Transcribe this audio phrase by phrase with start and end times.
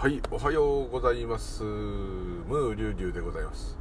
[0.00, 1.64] はいおはようございます。
[1.64, 3.76] ムーリュウリュウでございます、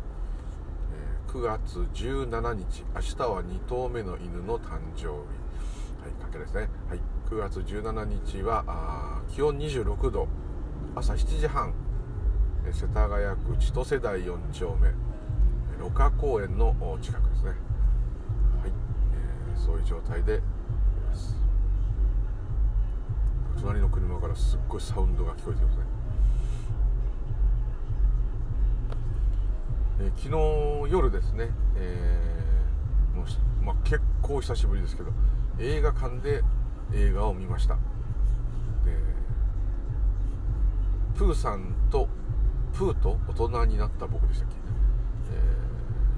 [1.28, 5.08] 9月17日明日は2頭目の犬の誕生日。
[5.08, 5.14] は
[6.10, 6.70] いかけですね。
[6.90, 10.28] はい9月17日はあ気温26度。
[10.96, 11.72] 朝7時半。
[12.72, 14.92] 世田谷区千歳台4丁目。
[15.80, 17.50] 六花公園の近くですね。
[17.50, 17.60] はい、
[19.54, 20.42] えー、そういう状態で
[23.62, 25.87] 隣の車からすっごいサウンドが聞こえてますね。
[30.00, 30.30] えー、昨
[30.88, 33.26] 日夜ですね、えー、もう
[33.66, 35.12] まあ、結構久しぶりですけど
[35.60, 36.44] 映画館で
[36.94, 37.76] 映画を見ました。
[37.76, 37.80] で
[41.16, 42.08] プーさんと
[42.74, 44.56] プーと大人になった僕でしたっけ、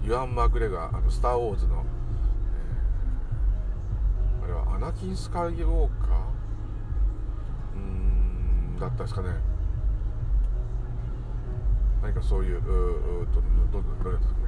[0.04, 1.86] えー、ユアン・マグレガーあのスター・ウォーズの、
[4.42, 6.10] えー、あれはアナキン・スカイウォーカー？
[7.76, 9.30] うんだったですかね。
[12.02, 14.40] 何かそういうううとどどれですかね。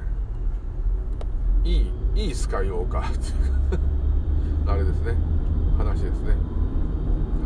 [1.64, 3.10] いいいいスカイウォーカー。
[3.10, 3.34] っていう
[4.66, 5.16] あれですね。
[5.78, 6.34] 話ですね。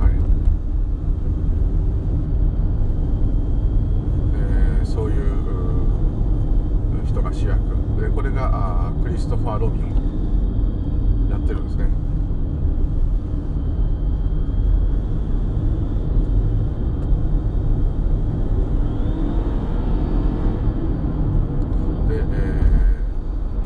[0.01, 0.12] はい、
[4.34, 5.23] えー、そういう
[7.07, 7.77] 人が主役。
[8.01, 8.51] でこれが
[8.89, 11.89] あクリストファー・ロビンやってるんですね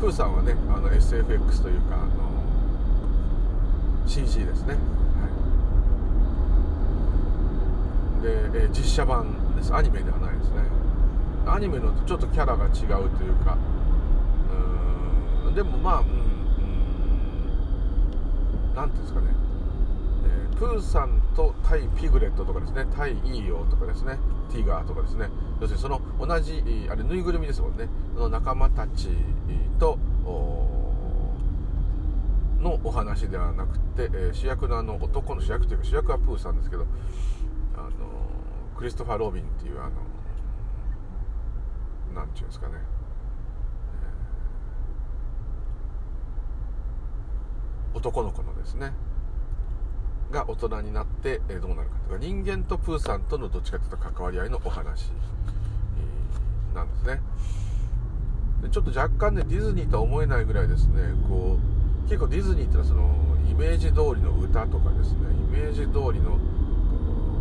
[0.01, 2.29] ーさんはねあの SFX というかあの
[4.07, 5.29] CG ですね、は
[8.19, 9.73] い、で、え実写版です。
[9.73, 10.57] アニメではないですね。
[11.47, 12.71] アニメのとちょっとキャラが違う
[13.17, 13.57] というか。
[15.47, 16.05] うんでもまあうん
[18.75, 19.27] 何ていうんですかね、
[20.25, 22.85] えー、プーさんと対ピグレットとかですね。
[22.95, 24.19] 対イーヨーとかですね。
[24.51, 25.29] ティガーとかですね。
[25.59, 27.87] 要するにその同じあれぬいぐるみですもんね。
[28.15, 29.09] の仲間たち
[29.79, 29.97] と
[32.61, 36.85] のお話ではなくて、え、主役のあの男の主役というか主役はプーさんですけど
[37.75, 37.89] あの
[38.77, 39.91] クリストファー・ロビンっていうあの
[42.13, 42.73] 何て言うんですかね、
[47.93, 48.93] 男の子のですね。
[50.31, 55.11] が大人になってどうなるかとか人間とプーさんとのどっちかというと関わり合いのお話
[56.73, 57.21] なんですね。
[58.61, 61.01] でちょっと若干ねディズニーとは思えないぐらいですね。
[61.27, 61.57] こ
[62.05, 63.15] う結構ディズニーってのはその
[63.49, 65.19] イメージ通りの歌とかですね。
[65.49, 66.37] イメージ通りの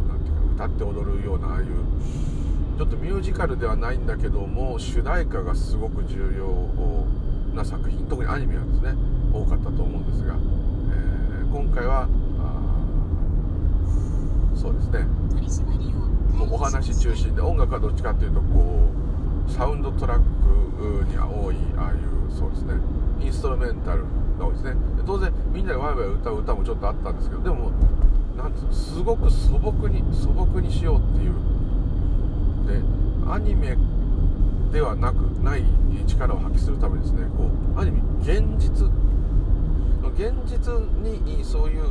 [0.08, 1.66] 何ていうか歌って踊るようなああいう
[2.78, 8.06] ちょっとミュージカルではないんだけども主題歌がすごく重要な作品。
[8.08, 8.94] 特にアニメはですね。
[9.32, 12.08] 多かったと思うんですが、えー、今回は
[14.56, 15.06] そうですね。
[16.36, 22.74] もうお話中心で音楽はどっちかっていうとこうサウンドトラックには多いああいうそうですね。
[23.20, 24.04] インストルメンタル
[24.38, 24.74] が多いですね。
[25.06, 27.70] 当然みんなでワイワイ歌う歌もちょっとあったんですけどでも
[28.36, 31.34] なんていうすごく素朴に素朴にしようっていう
[32.66, 32.80] で
[33.30, 33.76] アニメ
[34.72, 35.64] ではなくない
[36.06, 38.88] 力を発揮するためにですねこうアニメ現実
[40.20, 40.72] 現実
[41.02, 41.82] にそういう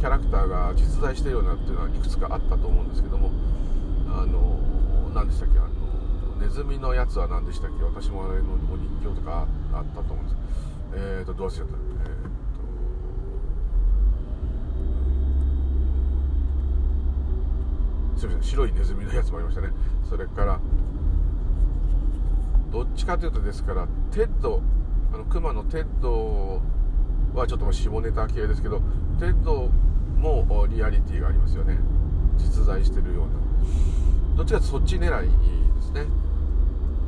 [0.00, 3.30] キャラクターが実在してるようなっていうのはいくつかあったと思うんですけども
[4.08, 4.58] あの
[5.16, 5.58] 何でしたっけ？
[5.58, 5.68] あの
[6.38, 7.82] ネズミのやつは何でしたっけ？
[7.84, 10.36] 私もあれのお人形とかあったと思うんです。
[10.94, 18.50] えっ、ー、とどうしちゃったえっ、ー、とすみません。
[18.50, 19.70] 白いネズミのやつもありましたね。
[20.06, 20.60] それから
[22.70, 24.60] どっちかというとですからテッド
[25.14, 26.60] あのクマのテッド
[27.34, 28.82] はちょっと下ネタ系ですけど
[29.18, 29.70] テッド
[30.18, 31.78] もリアリティがありますよね。
[32.36, 33.30] 実在してるような。
[34.36, 36.06] どっちかというとそっち狙いですね。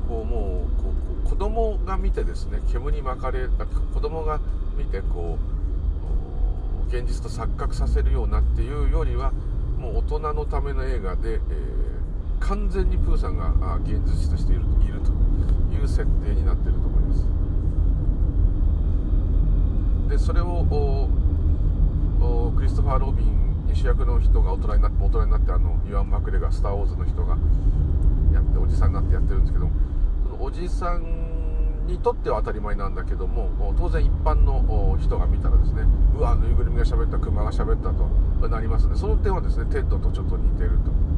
[0.09, 0.95] こうもうこ
[1.27, 4.41] う子供が見てですね煙に巻かれた子供が
[4.77, 9.33] 見てこう現実と錯覚させるようなっていうよりは
[9.79, 11.41] もう大人のための映画で、えー、
[12.41, 15.13] 完全にプーさんが現実としているいると
[15.75, 17.27] いう設定になっていると思います。
[20.09, 21.09] でそれを
[22.57, 27.37] クリストファー・ロビン主役の人が大人になって大人になってあのユアン・マクレガーがスター・ウォーズの人が
[28.33, 29.69] やっておじさんになってやってるんですけど
[30.25, 35.83] そのおじさんにとっては当たり前なんだけども当然一般の人が見たらですね
[36.17, 41.09] うわぬいぐるみが喋ったクマが喋ったとなりますのでその点はですねテッドとちょっと似てると。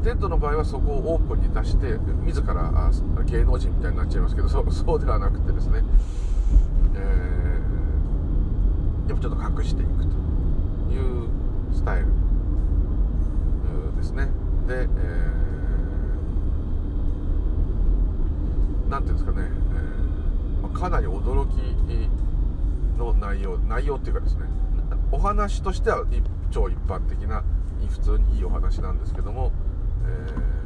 [0.00, 2.90] テッドの場合はそこをオープンに出して自ら
[3.26, 5.82] 芸能人みたいになっちゃいますけどそうではなくてですね、
[6.94, 7.50] えー
[9.10, 10.19] でもちょっと隠していくと。
[10.92, 11.28] いう
[11.72, 12.06] スタイル。
[14.00, 14.28] ですね。
[14.66, 19.48] で、えー、なんていうんですかね、
[20.62, 21.54] えー、かなり驚き
[22.98, 24.46] の内容内容っていうかですね。
[25.12, 26.04] お話としては
[26.50, 27.42] 超一般的な
[27.88, 29.52] 普通にいいお話なんですけども、
[30.04, 30.60] えー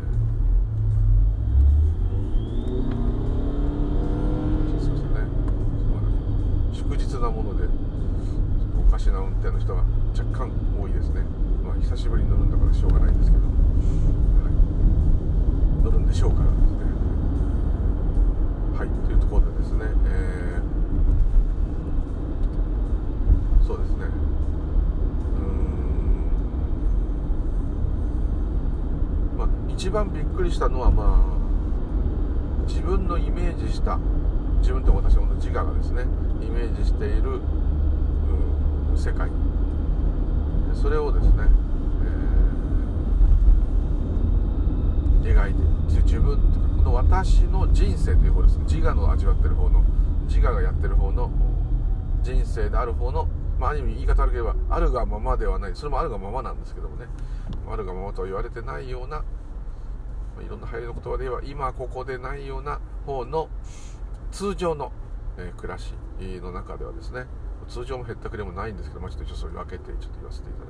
[6.73, 7.84] 祝日なもので。
[8.95, 9.83] かしな運転の人が
[10.17, 11.23] 若干多いですね。
[11.65, 13.51] まあ久しぶりに乗るんだからしょうがないんですけど、は
[15.81, 16.79] い、乗るんでしょうからですね。
[18.79, 18.89] はい。
[19.05, 24.05] というところでですね、えー、そうですね。
[24.05, 25.43] う
[29.35, 29.39] ん。
[29.39, 33.99] まあ一番びっくりしたのはまあ自分のイメージした
[34.61, 36.05] 自分と私の自我がですね
[36.41, 37.41] イメージしている、
[38.97, 39.31] 世界。
[40.75, 41.33] それをですね、
[45.23, 46.39] えー、描いて自分
[46.79, 48.65] この私の人生という方ですね。
[48.65, 49.83] 自我の味わってる方の
[50.27, 51.31] 自我がやってる方の
[52.23, 55.73] 人生である方のまあ、ある意味言い方悪ければあるがままではない。
[55.75, 57.07] それもあるがままなんですけどもね。
[57.71, 59.25] あるがままとは言われてないような、
[60.37, 63.49] ま、いろんな流行りの言葉で言えば今ここでないような方の
[64.33, 64.93] 通常の、
[65.39, 67.27] え、暮らしの中ではですね。
[67.69, 70.69] 通常もへったくれもないんですけど、まあ、ちょっと一応そういう分けてちょっと言わせていただく、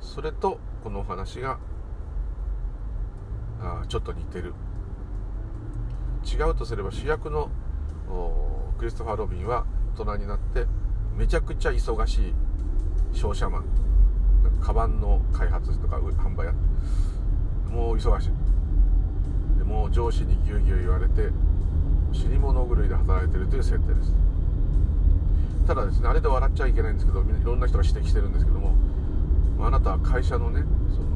[0.00, 1.58] えー、それとこのお話が
[3.60, 4.54] あちょっと似てる。
[6.24, 7.50] 違うとすれば主役の
[8.78, 9.64] クリストファー・ロビンは
[9.96, 10.66] 大人になって
[11.16, 12.34] めちゃくちゃ忙しい
[13.12, 13.64] 商社マン。
[14.60, 16.60] カバンの開発とか販売やって
[17.72, 18.30] もう忙しい。
[19.58, 21.30] でもう上司にぎゅうぎゅう言われて
[22.12, 24.12] 死に物狂いで働いてるという設定です。
[25.66, 28.74] ただですねあれで笑っちゃいけないんですけどいろんな人が指摘してるんですけども
[29.60, 30.62] あなたは会社のね
[30.94, 31.06] その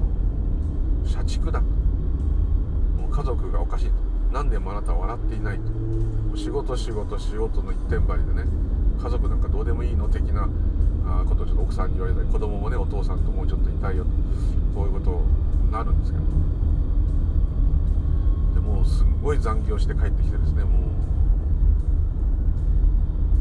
[1.08, 1.60] 社畜だ。
[1.60, 3.92] もう家族がおかしいと。
[4.32, 6.36] 何年もあなたは笑っていないと。
[6.36, 8.44] 仕事仕事仕事の一点張りでね
[9.02, 10.08] 家族なんかどうでもいいの？
[10.08, 10.48] 的な
[11.28, 14.10] ことをちょっと奥さんに言われたり子供もねお父さんともうちょっといたいよと。
[14.74, 15.22] こういうこと
[15.64, 16.24] になるんですけど。
[18.54, 20.70] でもうすんごい残業して帰ってきてですねも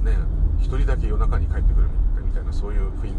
[0.04, 0.18] うね
[0.62, 1.88] 1人だけ夜中に帰ってくる
[2.26, 3.14] みたいなそういう雰囲気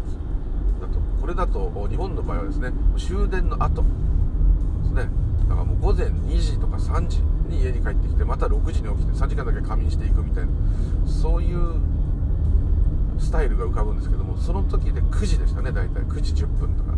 [0.81, 0.99] だと。
[1.19, 3.87] これだと日本の場合はですね終電の後で
[4.87, 5.09] すね。
[5.49, 10.51] だからもう午前2時とか3時に家に帰ってきてまた6時に起きて3時間だけ仮眠していくみたいな
[11.05, 11.75] そういう
[13.19, 16.03] スタイルが浮かぶんですけどもその時で9時でしたね大体。
[16.03, 16.91] 9時10分とか。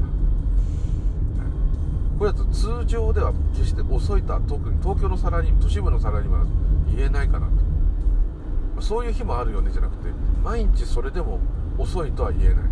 [2.19, 6.45] これだと通常では決して遅いとは特に東京のサラリー都市部のサラリーマンは
[6.95, 7.53] 言えないかなと。
[8.81, 10.09] そういう日もあるよねじゃなくて
[10.43, 11.39] 毎日それでも
[11.77, 12.63] 遅いとは言えない。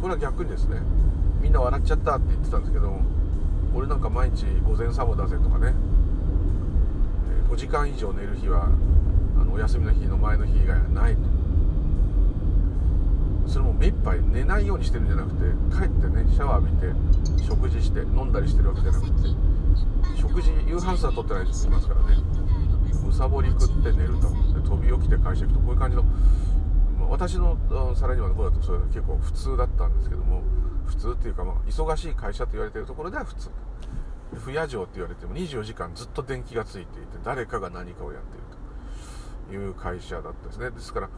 [0.00, 0.80] これは逆にですね
[1.40, 3.00] みんな笑っちゃったって言ってたんですけど
[3.74, 5.74] 俺なんか毎日午前サボだぜとかね
[7.48, 8.68] 5時間以上寝る日は
[9.40, 11.20] あのお休みの日の前の日以外はないと。
[13.46, 19.12] それも目いっぱい寝ないようにしてるんじゃなくて帰ってねシャワー浴びて食事して飲んだりしてるわけじゃなくて
[20.20, 22.16] 食事夕飯すら取ってない人いますからね。
[23.04, 24.26] むさぼり食って寝ると。
[24.66, 27.56] 飛び起きて会社行くとこういう感じの、まあ、私の
[27.94, 30.42] サラリーマンの頃だとそれ結構普通だったんですけども
[30.86, 33.50] 普通っていうか、まあ、忙しい会社と言われているところでは普通。
[34.34, 38.46] 不夜城って言われても24時間ずっと電気がついていて誰かが何かをやっている
[39.48, 40.70] という会社だったですね。
[40.70, 41.10] ですから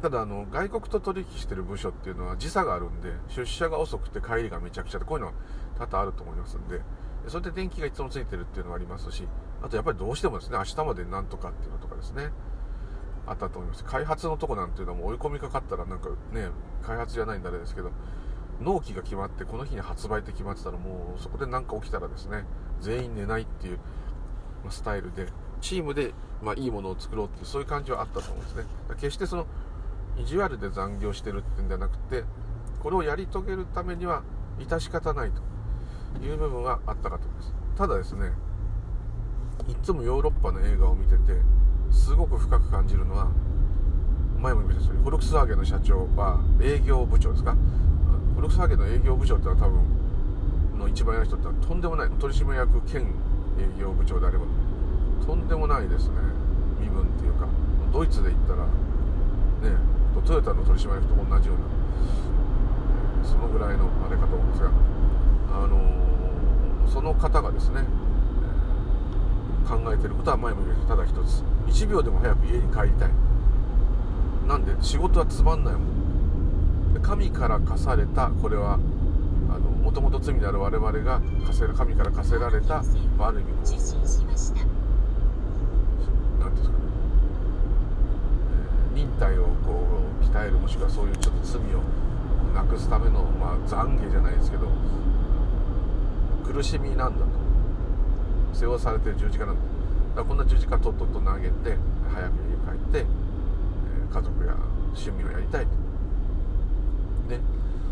[0.00, 5.34] ただあの外国と取引してる部署っていうのは時差があるんで出社が遅くて帰りがめちゃくちゃでこういうのは
[5.76, 6.80] 多々あると思いますんで
[7.26, 9.26] それで電気がいつもついてるっていうのはありますし
[9.60, 12.30] あとやっぱりどうしてもですね明日までなんとかっていうのとかですね。
[13.30, 13.84] あったと思います。
[13.84, 16.48] 開発のとこなんていうのはもう追い込みかかったらなんかね
[16.82, 17.90] 開発じゃないんだあれですけど
[18.60, 22.44] 納期が決まってこの日に発売って決まってたらもうそこで何か起きたらですね
[22.80, 23.78] 全員寝ないっていう
[24.70, 25.28] スタイルで
[25.60, 28.64] チームで、まあ、いいものを作ろうっていうそういう感じはあったと思うんですね。
[28.96, 29.46] 決してその
[30.16, 32.24] 意地悪で残業してるっていうんじゃなくて
[32.80, 34.22] これをやり遂げるためには
[34.58, 37.54] 致し方ないという部分はあったかと思います。
[37.76, 38.32] ただですね
[39.68, 41.40] いつもヨーロッパの映画を見てて
[41.90, 43.28] すごく深く感じるのは
[44.38, 47.52] 前も言いましたようにフォルクスワーゲンの社長は営業部長ですか？
[47.52, 53.02] フォルクスワーゲンの営業部長ってのは多分の一番偉い人ってのはとんでもない取締役兼
[53.58, 54.44] 営業部長であれば
[55.26, 56.14] とんでもないですね。
[56.80, 57.48] 身分っていうか
[57.92, 58.70] ドイツで言ったらね
[60.26, 61.58] トヨタの取締役と同じよう
[63.22, 64.70] な、そのぐらいのあれかと思うんですが、
[65.52, 67.84] あの、その方がですね、
[69.68, 70.96] 考えてることは前も言いました。
[70.96, 71.44] ただ一つ。
[71.68, 73.10] 1秒でも早く家に帰りたい。
[74.46, 76.94] なんで仕事はつまんないもん。
[76.94, 78.78] で神から課されたこれは
[79.82, 82.82] もともと罪である我々が課せ神から課せられた、
[83.18, 83.64] まあ、ある意味こう
[86.40, 86.84] 何ていうんですかね、
[88.92, 89.86] えー、忍耐をこ
[90.20, 91.82] う鍛えるもしくはそういうちょっと罪を
[92.54, 94.68] なくすための、まあ、懺悔じゃないですけど
[96.44, 97.48] 苦しみなんだと。
[98.52, 99.60] 背負わされてる十字架なんだ
[100.18, 101.76] だこんな十字架とっとと投げて
[102.12, 103.06] 早く家帰って、え、
[104.12, 104.54] 家族や
[104.88, 105.70] 趣味をやりたいと。
[107.28, 107.40] ね、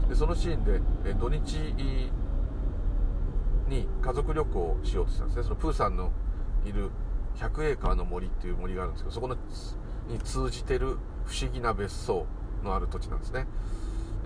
[0.09, 1.55] でそのシーンで、え土日
[3.69, 5.43] に家族旅行をしようとしたんですね。
[5.45, 6.11] そのプーさんの
[6.65, 6.91] いる
[7.37, 9.37] 100エーカーの森っていう森があるんですけどそこの
[10.09, 12.27] に通じてる不思議な別荘
[12.65, 13.47] のある土地なんですね。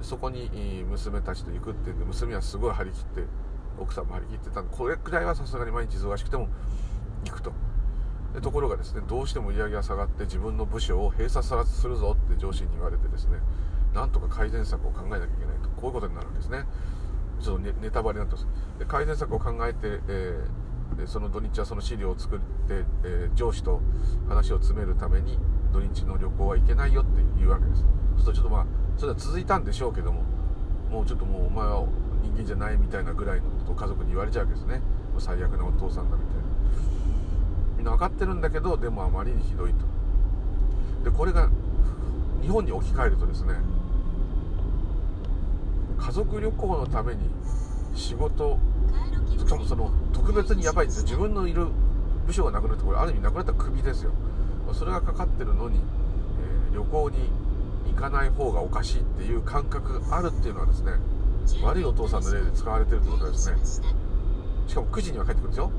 [0.00, 0.48] そこに
[0.88, 3.24] 娘たちと行くっていうんで娘はすごい張り切って
[3.78, 6.48] 奥さんも張り切ってたんでこれくらいはさすがに毎日忙しくても
[7.26, 7.52] 行くと。
[8.40, 13.38] ところがですねどうしても売り上げが下がって自分の部署を閉鎖するぞって上司に言われてですね
[13.94, 16.64] なんとか改善策を考えなきゃいけないとこういうことになるんですね。
[17.40, 18.78] ちょっとネネタバレになってます。
[18.78, 23.80] で改善策を考えて、えー、その土日はその資料を作って、えー、上司と
[24.28, 25.38] 話を詰めるために
[25.72, 27.84] 土日の旅行は行けないよって言うわけです。
[28.18, 30.22] そうするとちょっとまあそれは続いたんでしょうけども
[30.90, 31.84] もうちょっともうお前は
[32.22, 34.78] 人間じゃないみたいなぐらいのことを家族に言われちゃうわけですね。
[35.12, 36.39] もう最悪なお父さんだみたいな。
[37.80, 41.10] みんな分かってるんだけどでもあまりにひどいと。
[41.10, 41.48] でこれが
[42.42, 43.54] 日本に置き換えるとですね
[45.98, 47.22] 家族旅行のために
[47.94, 48.58] 仕事
[49.30, 51.68] しかもその特別にやばいです自分のいる
[52.26, 54.12] 部署がなくなってこれある意味なくなったクビですよ。
[54.74, 57.30] それがかかってるのに、えー、旅行に
[57.94, 60.92] 行かない方がおかしいっていう感覚があるっていうのはですね
[61.62, 63.56] 悪いお父さんの例で使われてるってことですね。
[64.68, 65.72] しかも9時には帰ってくるんですよ。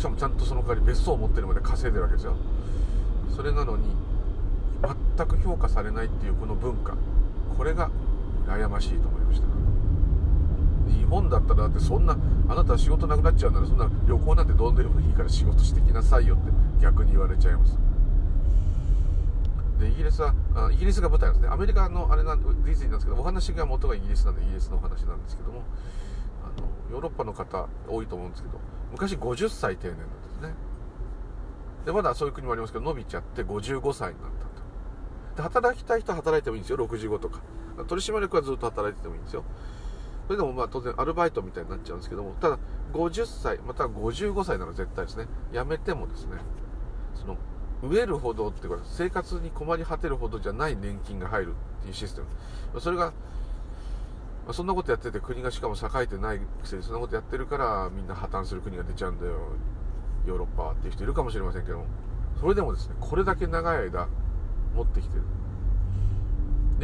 [0.00, 2.34] しかもちゃんとその代わり別荘を持ってるまで稼いでるわけですよ。
[3.36, 3.84] それなのに
[5.16, 6.96] 全く評価されないっていうこの文化。
[7.58, 7.90] これが
[8.46, 9.46] 羨ましいと思いました。
[10.90, 12.16] 日本だったらだってそんな
[12.48, 17.76] あなた仕事なくなっちゃうならそんな旅行なんてどんでもいいから仕事してきなさいよって逆に言われちゃいます。
[19.78, 20.32] でイギリスは
[20.72, 21.52] イギリスが舞台なんですね。
[21.52, 25.62] アメリカのあれなんディズニーなんですけどお話が元がイギリスなんでイギリスのお話なんですけども。
[26.50, 28.58] のヨーロッパの方多いと思うんですけど
[28.92, 30.54] 昔50歳定年なんですね。
[31.86, 34.50] でまだそういう国もありますけど伸びちゃって55歳になったと。
[35.36, 36.78] で働きたい人は働いてもいいんですよ。
[36.78, 37.40] 65とか。
[37.86, 39.44] 取締役はずっと働いててもいいんですよ。
[40.26, 42.58] それでもまあ当然アルバイトみたいになっちゃうんですけどもただ
[42.92, 45.26] 50歳または55歳なら絶対ですね。
[45.52, 46.36] 辞めてもですね
[47.14, 47.36] その
[47.82, 52.20] 飢えるほどっていうか生活に困り果てるほどじゃない年金が入るっていうシステ
[52.74, 52.80] ム。
[52.80, 53.12] それが
[54.50, 59.32] まそんなことやってて国がしかも栄えてないくせにそんなことやってるからみんな破綻する国が出ちゃうんだよ。
[60.26, 61.86] ヨーロッパっていう人いるかもしれませんけども。
[62.38, 64.08] それでもですねこれだけ長い間
[64.74, 65.22] 持ってきてる。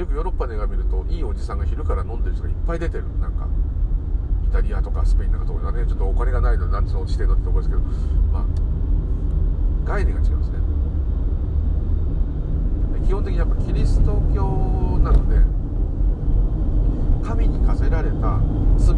[0.01, 3.05] よくヨーロッパの映画見るといいおじさんが昼から飲んでる人がいっぱい出てる。
[3.19, 3.49] なんか
[4.49, 5.87] イタリアとかスペインなんかとかね。
[5.87, 7.81] ちょっとお金がないので何つうのしてんのってとこですけど。
[8.33, 8.45] まあ
[9.85, 10.59] 概念が違うんですね。
[13.07, 15.37] 基本的にやっぱキリスト教なので
[17.23, 18.41] 神に課せられた
[18.77, 18.97] 罪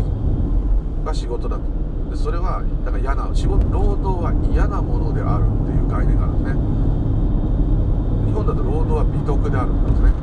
[1.05, 1.63] が仕事だと。
[2.11, 6.61] でそれはだから嫌な仕事労働は嫌なものであるっていう概念があるんですね。
[8.29, 10.21] 日本だと労働は美徳であるんですね、え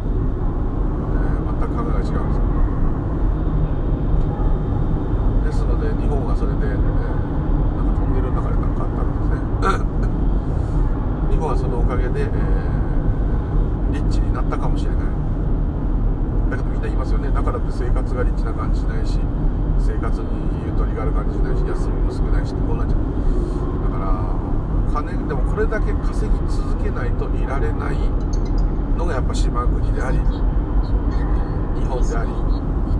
[1.41, 2.41] ー、全く考えが違うんです。
[5.45, 9.45] ですので日本はそれで、えー、なんかトンネルの中で何かあったんですね。
[11.37, 15.14] 日本はそのおかげで、えー、リッチになったかもしれない。
[16.49, 17.29] だけどみんな言いますよね。
[17.31, 19.19] だからって生活がリッチな感じしないし
[19.79, 20.27] 生活に
[20.65, 22.99] ゆとりがある感じしないし休みも少ないしってこうなっちゃう
[23.91, 27.97] だから金でもこれだけ稼ぎ続けないといられない
[28.97, 30.23] のがやっぱ島国であり日
[31.85, 32.29] 本であり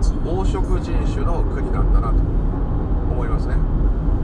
[0.02, 2.14] 黄色人種の国なんだなと
[3.10, 3.56] 思いますね。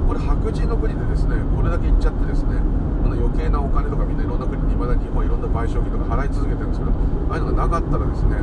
[0.06, 2.60] これ白人の国でですねこれだけ言っちゃってですね
[3.02, 6.92] この余計なお金とかみんないろんな国にいまだ日本いろんな賠償金とか払い続けてるんですけど
[7.30, 8.36] ああいうのがなかったらですね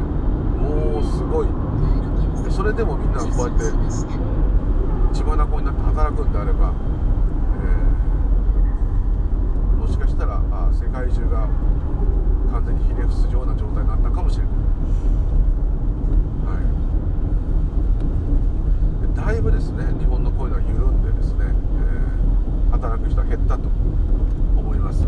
[0.69, 1.47] もうすごい。
[2.51, 3.65] それでもみんなこうやって
[5.13, 6.73] 血眼になって働くんであれば
[9.75, 11.47] え、もしかしたらあ世界中が
[12.51, 14.53] 完全にひれ伏すような状態になったかもしれない、
[16.45, 16.59] は
[19.13, 23.69] い、だいぶですね日本のこういうのは緩んでですね、えー、働く人は減ったと
[24.57, 25.05] 思います。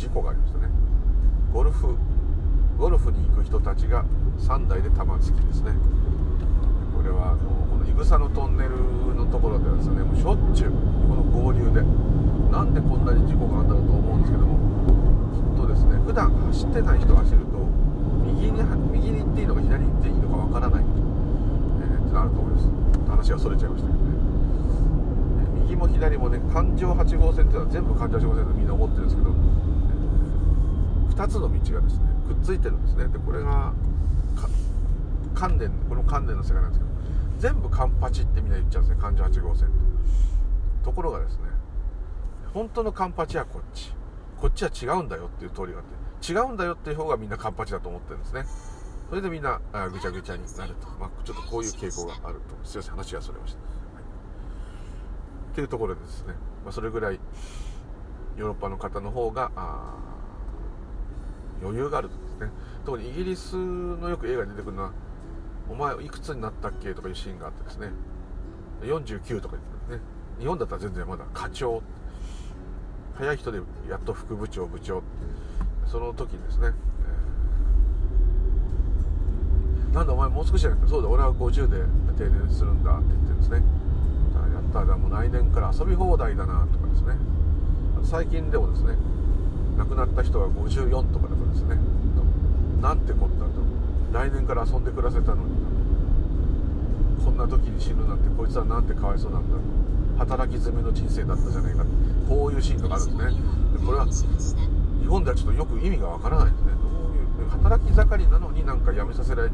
[0.00, 0.68] 事故がありましたね。
[1.52, 1.94] ゴルフ
[2.78, 4.02] ゴルフに行く人たちが
[4.38, 5.72] 3台で玉突きですね。
[6.96, 11.84] これはあのこのいぐさのトンネルのところではですねもうしょっちゅうこの合流で
[12.48, 14.56] なんでこんなに事故があったんだと思うんですけども
[15.36, 17.60] きっとですね普段走ってない人が走ると
[18.24, 18.64] 右に
[18.96, 22.72] 右に行っていいのか左に行っていいのかわからない、えー、ってなると思います。
[23.04, 24.16] 話がそれちゃいましたけどね。
[25.68, 29.28] 右も左もね環状8号線っていうのは全部環状8号線でみんな思ってるんですけど、
[31.20, 33.06] 2つの道がですねくっついてるんですね。
[33.08, 33.74] でこれが
[35.34, 36.90] 関連この関連の世界なんですけど
[37.38, 39.02] 全部カンパチってみんな言っちゃうんですね。
[39.02, 39.68] 環状8号線
[40.82, 41.42] とところがですね
[42.54, 43.92] 本当のカンパチはこっち。
[44.40, 48.46] こっちは違うんだよっていう通りがあって違うんだよっていう方がみんなカンパチだと思ってるんですね。
[49.10, 52.66] それでみんなあぐちゃぐちゃになると、まあ、ちょっとこういう傾向があると。
[52.66, 53.68] すいません話がそれました、はい、
[55.52, 56.32] っていうところでですね、
[56.64, 57.20] まあ、それぐらい
[58.38, 59.50] ヨーロッパの方の方が
[61.62, 62.50] 余裕があるとですね。
[62.84, 64.92] 特にイギリスのよく映画に出てくるのは
[65.68, 67.88] お前いくつになったっけとかいうシーンがあってですね。
[68.82, 70.00] 49とか言ってですね。
[70.38, 71.82] 日本だったら全然まだ課長。
[73.14, 75.02] 早い人でやっと副部長部長。
[75.86, 76.72] その時にですね、
[79.88, 81.76] えー、なんだお前もう少しじゃなくてそうだ俺は50で
[82.16, 83.62] 定年するんだって言ってですね。
[84.50, 87.14] やったらもう来年から遊び放題だなとかですね。
[88.04, 88.94] 最近でもですね
[89.76, 91.76] 亡くなった人が54とかだとですね。
[92.80, 93.50] なんてこったと
[94.12, 95.50] 来年から遊んで暮らせたのに。
[97.24, 99.56] こんな時に死ぬなんてこいつはなんてかわいそうなんだ。
[100.18, 101.84] 働き詰めの人生だったじゃないか。
[102.28, 103.40] こういうシーンとかあるんですね。
[103.78, 106.72] でこれは日本ではちょっとよく意味がわからないですね。
[106.80, 106.88] ど
[107.42, 109.50] ういう働き盛りなのになんか辞めさせられ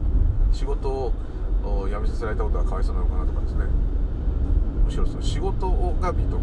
[0.52, 1.12] 仕事を
[1.88, 3.64] 辞めさせられたことがかわいそうなのかなとかですね。
[4.84, 5.68] むしろその仕事
[6.00, 6.38] が美徳と、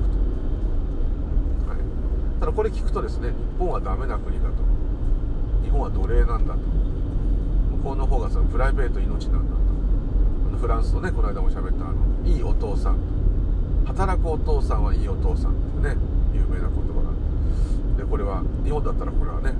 [1.70, 1.78] はい、
[2.42, 4.73] ただこれ聞くとですね日本はダメな国だと。
[5.74, 6.60] 本は奴隷なんだと。
[7.78, 9.64] 向こうの方がそのプライベート命なんだと。
[10.62, 12.98] フランスとねこの間も喋ったあのいいお父さん。
[13.86, 15.98] 働くお父さんはいいお父さんっていうね
[16.34, 17.16] 有名な言葉があっ
[17.98, 18.04] て。
[18.04, 19.54] でこれは日本だったらこれはね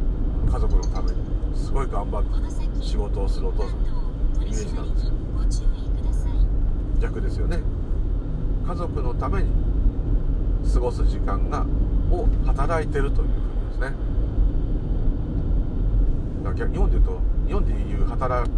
[0.50, 1.18] 家族のために
[1.58, 3.80] すごい頑張って仕事をするお父さん。
[4.44, 5.14] イメージなんですよ。
[7.02, 7.60] 逆ですよね。
[8.66, 9.50] 家族のために
[10.74, 11.66] 過ごす時間が
[12.10, 14.13] を働いてるというふうにですね。
[16.44, 18.54] 日本でいうと日本でいう働く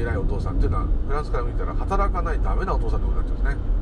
[0.00, 3.72] 偉いお父さんっていうのはフランスから見たら働かないダメなお父さんってことになっちゃうんですね。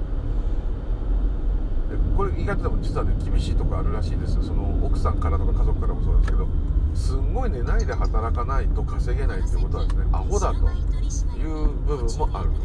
[2.16, 4.42] これ言い方でも実はね厳しいとこあるらしいです。
[4.42, 6.48] その奥さんからとか家族からもそうですけど
[6.94, 12.60] すんごい寝ないで働かないと稼げないってことはですねアホだという部分もあると。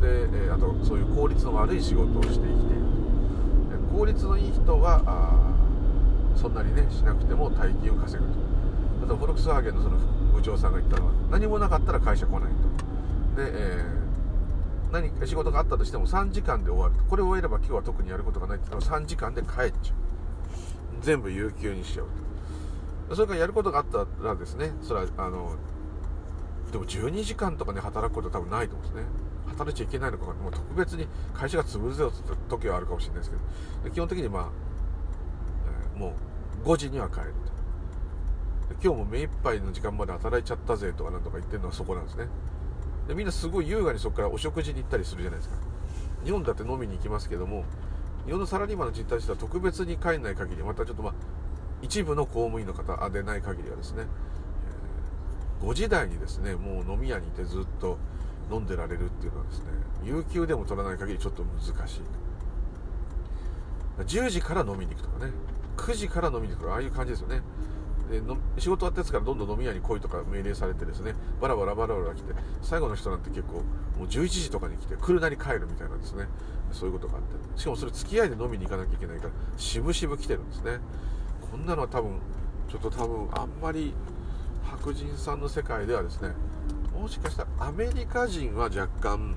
[0.00, 2.82] で、あとそういう効率の悪い仕事をして生きている。
[3.90, 8.39] と効率のいい人はあそんなにねしなくても大金を稼ぐと。
[9.10, 9.96] とフォルクスワーゲンのその
[10.32, 12.50] 部長さんが言ったのは何もなかったら会社来ない
[13.34, 13.42] と。
[13.42, 17.10] で、えー、何か仕事があったとしても3時間で終わると。
[17.10, 19.50] これを終えれば今日は特にやることがないって言ったら3時間で帰っ
[19.82, 19.96] ちゃう。
[21.02, 22.06] 全部有給にしちゃう
[23.08, 23.16] と。
[23.16, 25.56] それからやることがあったらですねそれはあの
[26.70, 29.10] でも12時間とかね働くことは多分ないと思うんですね。
[29.48, 33.36] 働いちゃいけないのかもう特別に会社が潰れようと時はあるかもしれないですけ
[33.88, 33.90] ど。
[33.92, 34.48] 基本的にまあ、
[35.96, 36.14] えー、も
[36.64, 37.49] う5時には帰ると。
[38.82, 42.26] 今日も目いっぱいの時間まで働いちゃったぜとかなんとか言ってるのはそこなんですね。
[43.08, 45.56] でみんなすごい優雅にそこからお食事に行ったりするじゃないですか。
[46.24, 47.64] 日本だって飲みに行きますけども
[48.26, 51.14] 日本のサラリーマンの実態としては特別に帰んない限りまたちょっとまあ
[51.82, 54.04] 一部の公務員の方あでない限りはですね、
[55.62, 57.98] えー、5時台にですねもう飲み屋にいてずっと
[58.52, 59.64] 飲んでられるっていうのはですね
[60.04, 62.00] 有給でも取らない限りちょっと難しい。
[63.98, 65.32] 10時から飲みに行くとかね
[65.76, 67.42] 9時から飲みに行くとかああいう感じですよね。
[68.10, 68.20] で
[68.58, 73.62] 仕事終わったやつからどんどん飲み屋に来いとか命令されてですねバラバラバラバラ来て最後の人なんて結構も
[74.00, 76.26] う11時とかに来て来るなり帰るみたいなんですね。
[76.72, 77.60] そういうことがあって。
[77.60, 80.78] しかもそれ付き合いで飲みに行かなきゃいけないからしぶしぶ来てるんですね。
[81.50, 82.18] こんなのは多分
[82.68, 83.92] ちょっと多分あんまり
[84.64, 86.30] 白人さんの世界ではですね
[86.94, 89.34] もしかしたらアメリカ人は若干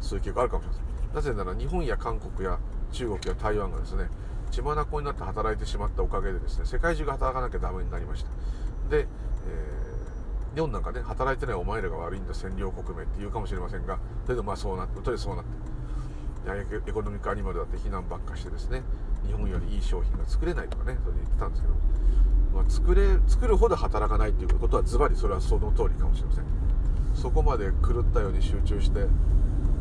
[0.00, 1.34] そういう傾向あるかもしれません。
[1.36, 2.58] なぜなら日本や韓国や
[2.92, 4.08] 中国や台湾がですね
[4.50, 8.30] 血眼になって働いてしまったおかげでですね世界中が働かなきゃダメになりました。
[8.90, 18.82] で、えー、日本なんかね働いてないお前らが悪いんだ占領国名って言うかもしれませんがそれでまあそうなってとりあえずそうなってエコノミックアニマルだって非難ばっかしてですね
[19.26, 21.74] 日本よりいい商品が作れないとかねそれ言ってたんですけど、
[22.54, 26.44] まあ、作れ作るほど働かないっていうことはズバリそれはその通りかもしれません。
[27.14, 29.06] そこまで狂ったように集中して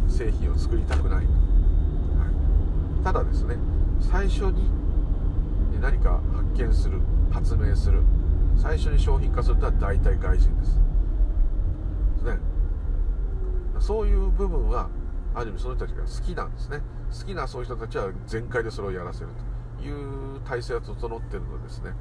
[0.10, 3.56] 製品を作りたくない、はい、ただですね
[4.00, 4.70] 最初に
[5.82, 7.00] 何か発見する
[7.32, 8.02] 発明する。
[8.58, 10.76] 最初に商品化するとは大体外人です。
[12.26, 12.38] ね。
[13.80, 14.90] そういう部分は
[15.34, 16.82] ある意味その人たちが好きなんですね。
[17.18, 19.28] 好きなそういう人たちは全開でそれをやらせる
[19.80, 21.94] という体制が整ってるのですね。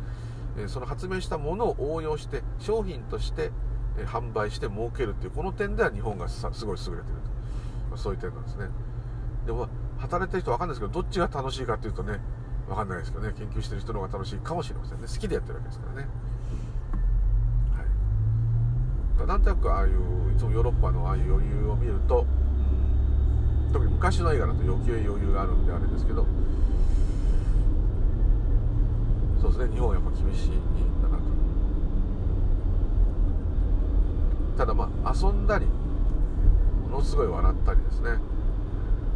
[0.67, 3.53] その発明したものを応用して商品として
[4.07, 7.15] 販売して儲けるっていうこの点では日本がすごい優れてる
[7.91, 7.97] と。
[7.97, 8.67] そういう点なんですね。
[9.47, 12.21] でも働いてる人分かんないですけどどっちが楽しいかっていうとね
[12.69, 15.09] 分かんないですけどね研究してる人の方が楽しいかもしれませんね。
[15.09, 16.09] 好きでやってるわけですからね。
[19.19, 19.27] はい。
[19.27, 19.93] なんとなくああいう
[20.35, 22.27] いつもヨーロッパのああいう余裕を見ると、
[23.67, 26.27] うん、特に昔の映画だと余計余裕があるんであれですけど
[29.41, 31.25] そうですね日本はやっぱ厳しいんだなと。
[34.59, 38.19] ただまあ遊んだりものすごい笑ったりですね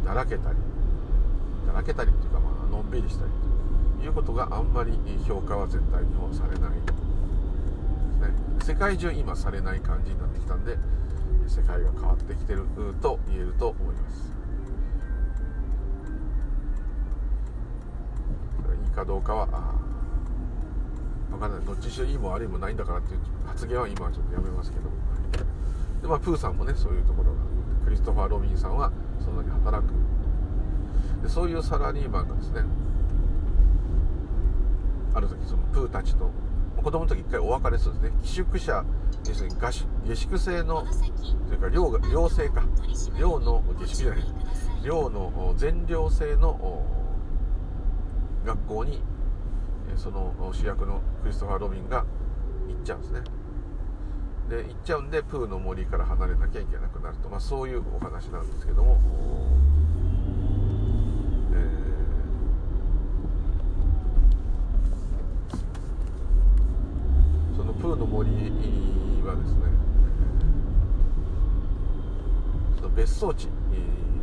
[0.05, 0.57] だらけたり。
[1.67, 3.31] だらけたりっていうかまあのんびりしたり
[3.99, 4.91] ということがあんまり
[5.27, 6.77] 評価は絶対日本されないで
[8.61, 10.77] すね世界中今されない感じになってきたんで
[11.47, 12.63] 世界が変わってきてる
[13.01, 14.31] と言えると思います。
[18.85, 19.47] いいかどうかは
[21.31, 21.65] 分かんない。
[21.65, 24.89] どっちにしろいいも悪いもないんだからっていう発言は今はちょっとやめますけど。
[26.01, 27.37] でまあプーさんもねそういうところが
[27.83, 29.91] クリストファー・ロビンさんはそんなに働く。
[31.23, 32.61] でそういうサラリーマンがですね
[35.15, 36.29] ある時そのプーたちと
[36.81, 38.17] 子供の時一回お別れするんですね。
[38.23, 38.83] 寄宿舎
[39.25, 39.71] 要するに下
[40.15, 40.83] 宿制の
[41.47, 42.63] というか寮が寮制か。
[43.17, 44.23] 寮の下宿じゃない。
[44.83, 46.83] 寮の全寮制の
[48.45, 49.01] 学校に
[49.95, 52.05] その主役のクリストファー・ロビンが
[52.67, 53.21] 行っちゃうんですね。
[54.49, 58.99] で行っちゃうんでプーの森から離れなきゃいけなくなると、まあ、そういうお話なんですけども、
[61.53, 65.57] えー、
[67.55, 68.29] そのプーの森
[69.25, 69.61] はですね
[72.77, 73.47] その別荘地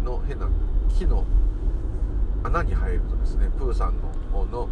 [0.04, 0.48] の変な
[0.98, 1.24] 木の
[2.42, 3.94] 穴に入るとですねプーさん
[4.32, 4.68] のの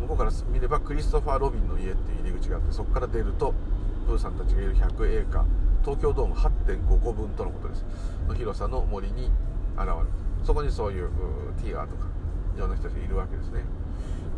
[0.00, 3.54] 向こうから見ればクリストファー・ロビンの家っていう入り口があってそこから出ると
[4.06, 5.44] プーさんたちがいる100エーカー
[5.86, 7.84] 東京ドーム8.5個分とのことです。
[8.26, 9.30] の広さの森に
[9.76, 10.06] 現れる。
[10.42, 11.08] そこにそういう
[11.62, 12.08] ティーガーとか
[12.56, 13.60] いろんな人たちがいるわけですね。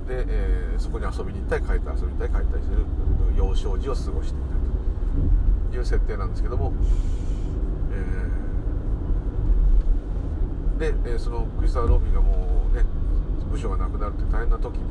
[0.08, 2.76] で、えー、そこに遊びに行ったり帰って遊びに行ったり帰ったりする
[3.36, 4.48] 幼少時を過ごしていた
[5.70, 6.72] という設定なんですけども、
[10.80, 12.84] えー、で、えそのクリスタル・ロビンがもうね
[13.52, 14.82] 部署がなくなるって大変な時に、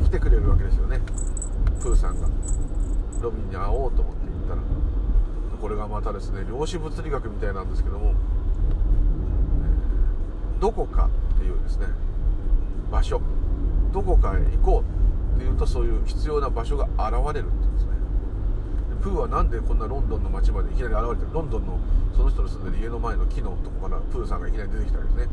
[0.00, 1.00] えー、来てくれるわけですよね。
[1.80, 2.28] プーさんが
[3.20, 4.62] ロビンに会おうと思って行ったら。
[5.60, 8.14] これがまたですね量子物理学みたいなんですけども、
[10.54, 11.86] えー、どこかっていうですね
[12.90, 13.20] 場所
[13.92, 17.90] どこかへ行こうっていうとそういう必要な場所が現れるっていうんですね。
[19.00, 21.78] プーはなんでこんなロンドンの街までいきなり現れてるロンドンの
[22.14, 25.32] その人の住んでる家の前の木のとこからプーさんがいきなり出てきたわけですね。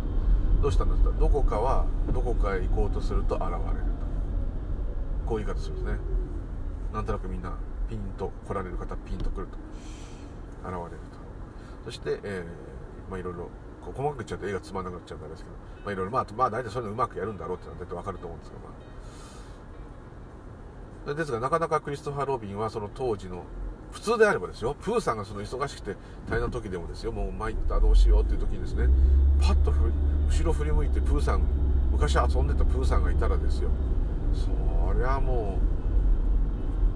[0.62, 3.62] どうしたんですかどこかはどこかへ行こうとすると現れると。
[5.26, 6.00] こういう言い方するんですね。
[6.94, 7.54] なんとなくみんな
[7.90, 9.58] ピンと来られる方ピンと来ると
[10.64, 10.80] 現れる
[11.12, 11.86] と。
[11.86, 13.50] そして、えー、まあいろいろ
[13.82, 15.67] 細かく言っちゃうと絵がつまんなくなっちゃうんですけど。
[15.88, 18.74] まあいろいろまあまあ大体そういうのうまくやるんだろうってのは大体わかると思うんですけどま
[21.14, 21.16] あ。
[21.16, 23.44] ですがなかなかクリストファー・ロビンはその当時の
[23.94, 25.96] 普通であればですよプーさんがその忙しくて
[26.30, 28.90] 大変な時でもですよもう参ったどうしようっていう時にですね
[29.42, 31.44] パッと後ろ振り向いてプーさん
[31.92, 33.70] 昔遊んでたプーさんがいたらですよ
[34.34, 35.78] そりゃもう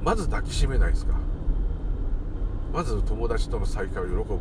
[0.03, 1.13] まず抱きしめないですか。
[2.73, 4.35] まず友達との再会を喜ぶと。
[4.35, 4.39] と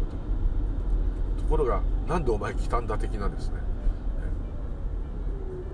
[1.50, 3.59] ころがなんでお前来たんだ的なですね。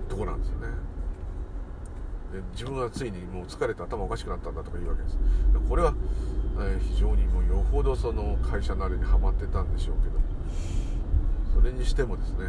[0.07, 0.67] とこなんですよね。
[2.33, 5.17] で自分はついにもう疲れて頭おかしくなったんだとか言うわけです。
[5.67, 5.93] これは、
[6.59, 10.17] え、非常にもうよほどその会社なりにはまってたんでしょうけど。
[11.57, 12.39] それにしてもですね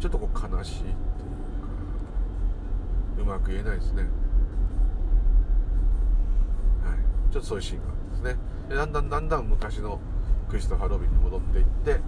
[0.00, 0.92] ちょっとこう悲しいってい
[3.22, 4.02] うかうまく言えないですね。
[4.02, 4.10] はい。
[7.32, 8.36] ちょっとそういうシーンがあるんですね。
[8.68, 10.00] でだんだんだんだん昔の
[10.48, 12.00] クリストファー・ロビンに戻っていって、えー、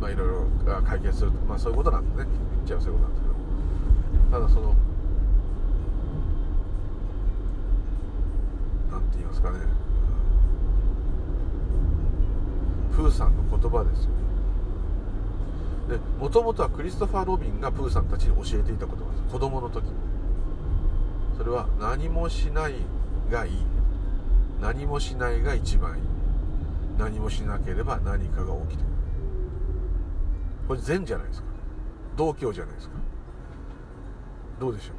[0.00, 0.46] まあいろいろ
[0.82, 2.26] 解決するまあそういうことなんですね。
[2.56, 3.34] 言っちゃうそういうことなんですけど。
[4.30, 4.74] ただその
[8.90, 9.58] なんて言いますかね。
[12.94, 14.10] プーさんの言葉ですよ。
[15.88, 19.32] でもともとはクリストファー・ロビンがプーさんたちに教えていた言葉です。
[19.32, 19.86] 子供の時。
[21.36, 22.74] それは何もしない
[23.30, 23.52] がいい。
[24.60, 26.02] 何もしないが一番いい。
[26.98, 28.99] 何もしなければ何かが起きてくる。
[30.70, 31.48] これ禅じゃないですか。
[32.16, 32.94] 道教じゃないですか。
[34.60, 34.92] どうでしょ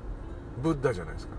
[0.60, 0.64] う。
[0.64, 1.34] ブッダじゃないですか。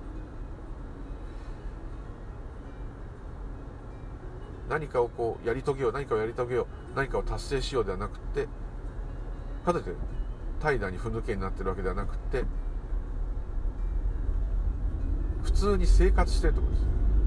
[4.70, 8.48] 何かをこうやり遂げよう何かをやり遂げよう何かを達成しようではなくて
[9.66, 9.90] かといって
[10.62, 12.46] 怠惰にふぬけになってるわけではなくて
[15.42, 16.86] 普通に生活してるってことです。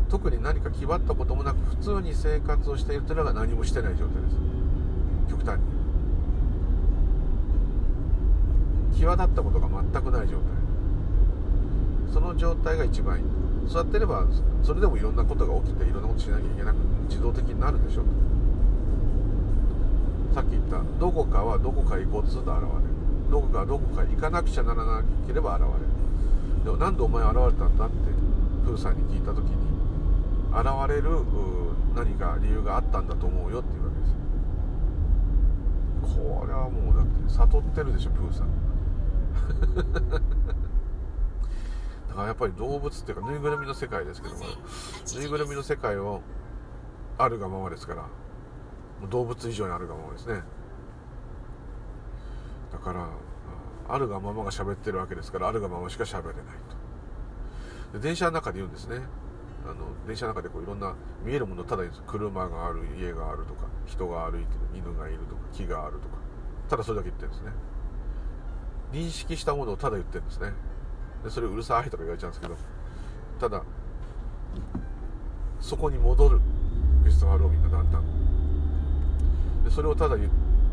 [0.10, 4.38] 特に何か決まったこともなく普通に生活をしているというのが何もしてない状態です。
[5.30, 5.85] 極端に。
[8.96, 10.44] 際立ったことが全くない状態。
[12.14, 13.26] その状態が一番いい。
[13.68, 14.26] そうやってれば
[14.64, 16.78] それでもいろんなことが起きていろんなことしなきゃいけなく
[17.10, 18.04] 自動的になるでしょ
[20.36, 22.72] さっき言ったどこかはどこか行こうとすると現れる。
[23.32, 25.80] どこかはどこか行かなくちゃならなければ現れる。
[26.64, 27.96] でもなんでお前現れたんだって
[28.66, 29.56] プーさんに聞いた時に
[30.54, 31.10] 現れる
[31.96, 34.00] 何か理由があったんだと思うよっていうわけ
[36.06, 36.16] です。
[36.16, 38.65] これはもうだって悟ってるでしょプーさん。
[42.08, 44.46] だからやっぱり動物っていうかぬいぐるみの世界ですけども
[45.16, 46.22] ぬいぐるみの世界を
[47.18, 48.08] あるがままですから
[49.10, 50.42] 動物以上にあるがままですね。
[52.72, 53.10] だから
[53.88, 56.44] あるがままが喋ってるわけですからあるがまましか喋れない
[57.92, 58.00] と。
[58.00, 59.00] で電車の中で言うんですね。
[59.66, 59.76] あの
[60.08, 60.94] 電車の中でこういろんな
[61.24, 66.18] 見えるものただ車がある家があるとか人が歩いてる犬がいるとか木があるとか
[66.70, 67.52] ただそれだけ言ってるんですね
[68.96, 70.54] 認識したものをただ言ってるんですね。
[71.24, 72.56] でそれうるさいとか言われちゃうんですけど。
[73.40, 73.62] ただ
[75.60, 76.40] そこに戻る
[77.04, 78.04] クリストファー・ロビンがだんだん
[79.66, 80.16] でそれをただ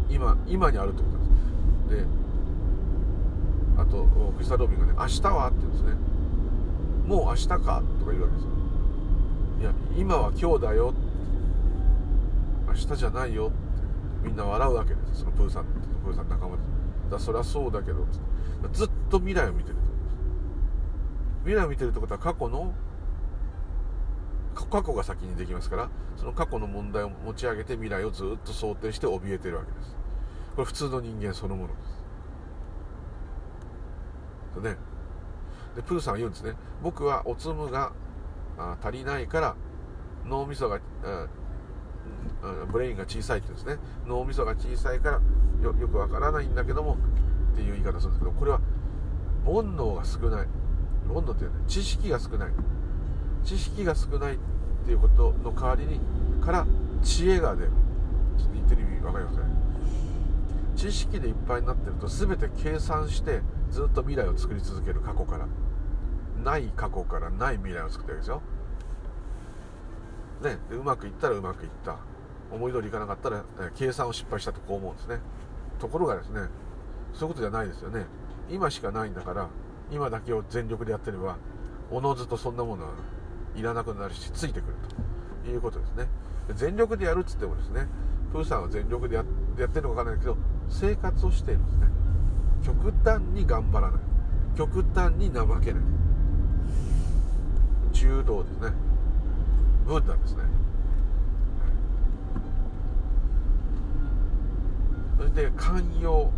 [0.08, 2.04] 今今にあるってことなんです。
[2.04, 2.06] で
[3.82, 4.04] あと
[4.36, 5.90] クリストファー・ロビンがね「明日は?」って言うんですね
[7.04, 7.82] 「もう明日か?」とか
[8.12, 8.50] 言うわけですよ。
[9.60, 10.94] いや今は今日だよ。
[12.68, 13.56] 明日じゃないよって。
[14.22, 15.64] みんな笑うわけですそのプーさん
[16.04, 16.62] プーさん仲間で
[17.12, 18.06] だそりゃそうだけど
[18.72, 19.76] ずっと未来を見てる
[21.44, 22.74] 未来を見てるってことは過去の
[24.54, 29.96] 過去が先にできますからその過去の問題を持ち上げて未来をずっと想定して怯えてるわけです。
[30.54, 31.74] これ普通の人間そのもので
[34.54, 34.60] す。
[34.60, 34.76] ね。
[35.74, 36.52] でプーさんは言うんですね。
[36.82, 37.92] 僕はおつむが
[38.82, 39.56] 足りないから
[40.26, 40.78] 脳みそが
[42.72, 43.78] ブレインが小さいってですね。
[44.06, 45.20] 脳みそが小さいから
[45.62, 46.96] よくわからないんだけども
[47.52, 48.60] っていう言い方するんですけどこれは
[49.44, 50.46] 煩悩が少ない。
[51.08, 52.52] 煩悩っていうのは知識が少ない。
[53.44, 54.38] 知識が少ないっ
[54.84, 56.00] ていうことの代わりに
[56.40, 56.66] から
[57.02, 57.70] 知恵が出る。
[58.38, 59.54] ちょっと言ってる意味分かりますかね？
[60.74, 65.46] 知識でいっぱいになってると全て計算してずっと未来を作り続ける過去から。
[66.42, 68.42] ない過去からない未来を作ってるわけですよ。
[70.42, 71.96] ね、うまくいったらうまくいった。
[72.52, 75.20] 思い通りいかなかったら、え計算を失敗したとこう思うんですね。
[75.78, 76.42] ところがですね
[77.14, 78.06] そういうことじゃないですよね。
[78.50, 79.48] 今しかないんだから
[79.90, 81.36] 今だけを全力でやってれば
[81.90, 82.90] おのずとそんなものは
[83.56, 85.50] いらなくなるしついてくると。
[85.50, 86.06] いうことですね。
[86.54, 87.86] 全力でやるっつってもですね
[88.32, 90.36] プーさんは全力でやってるのか分かんないけど
[90.68, 91.86] 生活をしているんですね。
[92.64, 94.00] 極端に頑張らない。
[94.56, 95.82] 極端に怠けない。
[97.92, 98.91] 中道ですね。
[99.86, 100.42] ブッダですね
[105.18, 106.30] それで寛容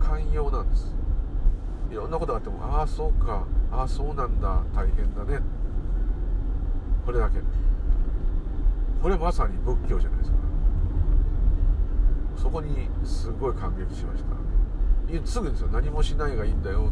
[0.00, 0.70] 寛容なん。
[0.70, 0.92] です
[1.90, 2.10] いろん。
[2.10, 4.40] なことがあってもああそうかああそうなん。
[4.40, 5.40] だ大変だね
[7.04, 7.38] これだけ
[9.02, 10.36] これまさに仏教じゃないですか
[12.36, 14.32] そこにすごい感激しました
[15.26, 16.62] すぐですよ何もしないがいいん。
[16.62, 16.90] だよ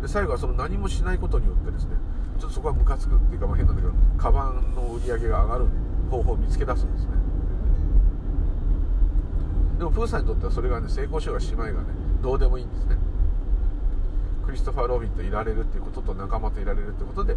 [0.00, 1.96] で最後はその何もしないことによってですね
[2.40, 5.66] ちょっとそこはムカつくっていうかまあ変なんだけどカバンの売り上げが上がる
[6.10, 7.10] 方法を見つけ出すんですね。
[9.78, 11.86] でもプーさんにとってはそれがね成功しようがしまいがね
[12.22, 12.96] どうでもいいんですね。
[14.46, 17.36] クリストファー・ロビンといられるっていうことと仲間といられるってことで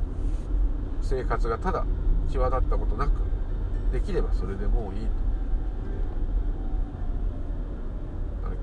[1.02, 1.86] 生活がただ
[2.32, 3.12] 際立ったことなく
[3.92, 5.24] できればそれでもういいと。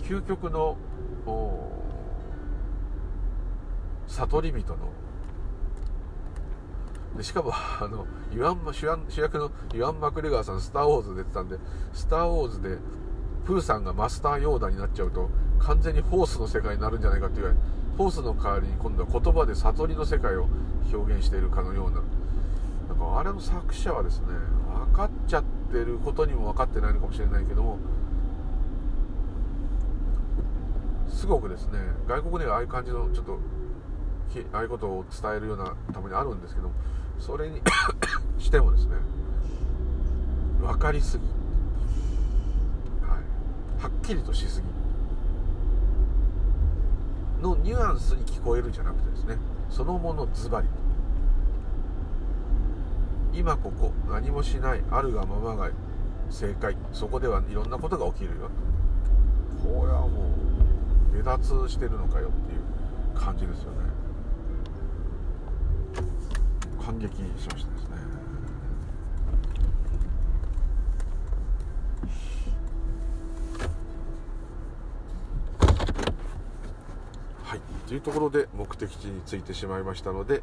[0.05, 0.77] 究極の
[4.09, 4.79] 悟り人の
[7.17, 11.59] でしかもあのユアン主主役のユアン・マクレガーさん「スター・ウォーズ」出てたんで
[11.93, 12.79] 「スター・ウォーズ」で
[13.45, 17.57] プーさんがマスター・ヨーダになっちゃうと完全にフォースの世界になるんじゃないかっていう
[17.97, 20.47] フォースの代わりに今度は言葉で悟りの世界を
[20.93, 22.01] 表現しているかのような。
[22.91, 24.27] なんかあれの作者はですね
[24.89, 27.79] 分かっちゃってることにも分かってないのかもしれないけども
[31.09, 33.39] すごくですね外国ではああいう感じのちょっと
[34.53, 36.75] ああいうことを伝えるようなためにあるんですけども
[37.21, 37.61] それに
[38.39, 38.97] してもですね
[40.61, 41.25] 分かりすぎ、
[43.07, 44.69] はい、はっきりとしすぎ。
[47.43, 49.39] のニュアンスに聞こえるんじゃなくてですね
[49.71, 50.69] そのものズバリ。
[53.33, 55.71] 今ここ何もしないあるがままが
[56.29, 56.77] 正解。
[56.93, 58.51] そこではいろんなことが起きるよ。
[59.63, 60.31] これはも
[61.13, 62.61] う離脱してるのかよっていう
[63.19, 63.90] 感じですよね。
[66.91, 67.09] 感激
[67.41, 67.91] しましたですね。
[77.45, 77.61] はい。
[77.87, 80.43] というところで目的地に着いてしまいましたので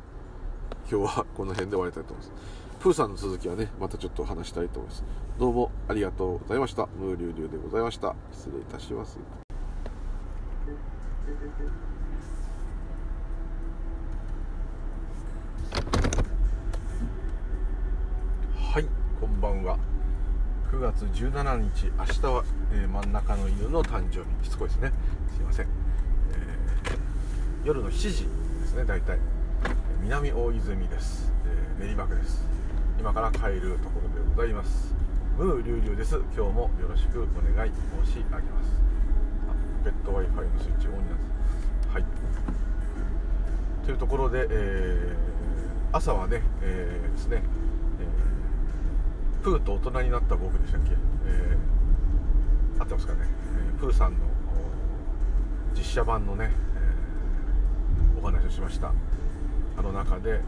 [0.90, 2.42] 今日はこの辺で終わりたいと思います。
[2.80, 5.04] プーさんの続きはねまたちょっと話したいと思います。
[5.38, 6.88] どうもありがとうございました。
[6.98, 8.16] ムーリュウリュウでございました。
[8.32, 9.20] 失礼いたします。
[18.78, 18.86] はい
[19.20, 19.80] こんばんは。
[20.72, 24.46] 9月17日明日は、えー、真ん中の犬の誕生日。
[24.46, 24.92] しつこいですね。
[25.36, 28.28] すいません、えー、夜の7時
[28.62, 29.18] ですね大体。
[30.04, 31.34] 南大泉です、
[31.80, 32.46] えー、練馬区です。
[33.00, 34.94] 今から帰るところでございます。
[35.40, 36.22] ムーリュウリュウです。
[36.36, 37.72] 今日もよろしくお願い
[38.06, 38.70] 申し上げます。
[39.80, 42.06] ポケット Wi-Fi のスイッチオンになってはい。
[43.84, 47.42] というところで、えー、朝はね、えー、ですね、
[48.00, 48.37] えー、
[49.44, 50.92] プーと大人になった僕でしたっけ、
[51.26, 53.20] えー、合ってますかね、
[53.74, 54.18] えー、プーさんの
[55.76, 58.94] 実写版のね、えー、お話をしました。
[59.78, 60.42] あの中で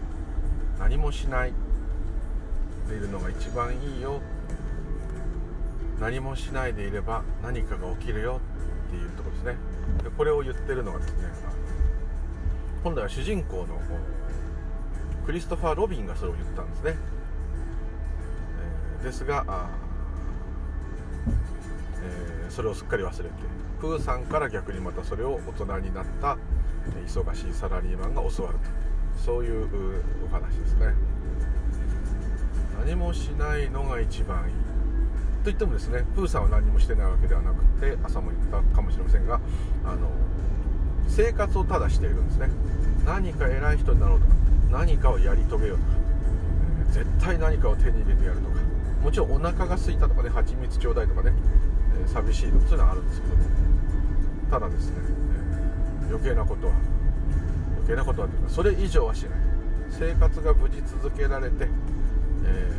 [0.80, 1.54] 何もしない
[2.89, 4.21] でいるのが一番いいよ。
[5.99, 8.39] 何もしないでいれば何かが起きるよ。
[8.88, 9.56] っていうところですね。
[10.04, 11.30] でこれを言ってるのがですね
[12.84, 13.80] 今度は主人公の
[15.25, 16.95] クリストファー・ロビンがそれを言ったんですね、
[19.04, 19.70] ですが
[22.02, 23.24] えー、それをすっかり忘れて
[23.80, 26.38] プーさんから逆にまたそれを大人になった
[27.06, 28.90] 忙しいサラリーマンが教わると。
[29.26, 29.68] そういう
[30.26, 30.94] お話ですね。
[32.80, 34.54] 何もしないのが一番いい。
[35.44, 39.40] といってもですねプーさんは何もしてないわけではなくて朝も言ったかもしれませんが
[39.86, 40.10] あの
[41.08, 42.50] 生活をただしているんですね。
[43.06, 44.34] 何か偉い人になろうとか
[44.72, 45.90] 何かをやり遂げようとか、
[46.90, 48.59] え、絶対何かを手に入れてやるとか
[49.02, 51.34] もちろんお腹が空いたとかね蜂蜜ちょうだいとかね、
[52.02, 53.44] えー、寂しいとかそういうのはあるんですけども
[54.52, 54.96] ただですね、
[56.02, 56.74] えー、余計なことは
[57.78, 59.50] 余計なことはというかそれ以上はしない。
[59.92, 61.68] 生活が無事続けられて、
[62.46, 62.72] え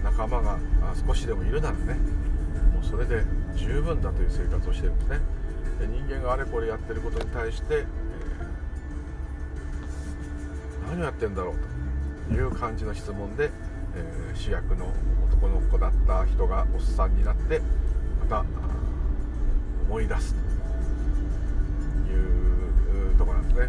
[0.00, 0.58] ー、仲間が
[1.06, 1.94] 少しでもいるならね
[2.72, 3.22] もうそれで
[3.54, 5.20] 十分だという生活をしてるんですね。
[5.80, 7.86] で人間があれこれやってることに対して、え、
[10.88, 13.50] 何をやってんだろうという感じの質問で、
[13.94, 14.92] え、主役の
[15.40, 17.62] 男の子だった人がおっさんになって
[18.20, 18.44] また
[19.88, 23.68] 思い出すというところなんですね。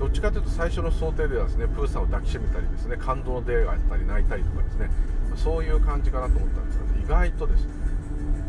[0.00, 4.90] どっちかというと最初の想定ではですねプーさんを抱きしめたりですね感動の出会いがあったり泣いたりとかですね
[5.36, 7.72] そういう感じかなと思ったんですけど、意外とですね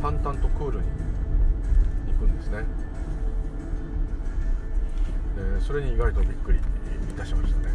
[0.02, 0.86] 淡々とクールに
[2.08, 2.64] 行くんですね。
[5.62, 6.62] それに意外とびっくりい
[7.14, 7.66] たしましたね。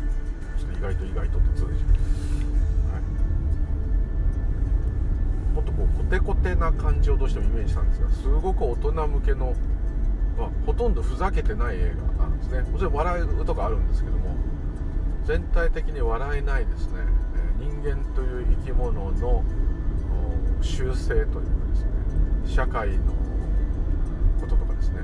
[0.59, 1.83] ちょっと意外と意外とって続いて。
[5.55, 9.55] もっとこうコテコテな感じをどうしてもイメージしたんですがすごく大人向けの
[10.39, 12.63] まあ、ほとんどふざけてない映画なんですね。
[12.63, 14.35] もちろん笑うとかあるんですけども
[15.25, 17.01] 全体的に笑えないですね、
[17.61, 19.45] え人間という生き物の
[20.61, 21.91] 習性というかですね
[22.47, 23.13] 社会の
[24.41, 25.01] こととかですね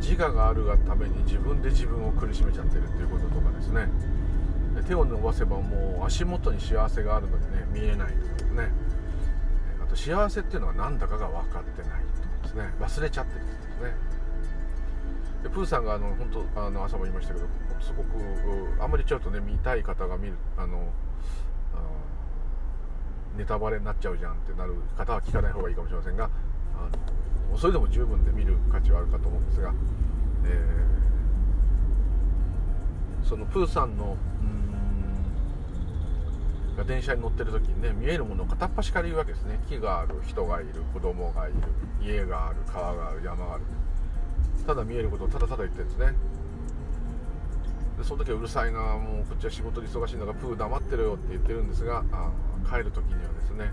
[0.00, 3.88] 自我があるがために自分で自分を苦しめちゃってるっていうこととかですね。
[4.88, 8.70] 手を伸ばせばもう足元に幸せがあるのにね見えないとかですね。
[9.92, 11.90] と幸せっていうのは何だかが分かってない
[12.42, 12.74] とですね。
[12.80, 13.94] 忘れちゃってるんですね。
[15.42, 17.46] でプーさんがあの本当あの朝も言いましたけど
[17.80, 18.08] すごく
[18.80, 20.88] あんまりちょっとね見たい方が見るあの
[23.36, 26.30] ネタバレになっちゃうじゃんってなる方は聞かない方がいいかもしれませんが
[26.76, 29.74] あのそれでも十分で見る価値はあるかと思うんですが、
[30.44, 34.16] えー、そのプーさんの
[36.76, 39.60] が電車に乗ってる時にね見えるものを片っ端から言うわけですね。
[39.68, 41.56] 木がある人がいる子供がいる
[42.02, 43.64] 家がある川がある山がある。
[44.66, 46.14] ただ見えることをただただ言ってるんですね。
[47.98, 52.30] でその時はうるさいなもうこっちは仕事で忙しいんだからプー黙ってるよって言ってるんですがあ
[52.70, 53.70] 帰る時にはですね、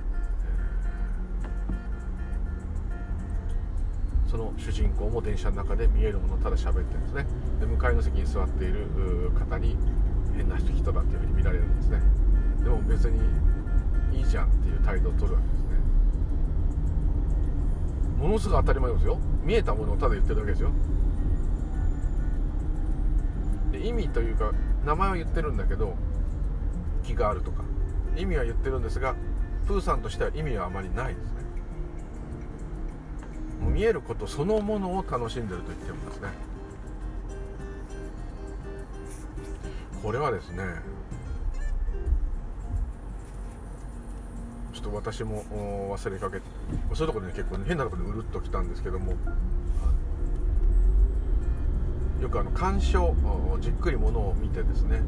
[4.25, 7.25] えー、その主人公も電車の中で見えるものをただ喋ってるんですね。
[7.61, 9.77] で向かいの席に座っている方に
[10.35, 12.01] 変な人だっていうふうに見られるんですね。
[12.63, 13.19] でも別に
[14.17, 15.69] いいじゃんっていう態度を取るわけですね。
[18.17, 19.17] ものすごい当たり前ですよ。
[19.43, 20.71] 見えたものをただ言ってるだけですよ。
[23.71, 24.51] で意味というか
[24.85, 25.95] 名前は言ってるんだけど
[27.03, 27.63] 気があるとか。
[28.17, 29.15] 意味は言ってるんですが
[29.65, 31.29] プーさんとしては意味はあまりないですね。
[33.61, 36.29] もう見えることそのものを楽しんでると言ってるんですね。
[40.01, 40.63] これはですね
[44.79, 45.43] ちょっと私も
[45.93, 46.45] 忘れかけて
[46.93, 49.13] そういうところで、ね、結構、ね、変なところでうるっときたんですけども。
[52.21, 53.15] よくあの鑑賞
[53.61, 55.01] じっくりものを見てですね、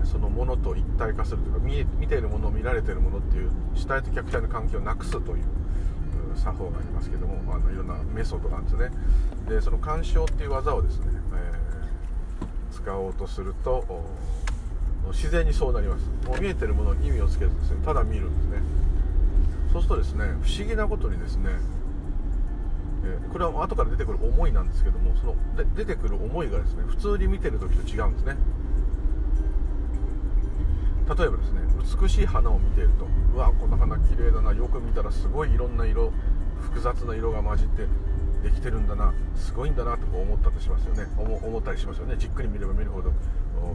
[0.00, 5.44] えー、そのものと一体化するというか見見ているものを見られているものっていう主体と客体の関係をなくすという
[6.34, 8.90] 作法がありますけどもあのいろんなメソッドなんですね。
[9.48, 13.84] でその鑑賞っていう技をですね、えー、使おうとすると
[15.08, 16.06] 自然にそうなります。
[16.26, 18.62] もう見えてるものに意味をつけずですねただ見るんですね。
[19.72, 21.50] そうするとですね不思議なことにですね
[23.04, 28.36] えこれは後から出てくる思いなんですけどもそので出てくる思いがですね普通に見てる時と違うんですね。
[31.08, 31.60] 例えばですね
[32.00, 36.12] 美しい花を見ているとうわこの花綺麗だなよく見たらすごいいろんな色
[36.60, 37.86] 複雑な色が混じって
[38.42, 41.06] できてるんだなすごいんだなと思ったとしますよね。
[41.18, 42.16] 思ったりしますよね。
[42.18, 43.12] じっくり見れば見るほど。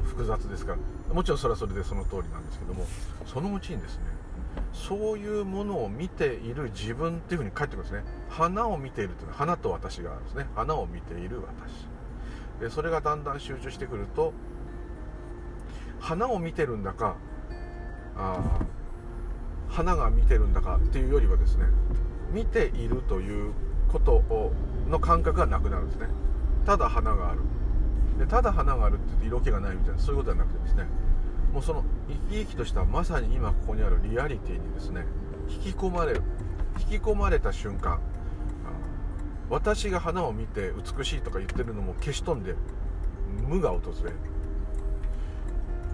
[0.06, 1.14] 複雑ですから。
[1.14, 2.86] もちろんそれはそれでその通りなんですけども
[3.26, 4.04] そのうちにですね
[4.74, 8.04] そういうものを見ている自分っていうふうに返ってくるんですね。
[8.30, 10.48] 花を見ているというのは花と私があるんですね。
[10.56, 11.88] 花を見ている私。
[12.60, 14.34] でそれがだんだん集中してくると
[16.00, 17.16] 花を見てるんだか
[18.16, 18.60] あ
[19.70, 21.66] 花が見てるんだかっていうよりはですね
[22.32, 23.54] 見ているという
[23.92, 24.52] ことを
[24.90, 26.08] の感覚がなくなるんですね。
[26.66, 27.40] ただ花がある。
[28.18, 30.88] でただ花があるって言って色気がないみたいなそういうことじゃなくてですね
[31.54, 35.06] もうその生き生きとしたまさに今ここにあるリアリティにですね
[35.50, 36.24] 引き込まれる
[36.80, 38.00] 引き込まれた瞬間
[39.50, 42.54] 私が花を見て美しいとか言ってるのも消し飛んで
[43.48, 44.16] 無が訪れる。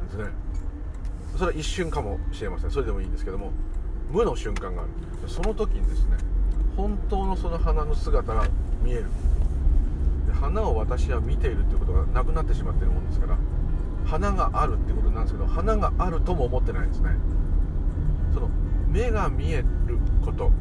[0.06, 0.26] ですね
[1.36, 2.72] それは一瞬かもしれません。
[2.72, 3.52] それでもいいんですけども
[4.10, 4.92] 無の瞬間がある。
[5.30, 6.18] その時にですね
[6.76, 8.48] 本当のその花の姿が
[8.84, 9.06] 見える。
[10.34, 13.38] 花を私は見ているっていうことがなくなってしまっているもんですから
[14.06, 17.12] 花があるっていうことなんですけど花があるとも思ってないですね。
[18.34, 18.50] その
[18.90, 19.66] 目が見える
[20.24, 20.52] こと。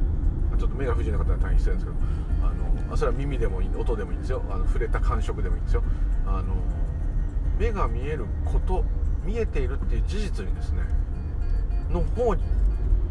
[0.58, 1.96] ちょっと目が不自由な方は大変失礼ですけど
[2.42, 4.42] あのそれは耳でもいい音でもいいんですよ。
[4.50, 5.82] あの触れた感触でもいいんですよ。
[6.26, 6.54] あの
[7.58, 8.84] 目が見えること
[9.24, 10.82] 見えているっていう事実にですね
[11.90, 12.42] の方に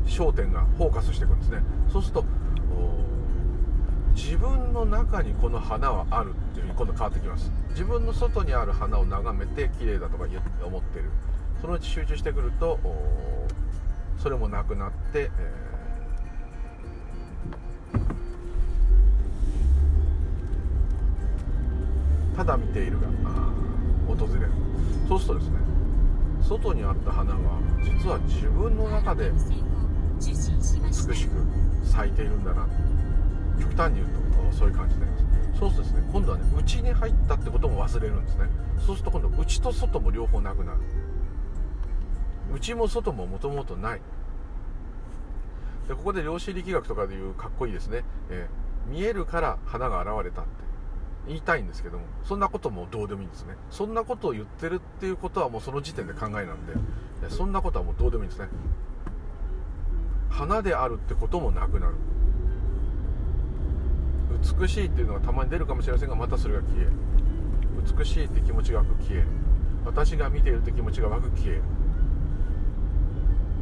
[0.05, 1.63] 焦点がフォーカスしていくんですね。
[1.91, 2.25] そうすると
[4.13, 7.51] 自分の中にこの花はあるっていうふうに今度変わってきます。
[7.69, 10.25] 自分の外にある花を眺めて綺麗だとか
[10.65, 11.09] 思ってる。
[11.61, 12.79] そのうち集中してくると
[14.17, 23.07] それもなくなって、えー、ただ見ているが
[24.07, 24.51] 訪れる。
[25.07, 25.57] そうするとですね
[26.41, 27.39] 外にあった花が
[27.83, 30.23] 実は自分の中で美
[31.15, 31.31] しく
[31.83, 32.67] 咲いているんだな。
[33.61, 34.07] 極端に言う
[34.51, 35.25] とそういう感じになります。
[35.59, 38.49] そうするとですね今度はね内に入ったってことも忘れるんですね。
[38.85, 40.79] そうすると今度内と外も両方なくなる。
[42.53, 44.01] 内も外ももともとない。
[45.87, 50.49] でここで量子力学とかでいうかっこいいですね、えー、見えるから花が現れたって。
[51.27, 53.55] 言いたいんですけどもそんなこともどうでもいいんですね。
[53.69, 56.73] そんなことを言ってるっていうことはもうその時点で考えなんで
[57.29, 58.47] そんなことはもうどうでもいいんですね。
[60.31, 61.93] 花であるってこともなくなる。
[64.59, 66.91] 美しいっていうのがたまに出るかもしれませんがまたそれが消える
[67.97, 69.27] 美しいって気持ちが湧く消える
[69.85, 71.63] 私が見ているって気持ちが湧く消える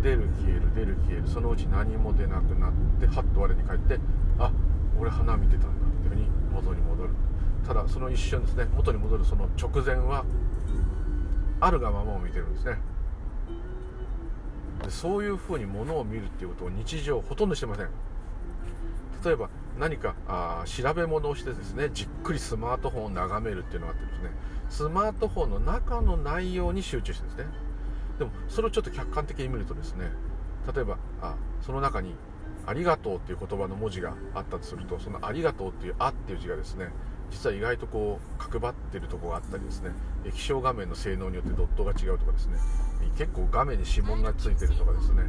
[0.02, 4.00] 出る消える出る消えるそのうち何も出なくなってはっと我に返って
[4.38, 4.52] あ
[5.00, 7.10] 俺花見てたんだっていうふうに元に戻る。
[7.68, 10.26] ただその一瞬ですね元に戻るその直前は
[11.60, 12.80] あるがままを見てるんですね。
[14.84, 17.90] でそういうふうにものを見るっていうことを日常ほとんどしてません。
[19.24, 19.50] 例えば
[19.80, 24.32] 何かあ調べ物をしてですねじっくりスマートフォンを眺めるっていうのがあってですね
[24.70, 27.46] スマートフォンの中の内容に集中してですね。
[28.20, 30.12] でもそれをちょっと客観的に見るとですね
[30.76, 32.14] 例えばあその中に
[32.68, 36.90] 「ありがとう」っていう言葉の文字があったとするとその「ありがとう」っていう「あ」っていう字がですね
[37.32, 39.92] 実は意外とこう角張ってるとこがあったりですね
[40.26, 42.58] 液晶画面の性能によってドットが違うとかですね
[43.18, 45.24] 結構画面に指紋がついてるとかですね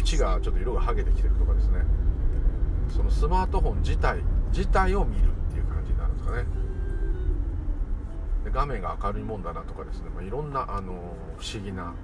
[0.00, 1.84] 縁がちょっと色が剥げてきてるとかですね
[2.90, 4.20] そのスマートフォン自体
[4.52, 6.44] 自体を見るっていう感じになるんですかね。
[8.44, 10.92] で画面が明るいもんだなとかですね、まあ、いろんな、あの
[11.36, 11.94] 不思議な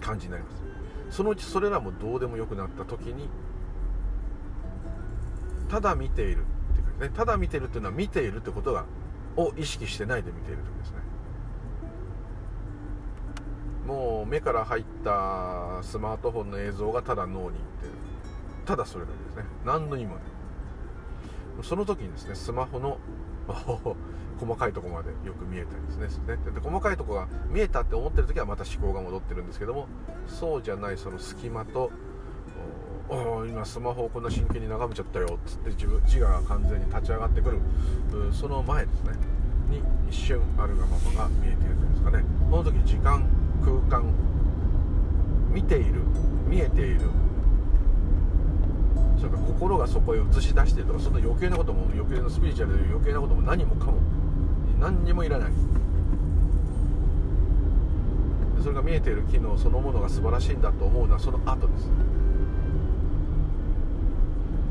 [0.00, 0.62] 感じになります。
[1.16, 3.28] そのうちそれらもどうでもよくなった時に
[5.68, 7.10] ただ見ているっていうかね。
[7.14, 8.84] ただ見てるっていうのは見ているってことが
[9.36, 10.98] を意識してないで見ている時ですね。
[13.86, 17.92] もう目から入ったスマートフォンの映像がただ脳にいってる
[18.70, 19.42] ただそれだけですね。
[19.66, 20.18] 何の意味も
[21.64, 22.98] その時にですねスマホの
[24.38, 26.38] 細かいとこまでよく見えたりですね。
[26.54, 29.88] で細かいとこが見えたって思ってる時はまた思考が戻ってるんですけども
[30.28, 31.90] そうじゃないその隙間と
[33.08, 37.58] お今スマホをこんな真剣に眺めちゃったよっつって自分自我が完全に立ち上がってくる
[38.30, 39.14] その前ですね
[39.68, 42.24] に一瞬あるがままが見えているというんですかね。
[42.48, 43.28] この時時間
[43.64, 44.04] 空間
[45.52, 46.02] 見ている
[46.46, 47.00] 見えている
[49.20, 53.98] それから心がそこへ映し出してるとかそんな余計なことも余計なスピリチュアルで余計なことも何もかも
[54.80, 55.52] 何にもいらない。
[58.62, 61.90] それが見えている機能そのものが素晴らしいんだと思うのはその後です。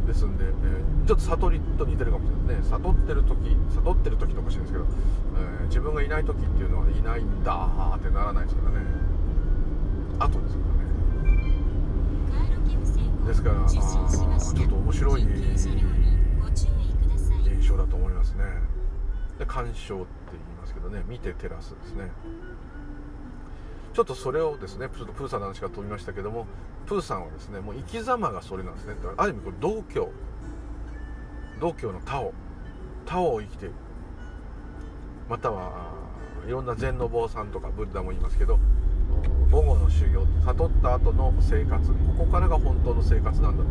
[0.07, 2.57] ですんで、えー、ちょっと悟りと似てるかもしれない。
[2.57, 8.85] ですね悟ってる時悟ってる時とかしいんですけど、えー、自分がいない時っていうのはいないんだってならないですからね。
[10.19, 10.78] 後ですから
[13.30, 13.84] ですからあちょっ
[14.67, 15.55] と面白い現
[17.67, 18.43] 象だと思いますね。
[19.38, 22.09] で鑑賞って言いますけどね見て照らすですね。
[23.93, 26.47] ちょっとそれをですねちょっとプーさんの話が飛びましたけども
[26.88, 28.95] プーさんはですねもう生き様がそれなんですね。
[29.15, 30.09] ある意味これ道教。
[31.61, 32.34] 道教のタオ。
[33.05, 33.75] タオを生きている
[35.30, 35.93] または
[36.47, 38.57] いろんな禅の坊さんとかブッダも言いますけど
[39.51, 43.69] 午後の修行悟った後の生活ここからが本当の生活なんだと。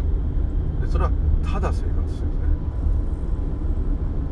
[0.86, 1.10] でそれは
[1.44, 2.28] ただ生活してるんですね。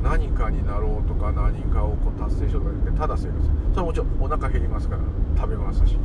[0.03, 3.39] 何かになろうとか何かをこう達成しようとか言ってただ生活。
[3.71, 5.03] それはもちろんお腹減りますから
[5.37, 5.97] 食べますし。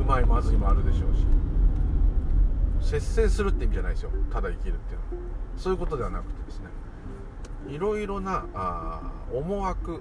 [0.00, 1.26] うまいまずいもあるでしょうし。
[2.90, 4.10] 節制するって意味じゃないですよ。
[4.32, 5.24] ただ生きるっていうのは。
[5.56, 6.66] そういうことではなくてですね。
[7.68, 10.00] いろいろなあ思惑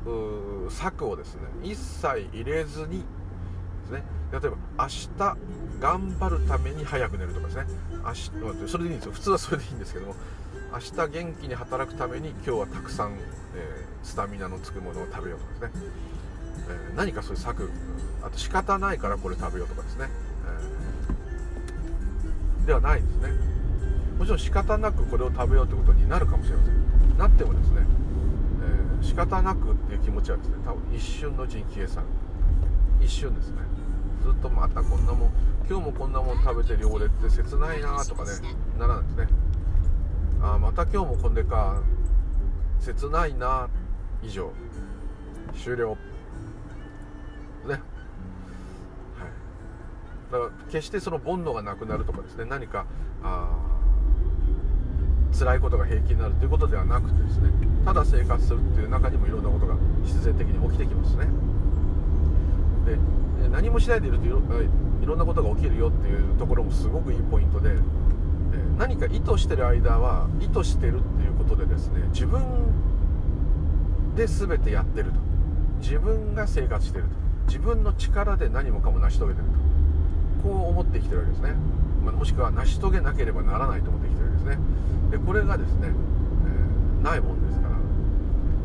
[0.69, 3.05] 策をですね一切入れずに
[3.91, 4.03] ですね。
[4.31, 5.09] 例えば明日
[5.79, 7.65] 頑張るために早く寝るとかですね。
[8.03, 8.31] 明日
[8.67, 9.11] それでいいんですよ。
[9.11, 10.15] 普通はそれでいいんですけども
[10.73, 13.19] 明日元気に働くために今日はたくさん、えー、
[14.03, 15.83] スタミナのつくものを食べようとかですね、
[16.69, 17.69] えー、何かそういう策
[18.23, 20.09] あと仕方ないからこれ食べようとかですね、
[22.61, 23.33] えー、ではないですね。
[24.17, 27.17] もちろん仕方なくこれを食べようということになるかもしれません。
[27.17, 27.81] なってもですね、
[29.01, 32.07] えー、仕方なくっていう気持ちはですね多分一瞬のうちに消え去る。
[33.01, 33.57] 一瞬ですね。
[34.24, 35.32] ずっとまたこんなもん
[35.69, 38.32] 今日もこんなもん食べてるよ俺って切ないなとかね
[38.78, 39.28] ならないですね。
[40.43, 41.82] あまた今日もこんでか。
[42.80, 43.69] 切ないな。
[44.24, 44.51] 以上。
[45.55, 45.95] 終了。
[47.67, 47.74] ね。
[47.74, 47.82] はい。
[50.32, 52.45] だから決してその煩悩がなくなるとかですね。
[52.45, 52.86] 何か
[53.24, 53.49] あ
[55.38, 57.51] 辛いことが平気になるということではなくてですね。
[57.86, 61.28] ただ生活するっていう中にもいろんなことが必然的に起きてきますね。
[62.86, 62.97] で
[63.49, 64.39] 何もしないでいるといろ
[65.01, 67.75] いろんなことが起きるよっていうところもすごくいいポイントで
[68.77, 72.41] 何か意図してる間は意図してるっていうことでですね自分
[74.15, 75.19] で全てやってると。
[75.79, 77.09] 自分が生活してると。
[77.47, 79.45] 自分の力で何もかも成し遂げてる
[80.43, 80.49] と。
[80.49, 81.53] こう思ってきてるわけですね、
[82.03, 84.57] ま、もしくは成し遂げなければならないと思ってきてるわけですね。
[85.11, 87.75] でこれがですね、えー、ないもんですから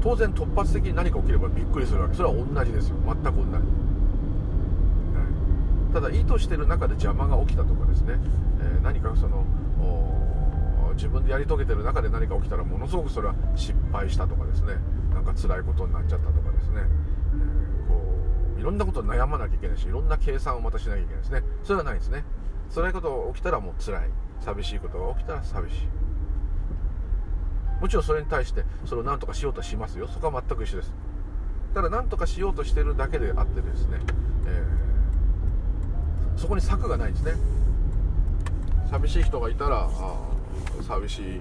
[0.00, 2.14] 当然突発的に何か起きればびっくりするわけ。
[2.14, 2.96] それは同じですよ。
[3.04, 3.85] 全く同じ。
[5.96, 8.18] ただ意図してる中で邪魔が起きたとかですね、
[8.60, 9.46] えー、何かその
[10.92, 14.74] 自分でやり遂げてる中で何か起きたらものすごくそれは失敗したとかですね。
[15.14, 17.94] なんか辛いことになっちゃったとかですね、えー、こ
[18.58, 21.42] ういろんなこと悩まなきゃいけないしいろんな計算をまたしなきゃいけないですね。
[21.64, 22.24] それはないですね。
[22.74, 24.10] 辛いことが起きたらもう辛い。
[24.40, 25.88] 寂しいことが起きたら寂しい。
[27.80, 30.08] もちろんそれに対してそれを何とかしようとしますよ。
[30.08, 30.92] そこは全く一緒です。
[31.72, 33.98] ただ何とかしようとしてるだけであってですね、
[34.46, 34.85] えー
[36.36, 37.32] そこに策がないんですね。
[38.90, 39.88] 寂しい人がいたら
[40.86, 41.40] 寂しい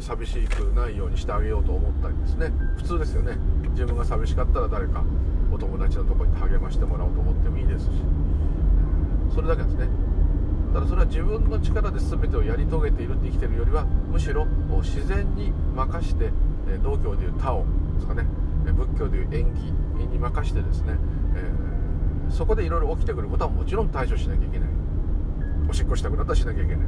[0.00, 2.52] 寂しくないようにしてあげようと思ったりですね。
[2.76, 3.36] 普通ですよね。
[3.70, 5.04] 自分が寂しかったら誰か
[5.52, 7.90] お友達のとこに励ましてもらおうと思ってもいいですし。
[9.34, 9.88] それだけですね。
[10.72, 14.46] ただそれは自分の力で全てをやり遂げているって生きてるよりはむしろ
[14.82, 16.30] 自然に任して
[16.82, 18.26] 道教でいうタオですかね。
[18.64, 19.72] 仏教でいう縁起
[20.08, 20.96] に任してですね、
[21.36, 21.63] えー
[22.34, 24.68] そこでいろいろ起きてくることはもちろん対処しなきゃいけない。
[25.70, 26.86] おしっこしたくなったらしなきゃいけない。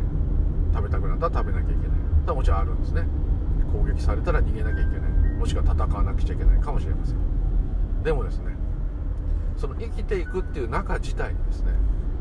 [0.74, 1.88] 食べたくなったら食べなきゃいけない。
[2.26, 3.07] とはもちろんあるんですね。
[3.72, 5.11] 攻撃されたら逃げなきゃいけない。
[5.38, 7.16] もしくは戦わなくちゃいけないかもしれません。
[8.03, 8.57] でもですね
[9.57, 11.72] その生きていくっていう中自体にですね、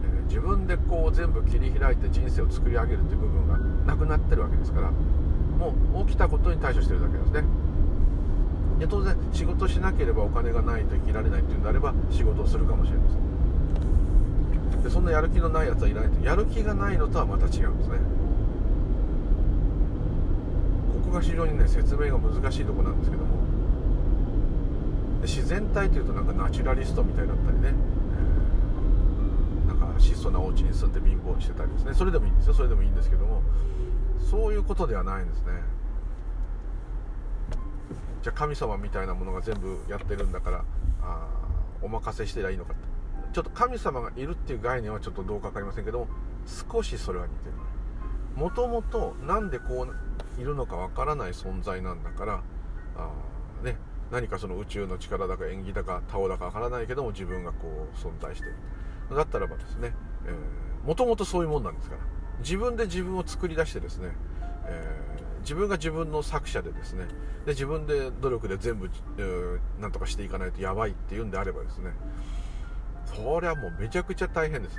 [0.04, 7.44] えー、自分でこう全部切り開いて人生を作り上げるという部分がなくなってるわけですからもう起きたことに対処してるだけですね。
[8.80, 13.16] で当然仕事しなければお金がないと生きられないっていうんであれば仕事をするかもしれませ
[14.80, 14.84] ん。
[14.84, 16.26] でそんなやる気のないやつはいらないと。
[16.26, 17.98] やる気がないのとはまた違うんですね。
[21.04, 23.36] ここが非常にね説明が難しいとこなんですけども。
[25.24, 27.74] 自然体というとなんかナチュラリストみたいだったりね、
[29.68, 31.94] えー、なんか質素なお家に住んで貧乏してたりですね。
[31.96, 32.54] それでもいいんですよ。
[32.54, 33.42] それでもいいんですけども。
[34.30, 35.64] そういうことではないんですね。
[38.26, 40.66] じゃあ神様みたいなものが全部やってるんだから
[41.04, 41.28] あ
[41.84, 42.82] お任せしてりゃいいのかって。
[43.34, 46.08] ちょっと神様がいるっていう概念はちょっとどうか分かりませんけども
[46.72, 47.52] 少しそれは似てる。
[48.36, 49.88] もともと何でこ
[50.38, 52.42] ういるのかわからない存在なんだから
[52.98, 53.12] あ
[53.64, 53.78] ね
[54.10, 58.56] 何かその宇宙の力だか縁起だかタオだかわからないけども自分がこう存在してる。
[59.16, 59.94] だったらばですね
[60.84, 62.02] もともとそういうもんなんですから。
[62.40, 64.10] 自分で自分を作り出してですね、
[64.66, 67.06] えー、自分が自分の作者でですね
[67.46, 71.92] で自分で努力で全部、えー、なんとかしていかないとやばいっていうんであればですね
[73.06, 74.78] それはもうめちゃくちゃ大変です。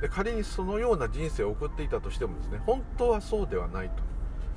[0.00, 3.90] で仮にそのような人生を送っていたとしてもですね本当はそうではない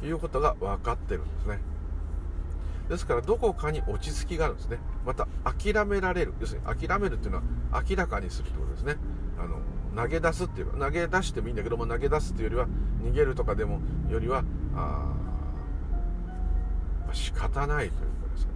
[0.01, 1.59] ということが分かってるんですね。
[2.89, 4.79] ですからどこかに落ち着きがあるんですね。
[5.05, 6.33] また諦められる。
[6.39, 8.97] 要するに諦めるっていうのは明らかにするってことですね。
[9.37, 9.59] あの
[9.95, 12.67] 投げ出すっていう投げ出してもいいんだけども投げ出すっていうよりは
[13.03, 13.79] 逃げるとかでも
[14.09, 14.43] よりは
[14.75, 15.13] あ、
[17.07, 18.51] まあ、仕方ないということですね。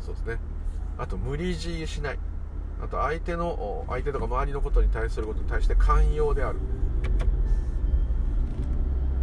[0.00, 0.38] そうですね。
[0.96, 2.18] あと無理強いしない。
[2.82, 6.58] あと相手の相手とか周りのことに対することに対して寛容である。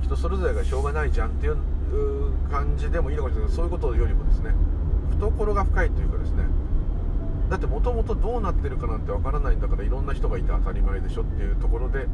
[0.03, 1.57] 人それぞれがしょうがないじゃんっていう
[2.51, 3.53] 感じでもいいのかもしれない。
[3.53, 4.51] そういうことよりもですね。
[5.17, 6.43] 懐が深いというかですね。
[7.49, 12.05] だってもともとどうなってるかなんてわからないんだからいろんな人がいて当たり前でしょっていうところで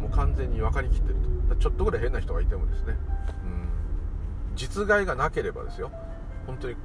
[0.00, 1.16] もう完全に分かりきってる
[1.48, 1.56] と。
[1.56, 2.96] ちょっとぐらい変な人がいてもですね。
[4.54, 5.90] 実害がなければですよ。
[6.46, 6.76] 本当に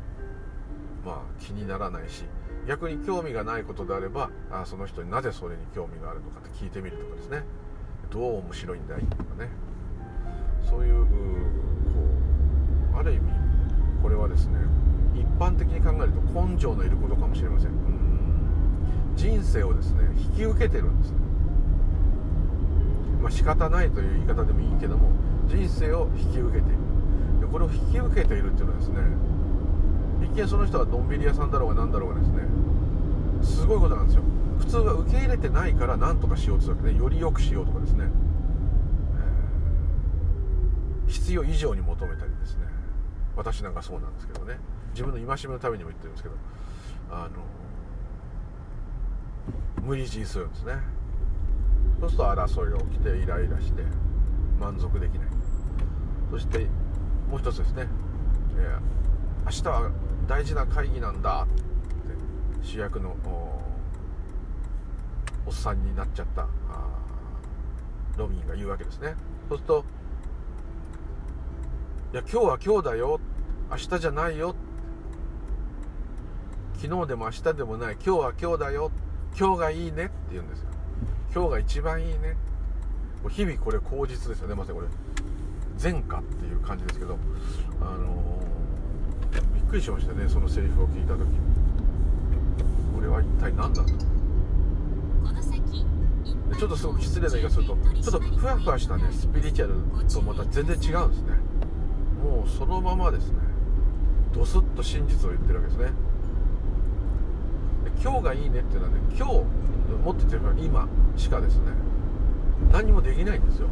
[1.06, 2.24] まあ気にならないし
[2.68, 7.44] 逆に興味がないことであればあその人になぜそれに興味があるのかって聞いてみるとかですね。
[8.12, 9.02] どう面白いんだい？
[9.02, 9.50] とかね。
[10.70, 11.12] そういうこ
[12.96, 13.32] うある意味
[14.02, 14.60] これはですね
[15.16, 17.72] 一般的に考えると根性のいることかもしれません。
[19.16, 21.14] 人生をですね引き受けてるんです。
[23.22, 25.12] まあ仕方ないという言い方でもいいけども
[25.48, 26.79] 人生を引き受けている。
[27.52, 29.02] これを引き受けているっていうのはですね
[30.24, 32.44] 一見その人はのんびり屋さんだろうが何だろうがですね
[33.42, 34.24] すごいことなんですよ。
[34.60, 38.06] 普通は受け入れてないから何とかしようとするわけねより良くしようとかですね、
[41.08, 42.66] 必要以上に求めたりですね
[43.36, 44.60] 私なんかそうなんですけどね。
[44.92, 46.36] 自分の戒めのためにも言ってるんですけど
[47.12, 47.30] あの
[49.86, 50.74] 無理強いするんですね。
[52.02, 53.84] そうすると争いが起きてイライラして
[54.60, 55.28] 満足できない。
[56.32, 56.68] そして
[57.30, 57.88] もう一つですね、
[58.58, 59.92] えー、明日は
[60.28, 61.44] 大事な会議なんだ。
[61.44, 61.54] って
[62.68, 63.16] 主役の
[65.46, 66.48] おっさんになっちゃった。
[68.18, 69.16] ロビンが言うわけですね。
[69.48, 69.86] そうすると
[72.12, 73.20] 「いや今日は今日だよ。
[73.70, 74.56] 明日じゃないよ」
[76.82, 77.94] 昨日でも明日でもない。
[77.94, 78.92] 今日は今日だよ。
[79.38, 80.06] 今日がいいね。
[80.06, 80.70] って言うんですよ。
[81.34, 82.36] 今日が一番いいね。
[83.30, 84.56] 日々これ口実ですよね。
[84.56, 84.88] まさにこれ。
[85.82, 87.18] 前科っていう感じですけど
[87.82, 91.26] あのー、びっくりしましたねそのセリフを聞いた時
[92.96, 94.20] これは一体何だと。
[96.58, 99.76] ちょっとすごく失礼な言い方するとちょっとふわふわしたねスピリチュアル
[100.14, 101.38] とまた全然違うんですね。
[102.22, 103.38] もうそのままですね。
[104.34, 105.92] ドスッと真実を言ってるわけですね。
[108.04, 109.34] 今日がいいねっていうのはね今日
[110.04, 111.72] 持っててる今しかですね。
[112.74, 113.70] 何もできないんですよ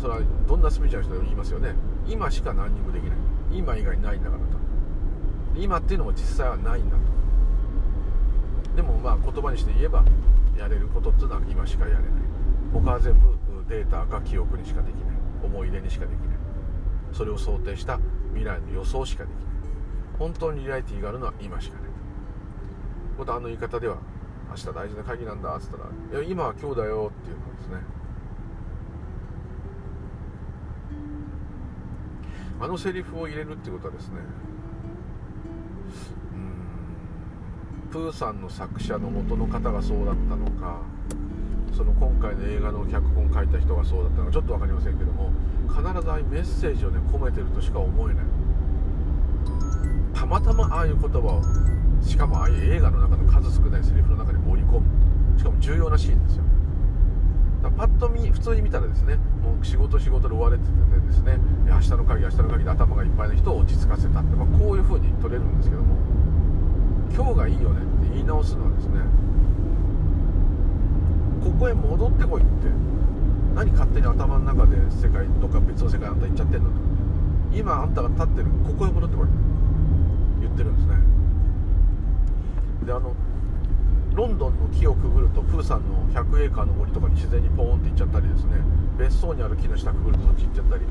[0.00, 1.74] それはどんなスピーチの人でも言いますよね。
[2.06, 3.16] 今しか何にもできない。
[3.50, 4.58] 今以外ないんだからと。
[5.56, 7.02] 今っていうのも実際はないんだと。
[8.76, 10.04] でもまあ言葉にして言えば
[10.56, 12.04] やれることっていうのは今しかやれない。
[12.72, 13.28] 他は全部
[13.68, 15.16] データか記憶にしかできない。
[15.42, 16.38] 思い出にしかできない。
[17.12, 17.98] それを想定した
[18.34, 19.44] 未来の予想しかできない。
[20.18, 21.90] 本当にリアリティがあるのは今しかない。
[23.18, 23.96] またあの言い方では
[24.50, 27.97] 明日大事な会議なんだっつったらいや今は今日だよっていうことですね。
[32.60, 34.16] あのセリフを入れるっていうことはですね
[36.34, 40.82] うんプーさんの作者の元の方がそうだったのか
[41.72, 45.30] その今回の映画の脚本書いた人がそうだったのかちょっと分かりませんけども
[45.68, 48.24] 必ずああいうメッセージをね込めてるとしか思えない。
[50.14, 51.42] たまたまああいう言葉を
[52.02, 55.38] しかもああいう映画の中の数少ないセリフの中に盛り込む。
[55.38, 56.42] しかも重要なシーンですよ。
[57.68, 60.70] だパッと見普通に見たらですねもう仕事仕事で追われてて
[61.06, 65.96] ですね明日の鍵明日の鍵で頭がいっぱいの人を落ち着かせたって、まあ、こういう風に取れるんですけども
[67.14, 69.00] 今日がいいよねって言い直すのはですね
[71.44, 72.50] ここへ戻ってこいって
[73.54, 76.76] 何勝手に頭の中で世界とか別の世界あんた行っちゃってんのと。
[77.52, 79.34] 今あんたが立ってるここへ戻ってこいって
[80.42, 80.94] 言ってるんですね。
[82.86, 83.14] であの
[84.18, 88.58] ロンドンの木をくぐるとプーさんの100エーカーの森とかに自然にポーンって行っちゃったりですね。
[88.98, 90.82] 別荘にある木の下くぐるとそっち行っちゃったり。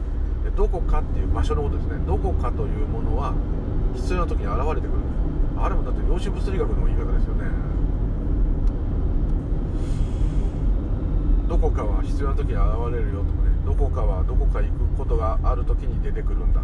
[0.45, 1.99] でどこかっていう場所のことですね。
[2.07, 3.33] どこかというものは
[3.95, 5.03] 必要な時に現れてくる。
[5.59, 7.51] あれもだって量子物理学の言い方ですよね。
[11.49, 12.63] どこかは必要な時に現
[12.95, 13.51] れるよとかね。
[13.67, 16.61] どこかはどこか行くことがある時に出てくるんだ。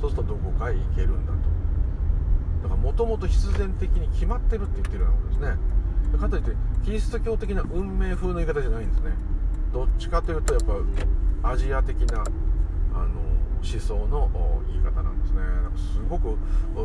[0.00, 1.44] そうするとどこかへ行けるんだと。
[2.64, 5.75] だからもともと必然的に決まってるって言ってるようなことですね。
[6.18, 6.52] かといって
[6.84, 9.12] キリスト教的な運命風の言い方じゃないんですね。
[9.72, 10.62] どっちかというとやっ
[11.42, 12.20] ぱアジア的な
[12.94, 13.06] あの
[13.62, 14.30] 思想の
[14.68, 15.38] 言い方なんですね。
[15.40, 16.36] なんかすごく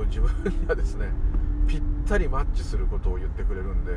[0.07, 1.07] 自分にはですね
[1.67, 3.93] ぴったりマッチすることを言ってくれるんで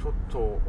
[0.00, 0.60] ちょっとこ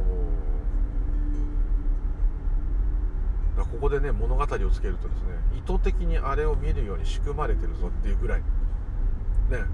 [3.80, 8.40] こでね物語をつけるとですね意図的にあれを見るように仕組まれてるぞっていうぐらい
[9.50, 9.64] ね。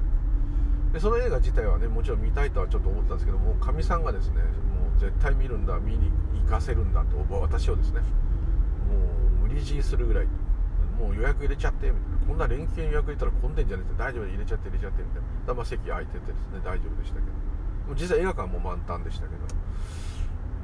[0.96, 6.10] でその映画自体はねもちろん見たいとはちょっと思ってたんですけどもかみさんがですねもう絶対見るんだ見に
[6.42, 10.26] 行かせるんだと私をですねもう無理強いするぐらい
[10.98, 12.16] もう予約入れちゃってみたいな。
[12.26, 15.54] こんな連休に予約入れたら混んでんじゃねえって大丈夫で入れちゃって入れちゃってみたいな。
[15.54, 17.26] まあ席空いててですね大丈夫でしたけど。
[17.26, 19.44] もう実際映画館も満タンでしたけど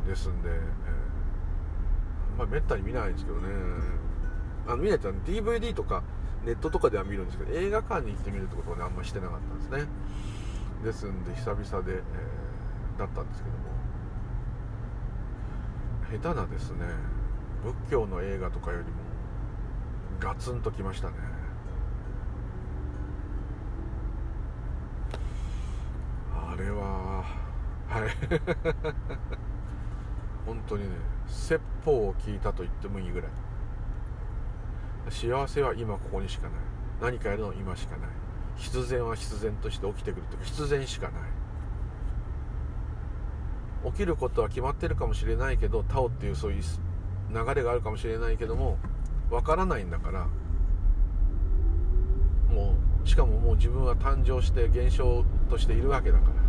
[0.09, 3.49] ですんで、えー、まあめったに見ないんですけどね。
[4.67, 6.03] あの見ないと DVD とか
[6.45, 9.93] ネットとかでは見るんですけど映画館に行ってみるってことをねあんまりしてなかったんですね。
[10.85, 13.73] ですんで久々で、えー、だったんですけども。
[16.13, 16.85] 下手なですね
[17.65, 18.91] 仏教の映画とかよりも
[20.21, 21.15] ガツンときましたね。
[26.35, 27.25] あれは
[27.89, 28.11] はい。
[30.45, 30.97] 本当にね
[31.29, 33.31] 説法を聞いたと言ってもいいぐらい。
[35.11, 36.53] 幸せは今ここにしかない。
[37.01, 38.11] 何かやるの今しかない。
[38.57, 41.23] 必然は必然として起きてくるというか必然しかない。
[43.91, 46.63] 起きることは決まってるかもしれないけどタオっていうそういう
[47.33, 48.79] 流れがあるかもしれないけども
[49.31, 50.29] わからないんだから
[52.49, 56.43] もうしかももう自分は誕生して現象としているわけだから。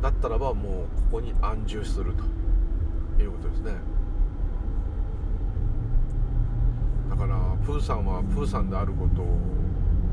[0.00, 3.72] だったらばもうここに安住するということですね。
[7.10, 7.36] だから
[7.66, 9.38] プーさんはプーさんであることを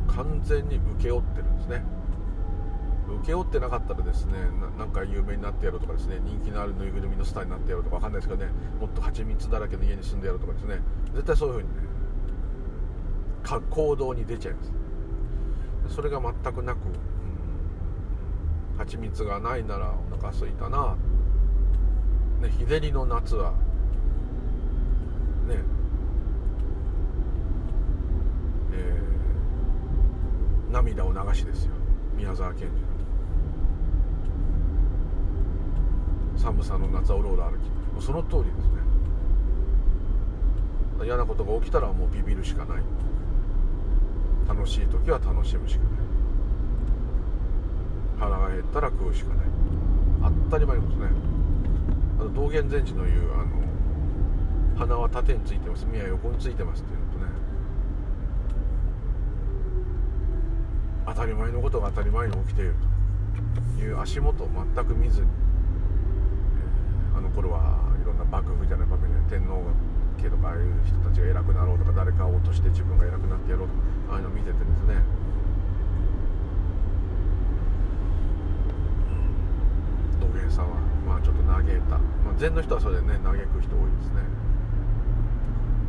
[0.07, 1.85] 完全に請け負ってるんですね。
[3.21, 4.33] 請け負ってなかったらですね
[4.77, 10.81] なんか有名になってやろうとかですね人気のあるぬいぐるみのスターになってやろうとかわかんないですけどねもっと蜂蜜だらけの家に住んでやろうとかですね。
[11.13, 11.73] 絶対そういうふうにね
[13.69, 14.73] 行動に出ちゃいます。
[15.95, 20.97] それが全くなく、うん、蜂蜜がないならお腹空いたな、
[22.41, 23.53] ね、日照りの夏は
[25.47, 25.61] ね
[28.77, 31.71] えー、涙を流しですよ。
[32.15, 32.71] 宮沢賢治の。
[36.37, 37.69] 寒さの夏はオローラ歩き。
[37.93, 38.77] もうその通りですね。
[41.03, 42.77] 嫌なことが起きたらもうビビるしかない。
[44.47, 45.91] 楽しい時は楽しむしかない。
[48.19, 49.47] 腹が減ったら食うしかない。
[50.49, 51.11] 当たり前のことね。
[52.19, 53.45] あの道元禅師の言うあの
[54.77, 55.85] 鼻は縦についてます。
[55.85, 57.25] 目は横についてますっていうのとね
[61.07, 62.75] 当たり前のことが当たり前に起きている
[63.77, 65.27] という足元を全く見ずに、
[67.13, 69.63] えー、あの頃はいろんな幕府じゃない幕府じゃない天皇
[70.19, 73.79] 家とかああいう人たちが偉くなろうとか誰かを落として自分が偉くなってやろうとか。
[74.11, 74.99] ああいうのを見ててですね
[80.19, 80.77] 土下さんは
[81.07, 84.23] まあちょっと嘆いた、まあ、禅の人はそれでね嘆く人多いですね。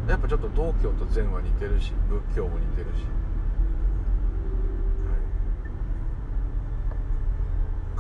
[0.09, 3.18] やっぱちょっと道教と禅は似てるし仏教も似てるし。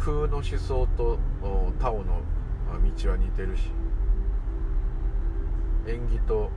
[0.05, 1.18] 空の思想と
[1.80, 2.22] タオの
[2.96, 3.70] 道は似てるし
[5.86, 6.51] 縁起と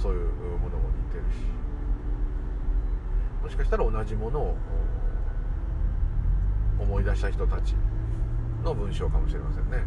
[0.00, 0.24] そういう
[0.58, 1.36] ものも似てるし
[3.42, 4.56] もしかしたら同じものを
[6.78, 7.74] 思い出した人たち
[8.64, 9.84] の文章かもしれませんね。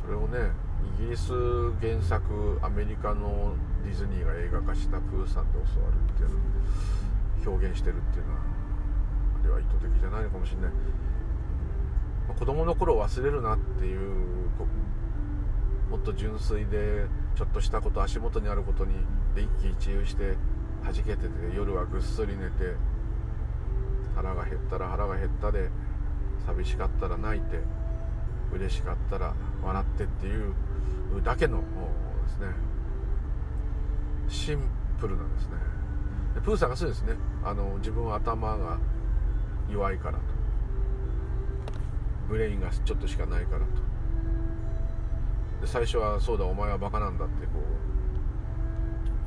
[0.00, 0.50] それをね
[0.98, 1.32] イギリス
[1.80, 3.54] 原作アメリカの
[3.84, 6.36] ディズニーが映画化したプーさんで教わるっていうの
[7.50, 8.40] を表現してるっていうのは
[9.46, 10.70] では意図的じゃないのかもしれない、
[12.28, 14.36] まあ、子供の頃忘れるなっていう
[15.90, 18.94] もっと純粋でちょっとしたこと足元にあることに
[19.34, 20.36] で一喜一憂して
[20.82, 22.74] 弾けてて夜はぐっすり寝て
[24.16, 25.70] 腹が減ったら腹が減ったで
[26.44, 27.60] 寂しかったら泣いて
[28.52, 30.54] 嬉しかったら笑ってっていう
[31.22, 31.64] だけので
[32.28, 32.46] すね
[34.28, 34.58] シン
[34.98, 35.52] プルなんですね。
[36.34, 37.14] でプーさんがそうですね。
[37.44, 38.78] あの自分は頭が
[39.70, 40.20] 弱いからと。
[42.28, 43.66] ブレインがちょっとしかないからと。
[45.60, 47.62] で最初は「そうだお前はバカなんだ」ってこう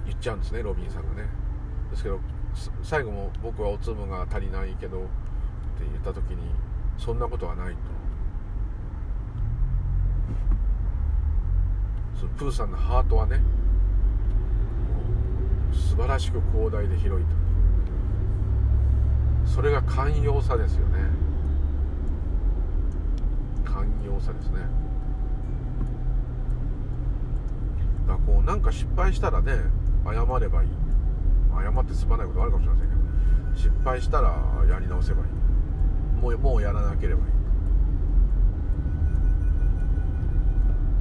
[0.05, 1.29] 言っちゃうんですねロビンさんがね。
[1.91, 2.19] ですけど
[2.83, 5.07] 最後も僕はおつむが足りないけどって
[5.79, 6.37] 言った時に
[6.97, 7.79] そんなことはないと。
[12.19, 13.41] そのプーさんのハートはね
[15.71, 17.38] 素晴らしく広大で広いと。
[19.53, 20.99] それが寛容さですよね。
[23.65, 24.59] 寛容さですね。
[28.07, 29.53] だからこうなんか失敗したらね
[30.05, 30.69] 謝ればいい。
[31.51, 33.01] 謝ってすまないことあるかもしれませんけど。
[33.57, 34.33] 失敗したら
[34.69, 35.27] やり直せばいい。
[36.21, 37.29] もうもうやらなければい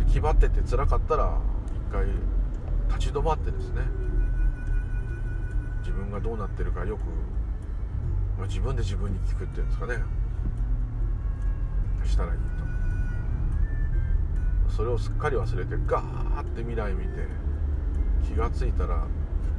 [0.06, 0.12] い。
[0.12, 1.38] 気張ってて辛かったら
[1.90, 2.06] 一回
[2.88, 3.82] 立ち止まってですね。
[5.80, 7.00] 自分がどうなってるかよく、
[8.38, 9.98] まあ、自分で自分に聞くっていうんですかね。
[12.08, 12.38] したらいい
[14.68, 14.72] と。
[14.72, 17.26] それをすっかり忘れてガーって未来見て
[18.26, 19.06] 気が付いたら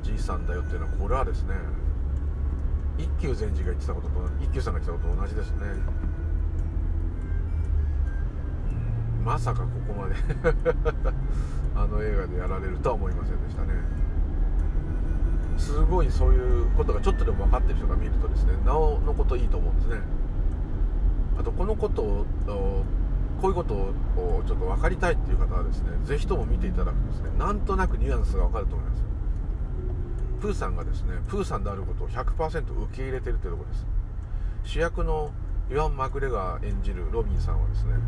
[0.01, 1.55] じいさんだよっていうのはこれはですね
[2.97, 5.67] 一休禅師が言ってたことと一休さんが言ってたことと同じですね。
[9.23, 10.15] まさかここまで
[11.75, 13.73] あの映画でやられるとは思いませんでしたね。
[15.59, 20.01] すごいそういうことがちょっとでも分かってる人が見るとですねなおのこといいと思うんですね。
[21.39, 22.25] あとこのことを
[23.41, 23.93] こういうことを
[24.45, 29.03] ちょっと分かりたいっていう方はですね是非とも見ていただくとですねなんとなくニュアンスが分かると思います。
[30.41, 33.85] プーさんがですねプーさんであることを100%受け入れてるってとこです。
[34.63, 35.31] 主役の
[35.71, 38.01] イワン・マクレガー演じるロビンさんはですねもう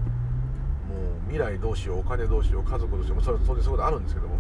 [1.29, 4.35] 未来どうしようお金どうしよう家族どうしようそれそれそういうことあるんですけども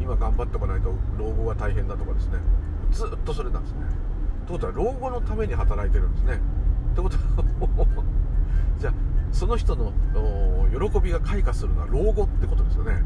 [0.00, 2.38] 今頑張っておかないと老後が大変だとかですね。
[2.90, 3.78] ずっとそれなんですね。
[4.44, 6.40] ってことは老後のために働いてるんですね。
[6.92, 8.04] ってことは
[8.78, 8.94] じゃあ
[9.32, 9.92] その人の
[10.70, 13.02] 喜びが開花するのは老後ってことですよね。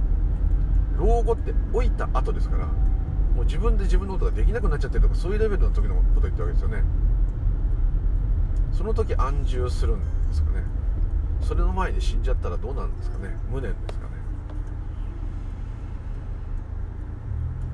[0.99, 6.83] 老後って老いた後ですからもう自分で自分のことができなくなっちゃってるとかそういうレベルの時のこと言ってるわけですよね。
[8.73, 10.65] その時安住するんですかね。
[11.41, 13.37] それの前に死んじゃったらどうなんですかね。
[13.51, 14.13] 無念ですかね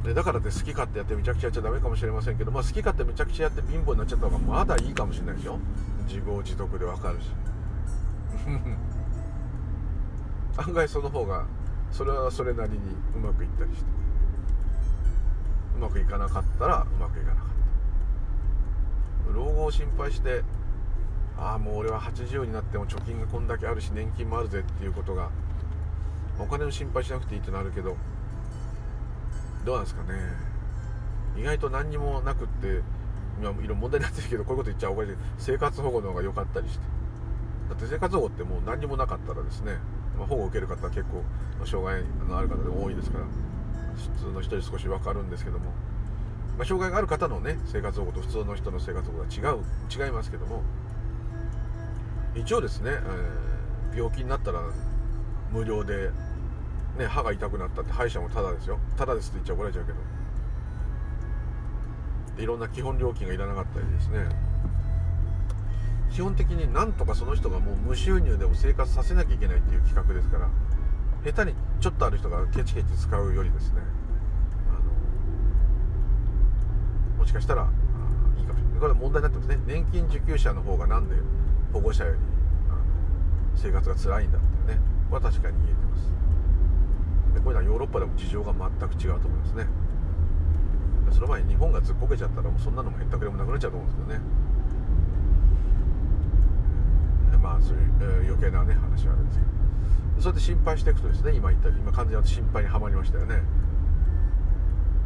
[0.05, 5.59] でだからって好き勝手やってめちゃくちゃやっちゃダメかもしれませんけど、まあ、好き勝手めちゃくちゃやって貧乏になっちゃった方がまだいいかもしれないですよ。
[6.07, 7.31] 自業自得でわかるし。
[10.59, 11.47] 案外その方が
[11.91, 12.79] それはそれなりに
[13.17, 13.91] うまくいったりして。
[15.77, 17.47] うまくいかなかったらうまくいかなかっ
[19.27, 19.33] た。
[19.33, 20.45] 老後を心配して
[21.39, 25.31] ああもう俺は80になっても貯金がこんだけあるし年金もあるぜっていうことが
[26.39, 27.97] お金の心配しなくていいってのあるけど
[29.65, 30.19] どうなんですかね。
[31.37, 32.83] 意外と何にもなくって
[33.41, 35.17] 今いろいろ問題になってるけどこういうこと言っちゃおかしい。
[35.39, 36.85] 生活保護の方が良かったりして。
[37.69, 39.79] だって生活保護ってもう何にもなかったらですね、
[40.19, 41.25] まあ、保護を受ける方は結構
[41.65, 43.25] 障害のある方でも多いですから
[44.19, 45.67] 普通の人に少し分かるんですけども、
[46.59, 50.63] まあ、障害がある方のね生活保護と普通の人の生活保護は違う違いますけども。
[52.37, 54.61] 一応ですね、えー、病気になったら
[55.53, 56.11] 無料で、
[56.99, 58.79] ね、歯が痛くなったって歯医者もタダですよ。
[58.97, 59.99] タダですって言っちゃ怒られちゃうけど。
[62.37, 64.27] いろんな基本料金がいらなかったりですね。
[66.11, 70.49] 基本的になんとかその人がもう無収入でも生活させなきゃいけないっていう企画ですから
[71.25, 73.81] 下手にちょっとある人がケチケチ使うよりですね
[74.69, 74.81] あの
[77.19, 77.69] もしかしたら
[78.39, 78.81] いいかもしれない。
[78.81, 79.59] これは問題になってますね。
[79.67, 81.17] 年金受給者の方がなんで
[81.73, 82.19] 保護者より
[82.71, 82.79] あの
[83.57, 84.81] 生活が辛いんだっていうね
[85.11, 86.13] は確かに言えてます。
[87.35, 89.67] でこういうのはヨーロッパでも事情が全く違うと思いますね。
[91.11, 94.25] その前に日本がずっこけちゃったらもうそんなのもへったくれもなくなっちゃうと思うんですけどね。
[97.43, 100.23] まあそういう、えー、余計なね話はあるんですけど。
[100.23, 103.43] それで心配していくとですね今言った今完全に心配にはまりましたよね。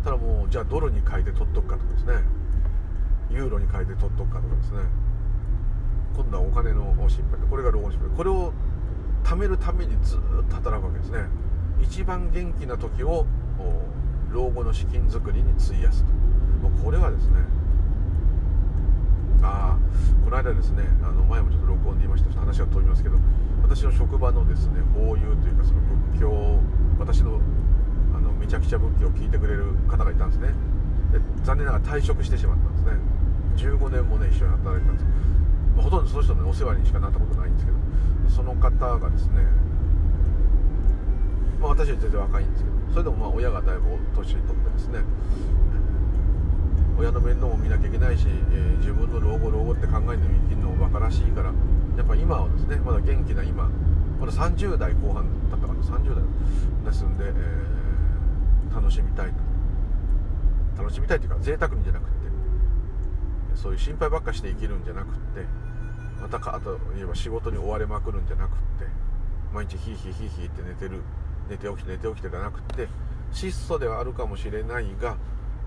[0.04, 2.22] ただもうじゃあドルに変えて取っとくかとかですね。
[3.30, 4.78] ユーロに変えて取っとくかとかですね。
[6.14, 8.08] 今度はお金の心配これが老後心配。
[8.16, 8.52] これを
[9.24, 11.26] 貯めるためにずっと働くわけですね。
[11.82, 13.26] 一番元気な時を
[14.30, 16.10] 老後の資金作りに費やすと。
[16.84, 17.40] これはですね
[19.42, 22.40] ああこの間ですねあの前もちょっと録音で言いました。
[22.40, 23.18] 話が飛びますけど
[23.62, 25.80] 私の職場のですね法友というかその
[26.12, 26.60] 仏教
[26.98, 27.40] 私の
[28.14, 30.48] あのめちゃくちゃ仏教を聞いてくれる方がいたんですね。
[31.12, 33.76] で残念ながら退職してしまったんですね。
[33.78, 35.06] 15年もね一緒に働いたんです。
[35.76, 37.78] まあ、ほとんどその人のお世話にしかなったことないんですけど
[38.28, 39.44] その方がですね、
[41.60, 43.82] まあ、私は全然若いんですけどそれでもまあ親がだいぶ
[44.14, 45.00] 年取ってですね
[46.98, 51.52] 親の面倒も見なきゃいけないし、えー、自分の老後老後って考えて生きるのもバカらしいから
[51.96, 53.70] やっぱ今はですねまだ元気な今
[54.18, 56.24] まだ30代後半だったかな30代
[56.84, 59.32] ですんで、えー、楽しみたい
[60.76, 62.10] 楽しみたいというか贅沢にじゃなくて
[63.54, 65.46] そういう心配ばっかして生きるんじゃなくて
[66.20, 68.86] またかあと言えば仕事に追われまくるんじゃなくて
[69.52, 71.02] 毎日ヒーヒーヒーヒーって寝てる
[71.48, 72.88] 寝て起きて寝て起きてじゃなくて
[73.32, 75.16] 質素ではあるかもしれないが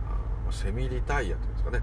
[0.08, 1.82] あセミリタイヤというんですかね、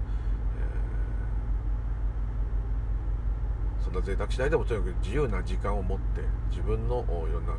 [3.79, 7.53] えー、そんな贅沢しないでもとにかく自由な時間を持って自分のいろんな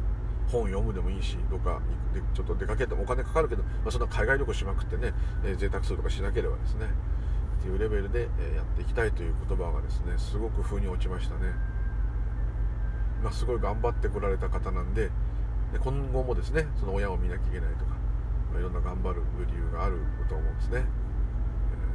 [0.51, 1.81] 本読むでもいいしどっか
[2.13, 5.15] でちょっと出かけてもお金かかるけど、まあ、そんな海外旅行しまくってね、
[5.45, 6.87] えー、贅沢するとかしなければですね
[7.61, 11.53] っていうレベルで、えやっていきたいという言葉がですねすごく風に落ちましたね。
[13.23, 15.11] まあ、すごい頑張ってこられた方なんで
[15.73, 17.97] で今後もですねその親を見なきゃいけないとか、
[18.53, 19.99] ま、いろんな頑張る理由がある
[20.29, 20.85] と思うんですね、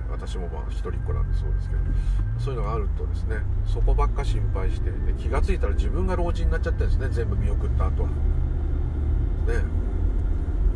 [0.07, 1.81] えー、私もまあ一人っ子なんでそうですけど
[2.39, 7.09] そういうのがあるとですねそこばっか心配してで気が付いたら自分が老人になっちゃってるんですね。
[7.09, 8.09] 全部見送った後は。
[8.09, 8.15] ね。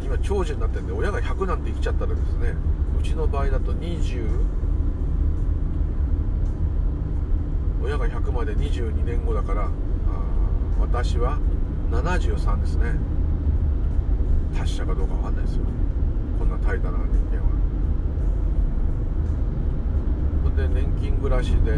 [0.03, 2.53] 今長寿になってるんで親が100なんて生きちゃったらですね
[2.99, 4.27] うちの場合だと20
[7.83, 9.69] 親が100まで22年後だから
[10.79, 11.37] 私は
[11.91, 12.93] 73ですね。
[14.57, 15.63] 達者かどうか分かんないですよ。
[16.37, 16.97] こんな怠惰な人
[17.31, 17.49] 間は。
[20.43, 21.71] ほんで年金暮らしで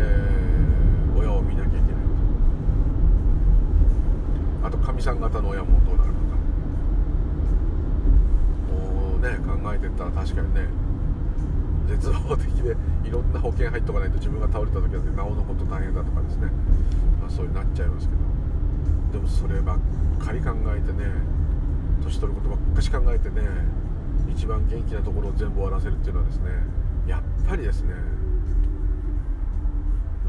[1.17, 1.83] 親を見なきゃいけない
[4.61, 4.67] と。
[4.67, 6.21] あとかみさん方の親もどうなるのか。
[8.71, 10.67] もうね考えてったら確かにね
[11.87, 16.47] 絶望的でいろんな保険入っとかないと自分が倒れた時だってなおのこと大変だとかですね、
[17.21, 18.30] まあ、そういうなっちゃいますけど。
[19.11, 19.79] でもそればっ
[20.19, 21.05] かり考えてね
[22.03, 23.41] 年取ることばっかし考えてね
[24.33, 26.49] 一番元気なところを全部終わらせるっていうのはですね
[27.07, 27.93] やっぱりですね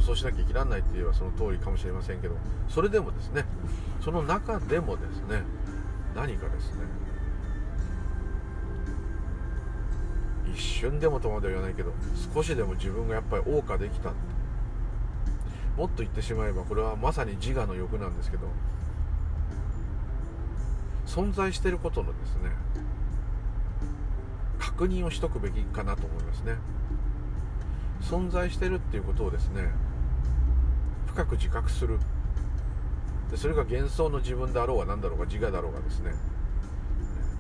[0.05, 2.37] そうしなきゃ生きられないって言えばその通りかもしれませんけど
[2.69, 3.45] それでもですね
[4.01, 5.43] その中でもですね
[6.17, 6.81] 何かですね
[10.53, 11.93] 一瞬でもとまでは言わないけど
[12.35, 14.13] 少しでも自分がやっぱり謳歌できた
[15.77, 18.47] もっと言ってしまえばこれはまさに自我の欲なんですけど
[21.07, 22.51] 存在していることのですね
[24.59, 26.57] 確認をしとくべきかなと思いますね。
[28.01, 29.71] 存在してるっていうことをですね
[31.07, 31.99] 深く自覚する。
[33.31, 36.13] でそれが幻想の自分であろうが何だろうが自我だろうがですね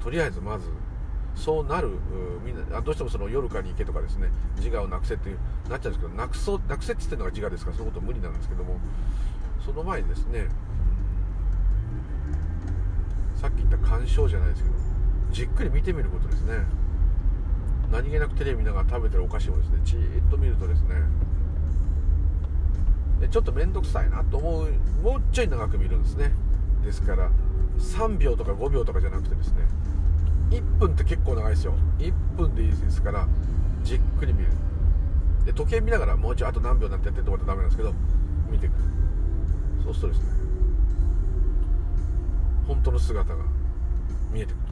[0.02, 0.68] とりあえずまず
[1.34, 1.90] そうなる。
[2.44, 8.78] みんなどうしてもその夜かに行けとかですね自我をなくせっていうなっちゃうんですけどなくそうなくせって言ってるのが自我ですからそういうこと無理なんですけども。
[9.64, 10.48] その前にですね
[13.36, 14.74] さっき言った鑑賞じゃないですけど
[15.30, 16.64] じっくり見てみることですね。
[17.92, 20.96] 何気なくテレビ見ながら食べてるお菓子をですねじーっと見るとですね。
[23.20, 26.32] でちょっと面倒くさいなと思うもうちょい長く見るんですね。
[26.84, 27.30] ですから
[27.78, 29.62] 3秒とか5秒とかじゃなくてですね
[30.52, 31.74] 1分って結構長いですよ。
[31.98, 33.26] 1分でいいですから
[33.82, 34.50] じっくり見る。
[35.44, 37.92] で時計見ながらもうちょいあと何秒なんてやってってことはダメなんですけど
[38.50, 38.74] 見ていく
[39.82, 40.24] そうするとですね
[42.68, 43.44] 本当の姿が
[44.30, 44.62] 見えてくる、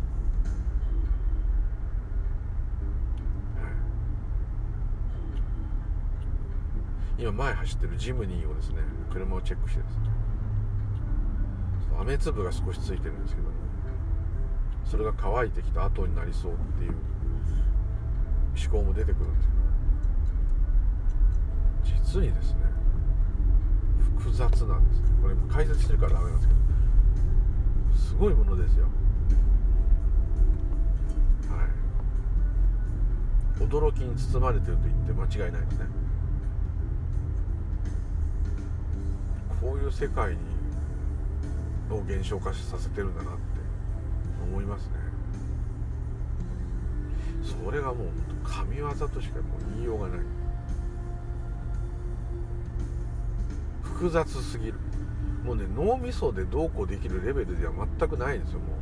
[3.64, 3.68] は
[7.18, 8.76] い、今前走ってるジムニーをですね
[9.12, 10.02] 車をチェックしてですね
[11.98, 13.69] 雨粒が少しついてるんですけどね
[14.90, 16.94] それが乾いてきた後になりそうっていう
[18.60, 19.48] 思考も出てくるんです
[21.86, 22.58] けど実にですね
[24.18, 25.00] 複雑なんです。
[25.00, 26.60] ねこれ解説してるからダメなんですけど
[28.08, 28.86] すごいものですよ。
[31.48, 31.66] は
[33.60, 33.64] い。
[33.64, 35.86] 驚きに包まれてると言って間違いないですね。
[39.60, 40.38] こういう世界に
[41.90, 43.49] を現象化させてるんだなって
[44.44, 44.92] 思いますね。
[47.64, 48.08] それがもう
[48.44, 50.20] 神業としかもう言いようがない。
[53.82, 54.74] 複雑すぎる。
[55.44, 58.80] もうね脳みそでどうこうできるレベルでは全くないんですよもう。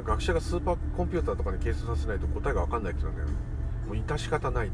[0.00, 3.28] 学者がスーパーコンピューターとかに計算させないと答えが分かんないって言うんだよ
[3.86, 4.70] もう致し方ない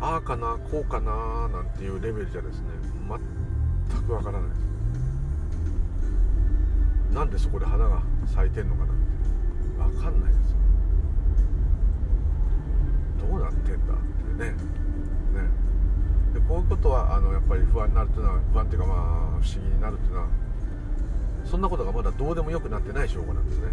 [0.00, 2.66] ああかなこうかななんていうレベルじゃですね
[3.92, 4.50] 全くわからない。
[4.50, 4.60] です
[7.12, 9.02] なんでそこで花が咲いてんのかなんて。
[9.76, 10.56] 分かんないですよ。
[13.28, 13.96] どうなってんだっ
[14.38, 14.50] てね。
[14.50, 14.56] ね。
[16.32, 18.98] でこういうことはあのやっぱり不安になるっていうのは不安っていうかまあ
[19.42, 20.28] 不思議になるっていうのは
[21.44, 23.72] そんなことがまだどうでもよくなってない証拠なんですね、はい、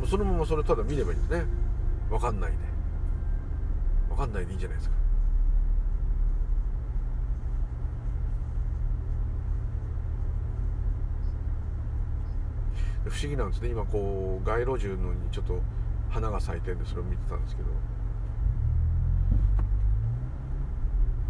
[0.00, 1.46] もうそのままそれただ見ればいいんですね。
[2.10, 2.58] 分かんないで。
[4.10, 4.96] 分かんないでいいんじゃないですか。
[13.08, 13.68] 不思議なんですね。
[13.68, 15.60] 今こう街路樹のにちょっと
[16.10, 17.68] 花が咲いてるんでそれを見てたんですけど。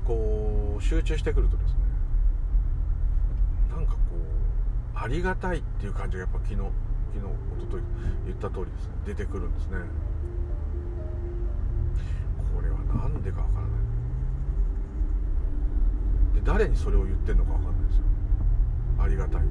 [0.06, 1.78] こう集中してくるとですね
[3.68, 6.70] なんかこうありがたいっていう感じがやっぱ昨日昨日
[7.58, 7.84] 一昨日
[8.26, 8.92] 言った通りですね。
[9.04, 9.78] 出てくるんですね。
[12.54, 12.78] これは
[13.10, 13.70] 何でかわからない。
[16.36, 18.04] で誰にそれを言ってんのかわかんないですよ。
[19.00, 19.42] ありがたい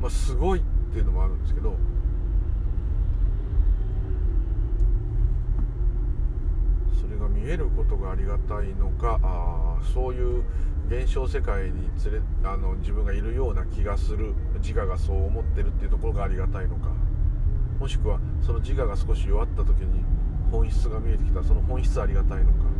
[0.00, 1.76] まあすごいっていうのもあるんですけど
[7.00, 10.42] それが見えることがありがたいのかあそういう
[10.88, 16.88] 現象世界に連れあの自分がいるような気がする自我がそう思ってるっていうところがありがたいのか
[17.78, 20.02] もしくはその自我が少し弱った時に
[20.50, 22.70] 本質が見えてきたその本質ありがたいのか。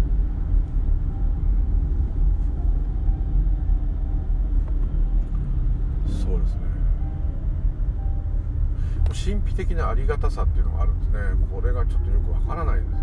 [6.30, 6.69] そうですね。
[9.12, 11.18] 神秘的なありがたさっていうのがあるんですね。
[11.52, 12.96] これがちょっとよくわからないですね。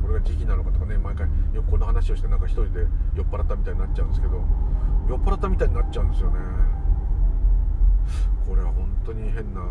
[0.00, 4.42] これが時期なのかとかね毎回よくこの話をしてなんか一人で酔っ払ったみたいになっちゃうんですけど
[5.08, 6.38] 酔っ払ったみたいになっちゃうんですよね。
[8.46, 9.62] これは本当に変な。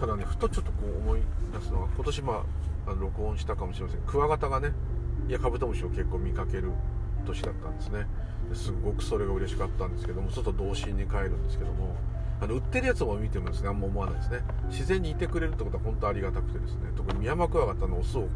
[0.00, 1.20] ただねふとちょっとこう思い
[1.54, 2.44] 出すのは今年ま
[2.86, 4.00] あ録音したかもしれません。
[4.02, 4.72] クワガタがね
[5.28, 6.72] いやカブトムシを結構見かける
[7.26, 8.06] 年だったんですね。
[8.54, 11.96] すごくそれが嬉しかったんですけども外童心に帰るんですけども
[12.40, 14.40] あの売ってるやつも見てもですねあんま思わないですね。
[14.68, 18.28] 自然にいてくれるってことは本当ありがたくてですね特にミヤマクワガタのオスを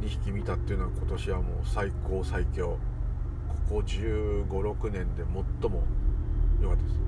[0.00, 2.78] 2匹見たっていうのは今年はもう最高最強。
[3.68, 5.24] ここ1 5 6年で
[5.60, 5.82] 最も
[6.62, 7.06] 良かったです。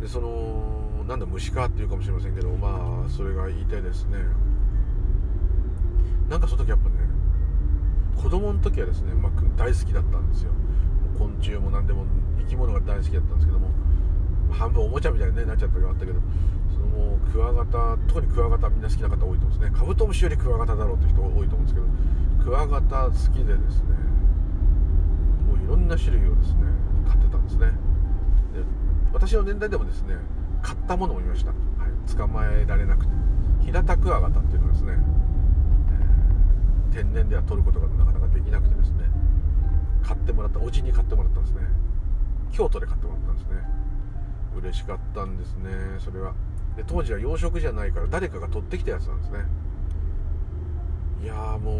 [0.00, 4.18] でそのなんだ虫かっていうかもしれませんけどまあそれがいてですね。
[6.28, 6.96] なんかその時やっぱね
[8.20, 10.50] 子供の時はですね、まあ、大好きだったんですよ。
[11.18, 12.04] 昆虫も何でも
[12.38, 13.70] 生き物が大好きだったんですけども
[14.50, 16.20] 半分おもちゃみたいに、ね、なっちゃった時があったけど
[16.70, 19.70] そのもうクワガタ特にクワガタみんな好きな方多いと思うんですね。
[19.70, 21.86] カブトムシよりクワガタだろうって人多いと思うんですけど
[22.44, 23.94] クワガタ好きでですね
[25.46, 26.66] もういろんな種類をですね
[27.06, 27.66] 買ってたんですね。
[27.66, 27.72] で
[29.12, 30.16] 私の年代でもですね
[30.62, 31.56] 買ったものもいました、は
[31.88, 33.12] い、捕まえられなくて。
[33.68, 34.92] 平田クワガタっていうのはですね、
[36.90, 38.07] えー、天然では取ることがな
[40.08, 41.60] 買ってもらったおじに買ってもらったんですね。
[42.50, 43.56] 京都で買ってもらったんですね。
[44.56, 46.32] 嬉しかったんですねそれは。
[46.78, 49.40] で当時は養殖じゃないから誰かが取ってきたやつなんですね。
[51.22, 51.72] いやーも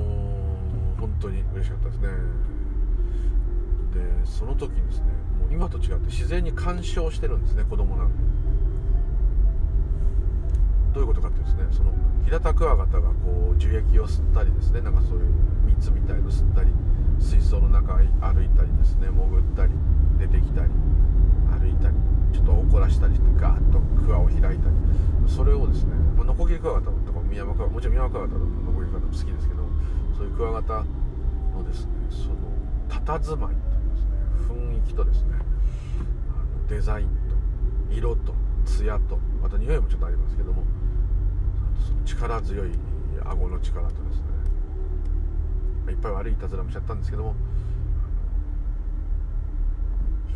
[0.99, 2.09] う本当に嬉しかったですね。
[3.95, 5.05] でその時にですね
[5.41, 8.15] もう今と違って自然に干渉してるんですね子供なんで。
[10.93, 11.93] どういうことかってですねその
[12.27, 15.25] 平田クワガタがこう樹液を吸ったりですねなんかそういう
[15.67, 16.71] 蜜みたいの吸ったり
[17.21, 18.03] 水槽の中歩
[18.43, 19.73] いたりですね潜ったり
[20.19, 20.71] 出てきたり
[21.51, 21.95] 歩いたり
[22.33, 24.55] ちょっと怒らしたりしてガーッとクワを開いたり
[25.27, 29.63] それをですね、まあ、ノコギリクワガタとか宮山クワもちろん宮山クワガタのノコギリクワガタも好きですけど
[30.17, 30.85] そういうクワガタ
[31.55, 32.49] のですねその
[32.89, 34.19] 佇まいというですね
[34.49, 35.29] 雰囲気とですね
[36.31, 37.07] あのデザイン
[37.89, 38.35] と色と
[38.65, 40.63] 艶とまた匂いもちょっとありますけども
[42.05, 42.71] 力強い
[43.25, 44.28] 顎の力とですね
[45.91, 47.35] いっぱい悪いいたずらもしちゃったんですけども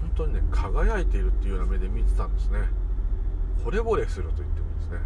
[0.00, 2.58] 本当にね輝いているっていうような目で見てたんですね。
[3.64, 4.98] 惚れ惚れすると言ってもいいですね。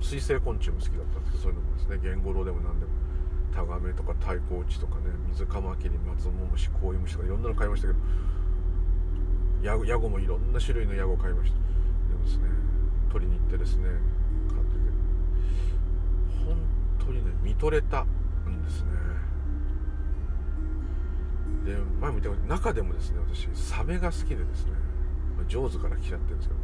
[0.00, 2.92] 水生昆虫も好きだったんですけどそういうのもですねゲンゴロウでも何でも
[3.54, 7.98] タガメとかタイコウチとかね水カマキリマツモムシコウイムシとかいろんなの買いましたけど
[9.62, 11.56] ヤゴヤゴもいろんな種類のヤゴ買いました。
[11.58, 11.62] で
[12.16, 12.44] もですね
[13.12, 13.84] 取りに行ってですね
[14.48, 14.80] 買ってて。
[16.44, 16.56] 本
[17.12, 18.90] 当にね見とれたんですね。
[21.64, 24.72] で前も言った中でもですね私サメが好きでですね
[25.48, 26.60] 上手から来ちゃってるんですけど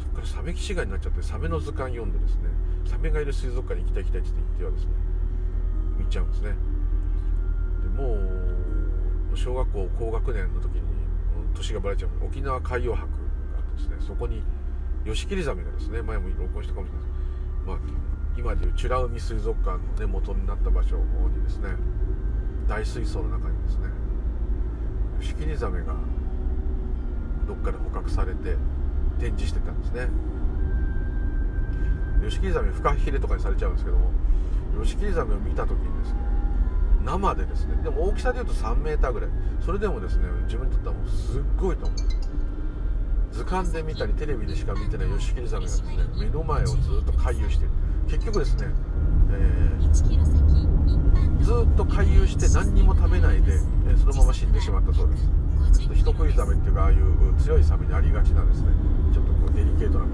[0.00, 2.42] そこからサメ騎士がになっちゃってサメの図鑑読んでですね
[2.84, 4.90] サメがいる水族館に行きたい行きたいって言ってはですね
[5.98, 6.56] 見ちゃうんですね。
[7.82, 8.14] でも
[9.32, 10.82] う小学校高学年の時に
[11.54, 13.14] 年がバレちゃう沖縄海洋博が
[13.58, 14.42] あってですねそこに
[15.04, 17.12] ヨシキリザメがですね前も録音したかもしれないです。
[17.66, 17.78] まあ
[18.36, 21.70] 今でいう美ら海水族館の、ね、元になった場所にですね
[22.68, 23.88] 大水槽の中にですね
[25.20, 25.94] シキリザメが
[27.46, 28.56] どっかで捕獲されて
[29.18, 30.08] 展示してたんですね。
[32.22, 34.12] ヨシキリザメフカヒレとかにされちゃうんですけども
[34.76, 36.18] ヨシキリザメを見た時にですね
[37.04, 39.30] 生でですねでも大きさでいうと 3m ぐらい。
[39.60, 41.98] それでもですね自分にとってはもうすっごいと思う。
[43.32, 47.70] 図鑑で見たりテレビでしか見てないヨシキリザメがですね目の前をずっと回遊してる。
[48.08, 48.66] 結局ですね、
[49.32, 49.92] えー、
[51.42, 53.54] ずっと回遊して何にも食べないで、
[53.88, 55.28] えー、そのまま死んでしまったそうです。
[55.72, 58.68] ちょっと人食いザメっていうかああいう強いサメにありがちなですね
[59.12, 60.06] ちょっとこうデリケートな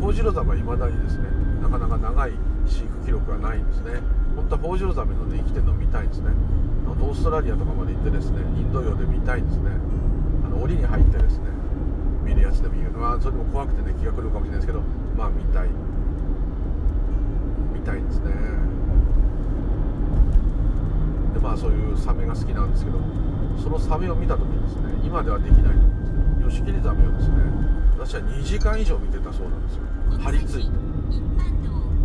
[0.00, 1.24] ホウジロザメはいまだにですね
[1.60, 2.32] なかなか長い
[2.66, 4.00] 飼育記録がないんですね。
[4.36, 6.30] 本当はホウジロザメのね生きてるのを見たいんですね。
[6.86, 9.70] オーストラリアとかまで行ってですねインド洋で見たいんですね。
[10.46, 11.50] あの檻に入ってですね
[12.22, 12.90] 見るやつでもいいよ。
[12.90, 14.82] まあそれでも怖くてね気が狂うかもしれないですけど
[15.16, 15.68] まあ見たい。
[15.68, 15.74] 見
[17.82, 18.32] たいんですね。
[21.34, 22.98] でまあそういうサメが好きなんですけど
[23.62, 27.34] そのサメを見た時にですね今ではできないと思うんですけどヨシキリザメをですね
[27.98, 29.82] 私は2時間以上見てたそうなんですよ。
[30.18, 30.70] 張り付いて。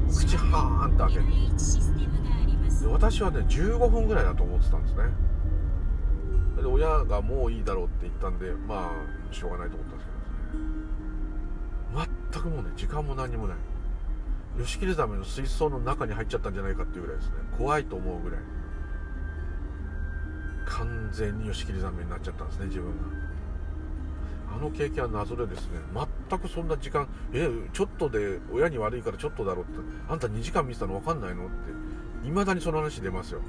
[0.08, 1.26] 口はーんと開けて。
[2.82, 5.04] で私はね15分ぐらいだと思ってたんですね。
[6.62, 10.14] で親がもういいだろうって言ったんでまあしょうがないと思ったんですけ
[11.96, 12.10] どね。
[12.32, 13.58] 全くもうね時間も何にもない。
[14.58, 17.36] ヨシキリザメの水槽の中に入っちゃったんじゃないかっていうぐらいですね。
[17.58, 18.40] 怖いと思うぐらい。
[20.66, 22.94] 完全にヨシキリザメになっちゃったんですね自分が。
[24.56, 25.80] あの経験は謎でですね
[26.30, 29.72] 全くそんな時間えちょっとで親に悪いからちょっとだろって
[30.10, 33.42] あんた2時間見てたの分かんないのっていまだにその話出ますよ。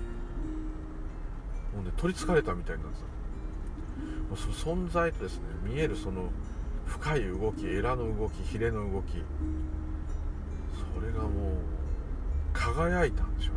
[1.74, 3.06] もうね取りつかれたみたいなんですよ。
[4.28, 6.30] もうその存在とですね見えるその
[6.86, 9.22] 深い動きエラの動きヒレの動き
[10.98, 11.30] それがもう
[12.52, 13.54] 輝いたんでしょう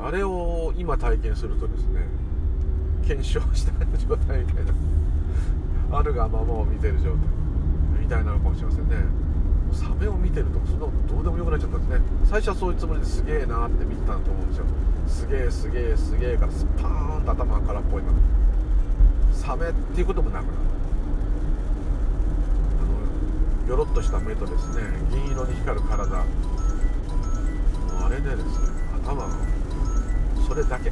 [0.00, 0.06] ね。
[0.06, 2.06] あれを今体験するとですね
[3.04, 4.64] 検証した状態みたい
[5.90, 7.16] なあるがままを見てる状態
[8.00, 8.96] みたいなのかもしれませんね。
[9.72, 12.04] サメを見てるとそんなことどうでもよくなっちゃったんですね。
[12.26, 14.64] 最初はそういうつもりですげえなって見てたと思うんですよ。
[15.08, 18.10] すげえすげえすげえからスパーンと頭が空っぽいな
[19.32, 20.56] サメっていうこともなくなる
[23.70, 24.82] あのよろっとした目とですね
[25.12, 26.16] 銀色に光る体。
[26.16, 26.24] も
[28.00, 28.44] うあれでですね
[29.04, 29.28] 頭が
[30.46, 30.90] それだけ。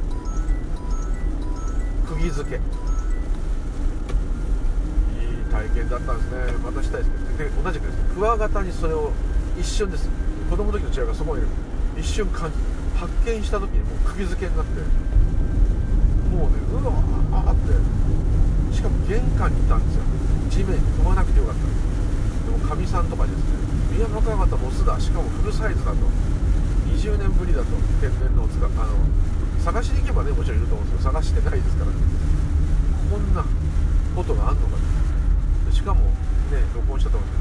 [2.07, 2.55] 釘付け。
[2.55, 2.61] いい
[5.51, 6.53] 体験だったんですね。
[6.63, 9.11] またしたいですけどで同じくですねクワガタにそれを
[9.59, 10.09] 一瞬です。
[10.49, 11.43] 子供の時の違いがそこに
[11.99, 12.57] 一瞬感じ
[12.97, 14.79] 発見した時にもう釘付けになって。
[16.33, 17.73] もうねうわーって。
[18.73, 20.03] しかも玄関にいたんですよ。
[20.49, 21.59] 地面に踏まなくてよかった。
[21.59, 21.88] んでも
[22.69, 23.41] かみさんとかですね
[23.97, 25.97] 宮本クワガタオスだしかもフルサイズだと。
[26.93, 27.65] 20年ぶりだと
[28.01, 28.93] 天然のを使ったあの
[29.63, 33.45] 探しに行けばねもちろんいると思うんですけど探してないですからこんな
[34.15, 35.73] ことがあんのかと。
[35.73, 36.01] しかも
[36.53, 37.39] ね録音したと思うんで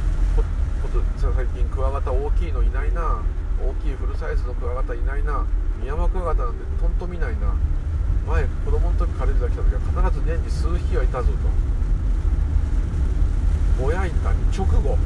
[1.18, 3.20] すけど最近クワガタ大きいのいないな。
[3.60, 5.44] 大きいフルサイズのクワガタいないな。
[5.80, 7.52] ミヤマクワガタなんてとんと見ないな。
[8.28, 11.38] 前子供の時軽井沢来た時は必ず年に数匹はいたぞと。
[13.82, 14.96] ぼやいた直後。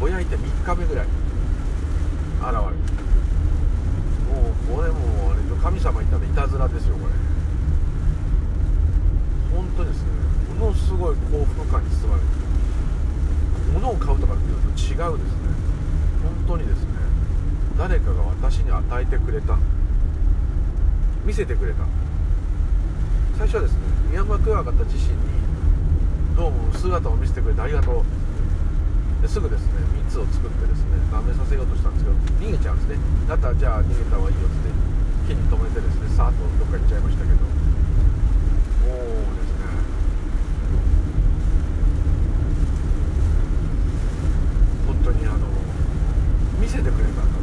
[0.00, 1.06] ぼやいて3日目ぐらい。
[1.06, 1.12] 現
[2.42, 2.60] れる。
[2.60, 2.70] も
[4.50, 7.12] うこれもうあれ神様いたらいたずらですよこれ。
[9.56, 10.08] 本当ですね。
[10.58, 12.26] ものすごい幸福感に包まれて
[13.72, 15.38] 物を買うとかっていうと違うですね。
[16.46, 16.88] 本当にですね。
[17.78, 19.58] 誰かが私に与えてくれた。
[21.24, 21.84] 見せてくれた。
[23.38, 23.78] 最初はですね
[24.10, 25.18] ミヤマクワガタ自身に
[26.36, 28.04] どうも姿を見せてくれてありがとう。
[29.26, 32.16] ですぐですね蜜を作ってですね舐めさせようとしたんですけど
[32.46, 33.02] 逃げちゃうんですね。
[33.26, 34.70] だったらじゃあ逃げた方がいいよって
[35.26, 37.42] 木に止めてですねさーっとどっか行っちゃいましたけど。
[37.42, 37.50] も
[38.94, 39.42] うね
[44.86, 45.50] 本当にあの
[46.62, 47.42] 見せてくれたんだ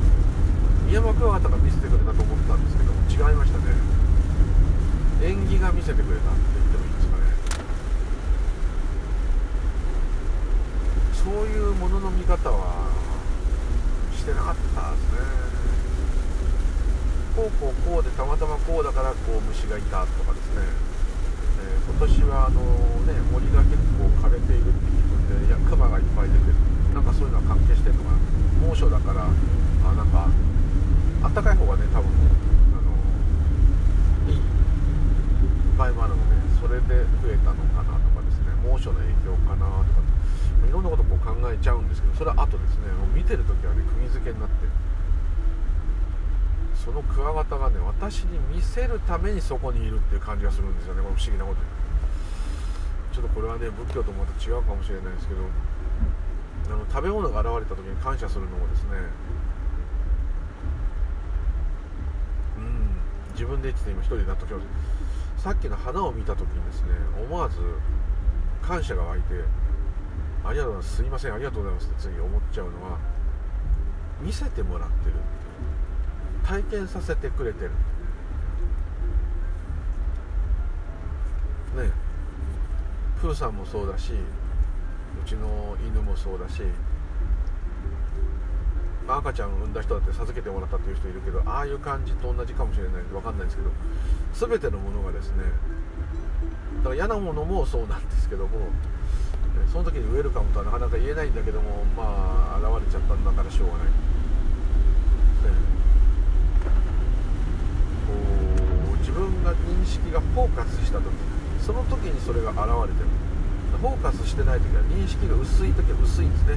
[0.87, 3.75] 宮山クワガタが見せてくれたと思ったんですけど違いましたね
[5.21, 7.23] 縁起が見せてくれたって言ってもいいですかね
[11.11, 11.53] そう
[12.23, 12.87] いうものの見方は
[14.15, 15.19] してなかったですね。
[17.35, 20.61] こうこうこうでたまたまこうだからこう虫がいたとかですね、
[21.65, 22.61] えー、今年はあの
[23.09, 26.55] ね森が結構枯れているって聞くんでいやクマがいっぱい出てる。
[26.93, 28.21] なんかそういうのは関係してるのかな。
[28.69, 32.29] 猛暑だからあなんかあったかい方がね多分ね
[32.77, 32.85] あ
[34.29, 34.41] のいい。
[35.75, 38.53] 場合もあるのでそれで増えたのかなとかですね。
[38.61, 40.02] 猛暑の影響かなとか
[40.67, 42.87] いろんなことこう考えちゃうんですけどそれは後ですね。
[42.99, 44.55] もう見てる時はね釘付けになって。
[46.83, 51.01] そのクワガタがね私に見せるためにそこにいるっていう感じがするんですよね。
[51.01, 51.61] これ不思議なこと
[53.15, 55.41] ちょっとこれはね仏教とまた違うかもしれないですけど
[56.67, 58.89] あの食べ物が現れた時に感謝するのもですね
[62.57, 62.97] うん
[63.31, 64.59] 自分で言ってて今一人で納得しま
[65.37, 65.43] す。
[65.43, 66.89] さっきの花を見た時にですね
[67.21, 67.59] 思わず
[68.61, 69.45] 感謝が湧いて
[70.45, 70.95] ありがとうございます。
[70.97, 71.33] すいません。
[71.33, 72.97] ありがとうございますって次思っちゃうのは
[74.21, 75.15] 見せてもらってる
[76.43, 77.71] 体験させてくれてる。
[81.75, 81.91] ね
[83.19, 86.61] プーさんもそうだしうちの犬もそうだし
[89.07, 93.71] 赤ちゃん産んだ人だって授けてもらったっていう人いるけどああいう感じと同じかもしれないんで分かんないですけど
[94.33, 95.43] 全てのものがですね
[96.77, 98.59] だから嫌なものもそうなんですけども
[99.71, 103.93] その時にウェルカムとはなかなか言えないんだけどもまあ現れちゃったんだからしょうがない、ね、
[108.05, 108.13] こ
[108.93, 111.09] う自分が認識がフォーカスした時
[111.61, 112.59] その時にそれが現
[112.89, 113.09] れてる。
[113.83, 116.55] フォーカスしてない時は認識が薄い時は薄いんですね。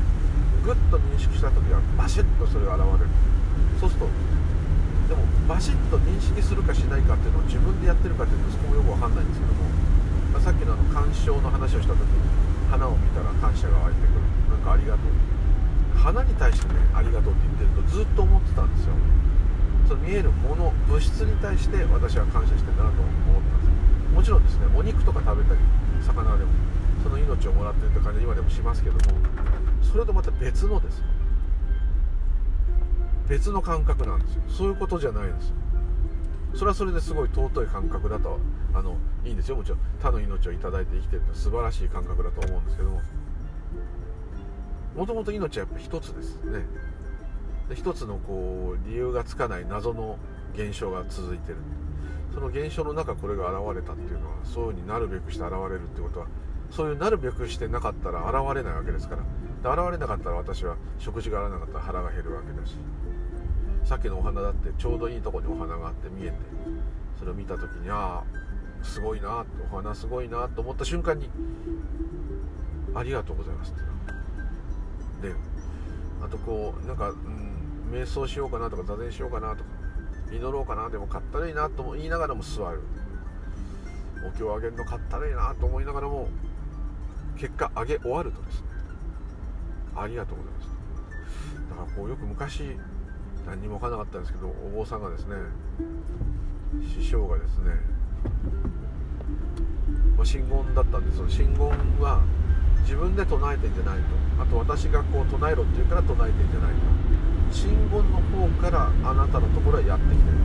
[0.63, 3.11] グッと認識した時はバシッとそれが現れる。
[3.81, 4.09] そうすると
[5.11, 9.63] でもバシッと認識するかしないかっていうのを自分でやってるかっていうとそこもよく分かんないんですけども、
[10.35, 12.36] まあ、さっきのあの鑑賞の話をした時に
[12.71, 14.21] 花を見たら感謝が湧いてくる。
[14.51, 15.03] なんかありがとう。
[15.97, 18.95] 花に対してねありがとうって言ってるとずっと思ってたんですよ。
[19.89, 25.61] その見えるもの物質に対して私は感謝してんだなと思ったんですもちろんですねお肉とか食べたり
[26.03, 26.51] 魚でも
[27.05, 29.01] その命をもらってるって感じ今でもしますけども
[29.83, 31.03] それとまた別のです
[33.29, 34.43] 別の感覚なんですよ。
[34.49, 35.55] そういうことじゃないんですよ。
[36.55, 38.39] それはそれですごい尊い感覚だと
[38.77, 38.95] あの
[39.25, 39.57] いいんですよ。
[39.57, 43.01] もちろん他の命を頂いて生きてるって素晴らしい感覚だと思うんですけども
[44.95, 46.67] もともと命はやっぱ一つですね。
[47.71, 50.19] で一つのこう理由がつかない謎の
[50.55, 51.59] 現象が続いてる。
[52.35, 56.27] その現象の中これが現れたっていうのはそういう風になるべくして現れるってことは
[56.71, 62.77] そういうなるべくしてなかったら現れないわけですからで現れなかったら私は食事があらなかったら腹が減るわけだし
[63.85, 66.37] さっきのお花だってちょうどいいとこにお花があって見えて
[67.19, 68.46] それを見た時にああ
[68.87, 71.29] すごいなお花すごいなと思った瞬間に
[72.95, 75.35] ありがとうございますってで
[76.25, 79.71] あとこうなんか、うん、瞑想しようかなとか座禅しようかなとか
[80.33, 82.83] 祈ろうかなでもかったるいなと言いながらも座る
[84.27, 86.29] お経をあげるのかったるいなと思いながらも
[87.37, 88.69] 結果あげ終わるとですね。
[89.95, 90.69] ありがとうございます。
[91.71, 92.77] だからこうよく昔
[93.47, 95.37] 何にも分からなかったんですけどお坊さんがですね
[96.83, 97.71] 師匠がですね、
[100.17, 101.69] まあ、真言だったんですよ真言
[102.01, 102.23] は
[102.83, 104.05] 自分で唱えてんじゃないと。
[104.43, 106.79] あと私がこう唱えろって言うから唱えてんじゃないと。
[107.51, 110.37] 真言の方からあなたのところへやってきてる。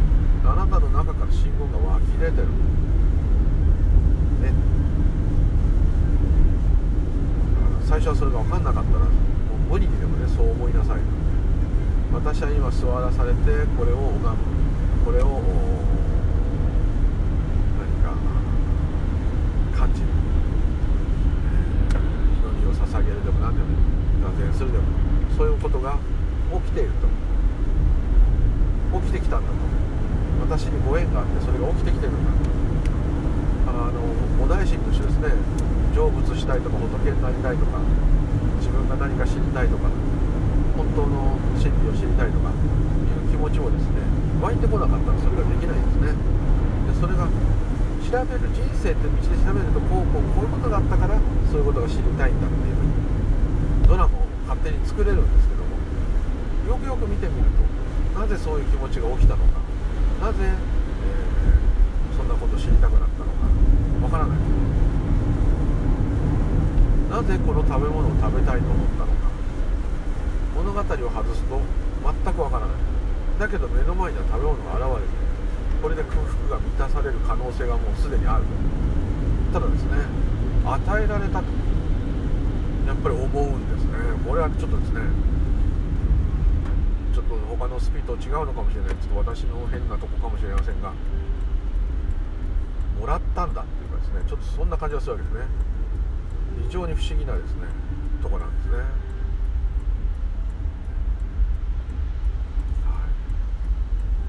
[0.50, 2.48] あなたの中から真言が湧き出てる。
[4.42, 4.54] ね。
[7.86, 9.12] 最初はそれが分かんなかったらも
[9.70, 11.02] う無理にでもねそう思いなさい
[12.14, 14.62] 私は今座らされてこれを拝む。
[15.04, 15.42] これを
[17.76, 18.14] 何か
[19.76, 20.08] 感じる、
[21.48, 23.74] えー、祈りを捧げるでも何でも
[24.22, 24.86] 座禅するでも
[25.36, 25.98] そういうことが
[26.54, 27.10] 起きていると。
[29.00, 29.56] 起きてきたんだと。
[30.46, 32.32] 私にご縁があってそれが起きてきてるんだ。
[32.32, 34.04] とあの
[34.44, 35.32] お大臣としてですね
[35.96, 37.80] 成仏したいとか仏になりたいとか
[38.60, 39.88] 自分が何か知りたいとか
[40.76, 44.04] 本当の真理を知りたいとかいう気持ちもですね
[44.42, 46.12] 湧いてこなかったらそれができないんですね。
[46.12, 51.16] でそれが調べる人生って道で調べるとこうこうこういうことがあったから
[51.48, 52.92] そういうことが知りたいんだっていうふうに
[53.92, 55.76] ドラマを勝手に作れるんですけども
[56.64, 57.50] よくよく見てみる
[58.16, 59.60] となぜそういう気持ちが起きたのか
[60.24, 63.52] なぜ、えー、そんなこと知りたくなったのか
[64.08, 64.38] わからない。
[67.12, 69.28] なぜこの食べ物を食べたいと思ったのか
[70.56, 71.60] 物語を外すと
[72.24, 72.76] 全くわからない。
[73.40, 75.12] だけど目の前には食べ物が現れて
[75.84, 76.16] これで空
[76.48, 78.46] 腹が満たされる可能性がもうすでにある。
[79.52, 79.98] ただですね
[80.64, 81.61] 与えられたと
[82.92, 83.94] やっぱり思うんですね。
[84.28, 85.00] これはちょっとですね
[87.16, 88.90] ちょっと他のスピード違うのかもしれない。
[89.00, 90.92] ちょっと私の変なとこかもしれませんが
[93.00, 95.46] もらったんだっていうかですねちょっとそんな感じがするわけですね。
[96.68, 97.62] 非常に不思議なですね
[98.22, 98.76] とこなんですね。
[98.76, 98.84] は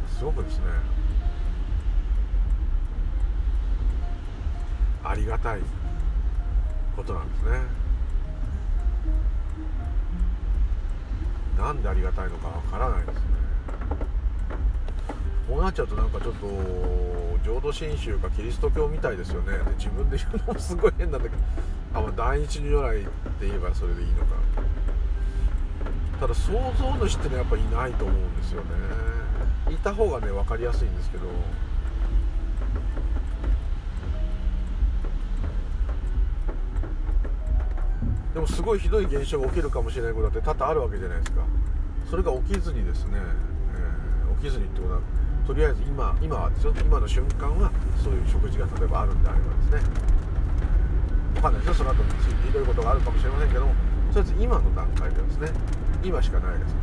[0.07, 0.15] い。
[0.15, 0.67] すごくですね
[5.03, 5.61] ありがたい
[6.95, 7.83] ことなんですね。
[11.63, 13.21] なんでありがたいのかわからないですね。
[15.49, 16.47] こうなっちゃうとなんかちょっと
[17.45, 19.59] 浄土真宗かキリスト教みたいですよね。
[19.59, 21.43] で自分で言うのもすごい変なんだけど
[21.95, 23.11] あ、まあ、第一如来って
[23.47, 24.35] 言えばそれでいいのか。
[26.19, 28.67] ただ想像主ってのはやっぱいないと思うんですよね。
[29.71, 31.27] いた方がね分かりやすいんですけど。
[38.35, 41.43] でもすごいひどい現象が起きるかもしれないことだって多々あるわけじゃないですか。
[42.09, 45.01] それが起きずにですね、えー、起きずにってことは
[45.47, 46.75] とりあえず今今はですよ。
[46.81, 47.71] 今の瞬間は
[48.03, 49.91] そういう食事が例えばあるんであればですね。
[51.35, 51.75] 分かんないですよ。
[51.75, 53.73] その後についてひどいことがあるかもしれませんけども
[54.13, 55.51] とりあえず今の段階ではですね
[56.05, 56.75] 今しかないです。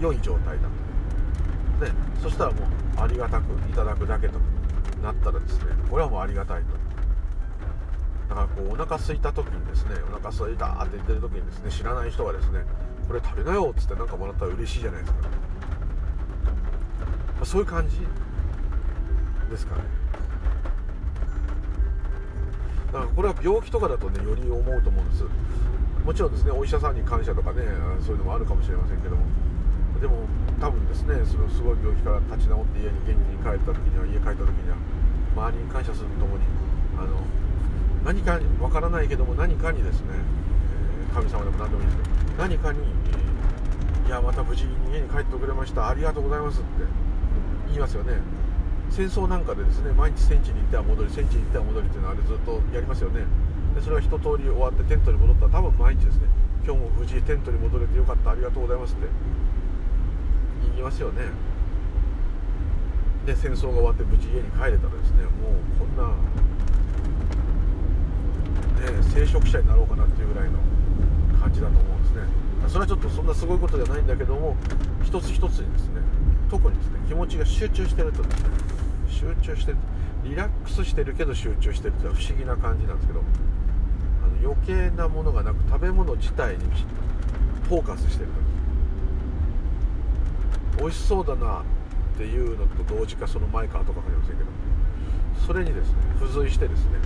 [0.00, 0.62] 良い状態だ
[1.78, 1.84] と。
[1.84, 1.92] で
[2.22, 4.38] そしたらもうありがたくいただくだけと
[5.02, 6.77] なったらですねこれはもうありがたいと。
[8.28, 12.64] だからこうお腹空いた時にですねお腹空いたって言ってる時にですね知らない人がですね
[13.06, 15.28] これ食べなよっつって何かもらったら嬉しいじゃないですか、ま
[17.42, 17.96] あ、そういう感じ
[19.50, 19.82] ですかね。
[22.92, 25.24] だからこれは病気とかだとねより思うと思うんです。
[26.04, 27.64] もちろんですねお医者さんに感謝とかね
[28.00, 29.22] そういうのもあるかもしれませんけども。
[30.00, 30.28] でも
[30.60, 34.76] 多分ですねそのすごい病気から立ち直って家に元気に帰った時には家帰った時には
[35.34, 36.44] 周りに感謝するとともに
[36.96, 37.18] あの
[38.08, 40.06] 何かわからないけども何かにですね、
[41.12, 42.08] え、神様でも何でもいいですけど
[42.38, 46.68] 何かに、いやまた無事に家に帰ってくれましたありがとうございますって
[47.66, 48.14] 言いますよね。
[48.88, 53.26] 戦争なんかでですね毎日戦地に行っては戻り戦地に行っては戻りっていうのはあれずっとやりますよね。
[53.76, 56.28] でそれは一通り終わってテントに戻ったら多分毎日ですね
[56.64, 59.06] 今日も無事テントに戻れてよかったありがとうございますって
[60.72, 61.28] 言いますよね。
[63.26, 66.08] で戦争が終わって無事家に帰れたらですねもうこんな、
[69.14, 70.58] 聖職者になろうかなっていうぐらいの
[71.40, 72.48] 感じだと思うんですね。
[72.68, 74.56] それはちょっとそんなすごいことじゃないんだけども
[75.04, 76.00] 一つ一つにですね
[76.50, 78.50] 特にですね気持ちが集中してるとですね
[79.08, 79.78] 集中してる
[80.24, 86.64] リラックスしてるけど集中してるっていうのは不思議な感じなんですけどあの余計なものがなく食べ物自体に
[87.68, 88.30] フォーカスしてる
[90.76, 91.64] 時美味しそうだなっ
[92.18, 94.50] ていうのと同時かその前かとか分かりませんけど
[95.46, 96.98] それにですね付随してですね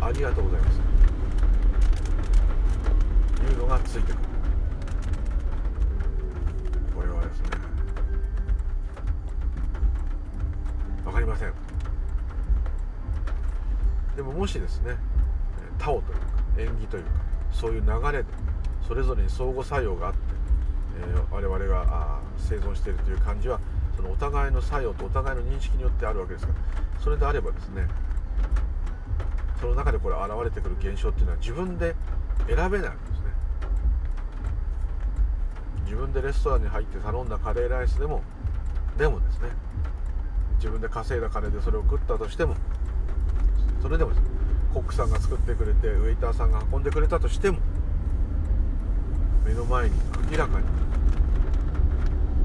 [0.00, 0.91] ありがとうございます。
[3.46, 4.18] いうのがついてくる。
[6.94, 7.46] これはですね。
[11.04, 11.52] 分かりません。
[14.16, 14.96] でももしですね
[15.78, 16.24] タオというか
[16.58, 17.10] 縁起というか
[17.50, 18.28] そういう流れで
[18.86, 20.18] それぞれに相互作用があって、
[21.00, 23.58] えー、我々が生存しているという感じは
[23.96, 26.58] そのお互いの作用とお互いの認識によってあるわけですから
[27.02, 27.86] それであればですね
[29.60, 31.94] その中でこれ現れてくる現象っていうのは自分で
[32.48, 32.90] 選べない。
[35.92, 38.22] 自分でレストランに入って頼んだカレーライスでも
[38.96, 39.50] でもですね
[40.56, 42.56] 自分で稼いだ金でそれを食ったとしても
[43.82, 44.22] それでもです、
[44.72, 47.58] コックさんが作ってくれてウェイターさんが運んでくれたとしても
[49.44, 49.96] 目の前に
[50.30, 50.66] 明らかに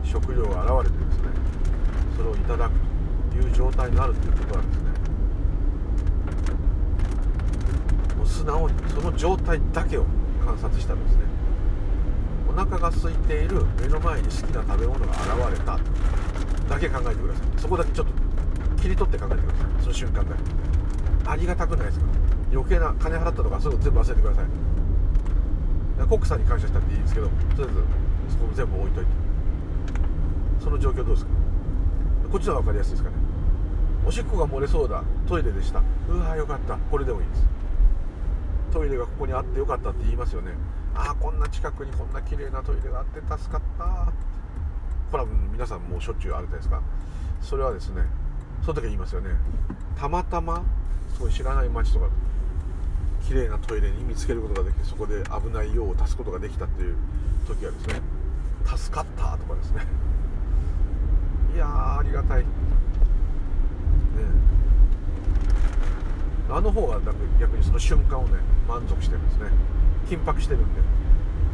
[0.03, 1.29] 食料が現れてですね
[2.17, 2.73] それをいただく
[3.31, 4.89] という状態になるということはですね。
[8.17, 10.05] もう素直にその状態だけを
[10.45, 11.26] 観察したらですね。
[12.57, 13.63] 腹が空いている。
[13.79, 15.11] 目の前に好きな食べ物が
[15.51, 15.77] 現れた。
[16.67, 17.61] だけ考えてください。
[17.61, 18.13] そこだけちょっと
[18.81, 19.81] 切り取って考えてください。
[19.81, 20.41] その瞬間だけ
[21.29, 22.05] ありがたくないですか？
[22.51, 24.45] 余計な金払ったとかそういうの全部忘れてください。
[26.07, 29.11] コックさんに感謝したっていいですけどとりあえずそこも全部置いといて。
[30.63, 31.31] その状況どうですか？
[32.31, 33.15] こっちの方が分かりやすいですかね？
[34.03, 35.03] おしっこが漏れそうだ。
[35.27, 35.83] トイレでした。
[36.09, 36.75] うわーよかった。
[36.75, 37.43] これでもいいです。
[38.73, 40.53] トイレがここにあってよかったって言いますよね。
[40.97, 44.11] ああこんな近くにこんな綺麗なトイレがあって助かった。
[45.11, 46.81] これは皆さんもうしょっちゅうあるじゃないですか。
[47.41, 48.01] それはですね
[48.63, 49.29] その時は言いますよね。
[49.95, 50.63] たまたま
[51.13, 52.07] すごい知らない街とか
[53.27, 56.95] 綺麗なトイレに見つけることができてそこで危ない用を足すことができたっていう
[57.47, 58.01] 時はですね
[58.65, 59.85] 助かったとかですね。
[61.53, 62.41] いやーありがたい。
[62.41, 62.47] ね。
[66.49, 66.99] あの方が
[67.39, 69.49] 逆にその瞬間をね満足してるんですね。
[70.07, 70.81] 緊迫してるんで。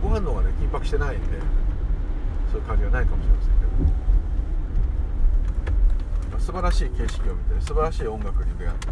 [0.04, 1.40] ご飯の方がね緊迫してないんで
[2.52, 3.56] そういう感じがないかもしれませんけ
[6.36, 6.40] ど。
[6.40, 8.88] 素晴らしい景色を見て素晴らしい音楽に出会って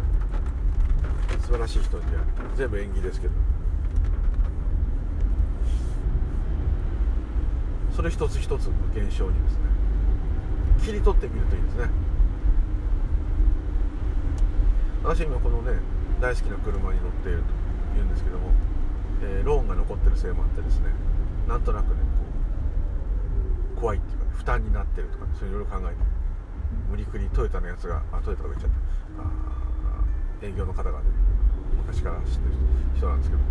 [1.42, 3.34] 素晴らしい人に出会って全部演技ですけど。
[7.94, 9.58] それ一つ一つの現象にですね
[10.82, 11.90] 切り取ってみるといいですね。
[15.04, 15.78] 私今このね
[16.22, 17.44] 大好きな車に乗っていると
[17.94, 18.50] 言うんですけども
[19.22, 20.90] えー、ローンが残ってるせいもあってですね
[21.48, 22.00] なんとなくね
[23.74, 25.94] こう怖いっていうか、ね、負担になってるとか、ね、そういろいろ考えて
[26.90, 29.22] 無理くりトヨタのやつがあトヨタとか言っちゃった。
[29.22, 29.52] あ
[30.42, 31.04] 営業の方がね
[31.86, 32.54] 昔から知ってる
[32.96, 33.42] 人なんですけど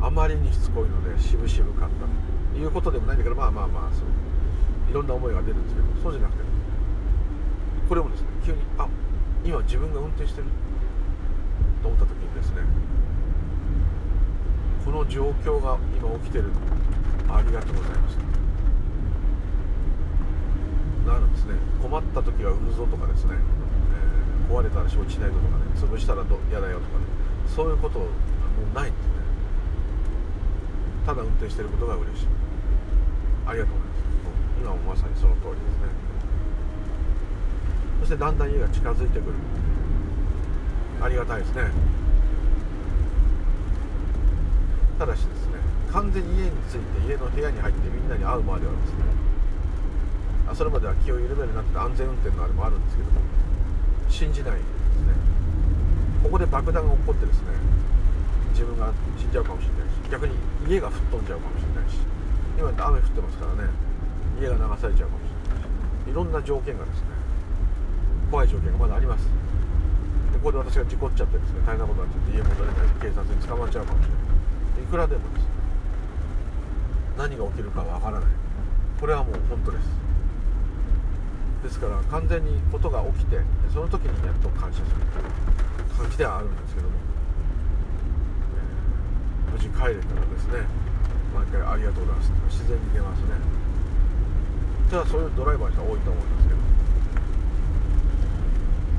[0.00, 2.06] あまりにしつこいので渋々買った
[2.56, 4.04] ということでもないんだけどまあまあまあそう
[4.90, 6.44] いろんな思いが出るんですけどそうじゃなくて
[7.88, 8.88] これもですね急にあ
[9.44, 10.46] 今自分が運転してる
[11.82, 12.62] と思った時にですね
[15.02, 16.44] の状況が今起きてる。
[17.28, 18.18] ありがとうございます
[21.06, 21.54] なるんですね。
[21.80, 23.34] 困った時は売るぞとかですね、
[24.48, 25.64] えー、壊れたら承知しないぞとかね。
[25.74, 27.04] 潰したら嫌だよとかね。
[27.48, 28.08] そういうこともう
[28.74, 29.12] ないんですね。
[31.06, 32.26] ただ運転してることが嬉しい。
[33.46, 34.02] ありがとうございます。
[34.60, 35.90] 今もまさにその通りですね。
[38.00, 39.34] そしてだんだん家が近づいてくる。
[41.00, 41.70] ありがたいですね。
[44.98, 45.58] ただしですね
[45.92, 49.04] 完全に家に着いて家の部屋に入ってみんなに会うまではですね
[50.48, 53.20] あそれまでは気を緩めるなって安全運転のあれもあるんですけども
[54.08, 54.64] 信じないです
[55.08, 55.14] ね。
[56.22, 57.48] ここで爆弾が起こってですね
[58.52, 60.36] 自分が死んじゃうかもしれないし逆に
[60.68, 61.98] 家が吹っ飛んじゃうかもしれないし
[62.56, 63.70] 今雨降ってますからね
[64.38, 65.66] 家が流されちゃうかもしれない
[66.06, 67.06] しいろんな条件がですね
[68.30, 69.24] 怖い条件がまだあります。
[70.32, 74.21] でここで私が事故っちゃってですね大変なことになっちゃって家戻れない警察に捕まっちゃうかもしれない。
[74.92, 75.48] くらでもです。
[77.16, 78.28] 何が起きるかわからない。
[79.00, 79.88] これはもう本当です。
[81.64, 83.40] ですから完全にことが起きて
[83.72, 86.94] その時にやっと感謝するという感じではあるんですけども。
[89.48, 90.60] え無事帰れたらですね
[91.32, 92.60] 毎回ありがとうございます。
[92.60, 93.28] 自然に出ますね。
[94.90, 96.60] ただそういうドライバーの人は多いと思うんですけど、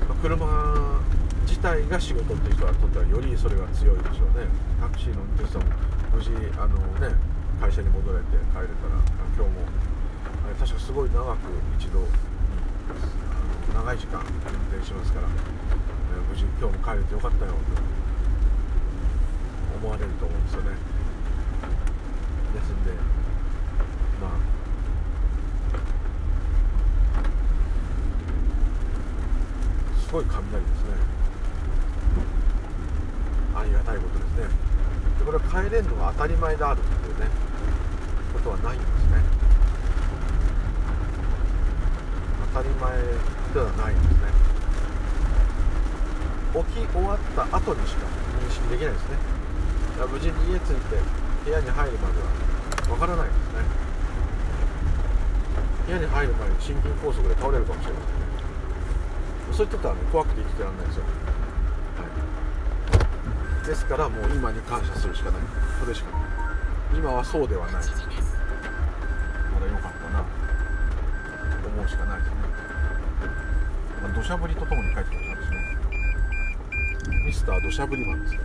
[0.10, 1.03] ま車
[1.46, 4.48] 自体が仕事っていう人にとってはよりそれが強いでしょうね。
[4.82, 5.72] タクシーの運転手さんも
[6.12, 7.16] 無事あのね
[7.62, 9.00] 会社に戻れて帰れたら
[9.38, 9.64] 今日も
[10.60, 11.40] 確かすごい長く
[11.80, 12.06] 一度
[13.74, 14.28] 長い時間運
[14.70, 17.58] 転しますから、無事今日も帰れてよかったよと
[19.82, 20.72] 思われると思うんですよね。
[22.54, 22.92] ですんで
[24.22, 24.32] まあ。
[30.06, 31.23] すごい雷ですね。
[33.64, 34.52] ありがたいことですね。
[35.20, 37.32] でこれは帰れるのが当たり前であるっていうね
[38.36, 39.24] ことはないんですね。
[42.52, 44.28] 当たり前ではないんですね。
[46.54, 48.06] 起き終わった後にしか
[48.44, 49.18] 認識できないですね。
[50.12, 51.00] 無事に家着いて
[51.46, 52.28] 部屋に入るまでは
[52.92, 53.64] わからないですね。
[55.88, 58.28] 部屋に入る前に心筋梗塞で倒れるかもしれませんね。
[59.54, 61.04] そういったことはね怖くて生きてらんないですよ、
[63.66, 65.42] ですからもう今に感謝するしかない。
[65.80, 66.22] それしかない。
[66.98, 67.74] 今はそうではない。
[67.76, 67.88] まだ
[69.66, 70.20] 良かったな。
[71.62, 72.36] と思うしかないですね。
[74.04, 75.58] まあ、土砂降りとともに帰ってきたんですね。
[77.26, 78.42] ミスター土砂降りマンですよ。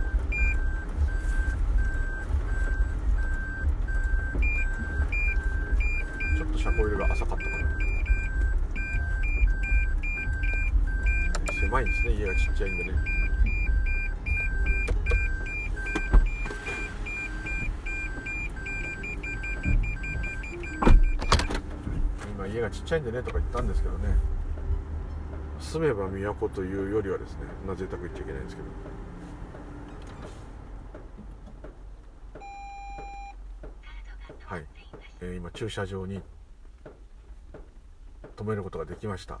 [6.57, 7.57] 車庫入れが浅かったかな。
[11.59, 12.11] 狭いんですね。
[12.11, 13.18] 家がちっちゃいんでね。
[22.59, 24.15] 家がちっちゃいんでねとか言ったんですけどね。
[25.59, 28.67] 住めば都というよりはですねそんな贅沢言っちゃいけないんですけど。
[34.45, 34.65] はい、
[35.21, 36.21] えー、今駐車場に
[38.35, 39.39] 止めることができました。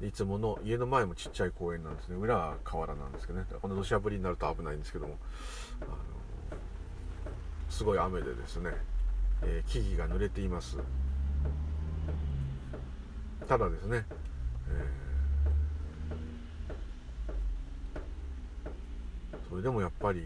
[0.00, 2.16] いつもの家の前もちっちゃい公園なんですね。
[2.16, 3.46] 裏は河原なんですけどね。
[3.60, 5.18] この土砂降りになると危ないんですけども、
[5.82, 5.96] あの
[7.68, 8.70] すごい雨でですね、
[9.42, 10.78] えー、木々が濡れています。
[13.48, 14.04] ただですね、
[14.68, 20.22] えー、それでもやっぱり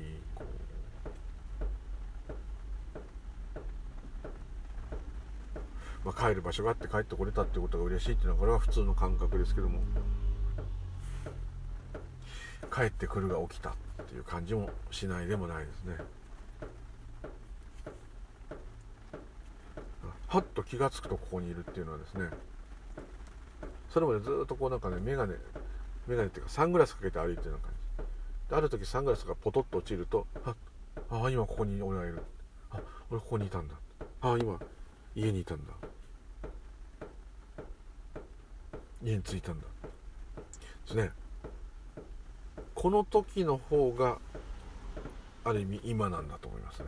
[6.05, 9.78] まあ、帰る場所があって帰ってこれたってことが嬉しいっていうのはこれは普通の感覚ですけども
[12.74, 13.74] 帰ってくるが起きたっ
[14.09, 15.97] ていう感じもしないでもないですね。
[20.27, 22.31] はっと気が付くとここにいるっていうのはですね
[23.93, 25.35] それまでずっとこうなんかね眼鏡
[26.06, 28.51] 眼鏡っていうかサングラスかけて歩いてるような感じ。
[28.51, 30.55] である時サングラスがポトッと落ちるとあ
[31.10, 32.23] あ今ここに俺がいる。
[32.70, 33.74] あ俺ここにいたんだ。
[34.23, 34.59] ああ今
[35.14, 35.73] 家にいたんだ。
[39.02, 39.66] 家に着いたんだ。
[40.86, 41.10] ですね。
[42.74, 44.19] この時の方が
[45.44, 46.86] ある意味今なんだと思いますね。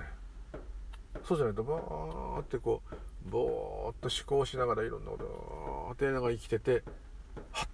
[1.25, 2.95] そうじゃないとバーってこう
[3.27, 6.83] ぼーっと思考しながらいろんなことを当てながら生きてて
[7.53, 7.69] はっ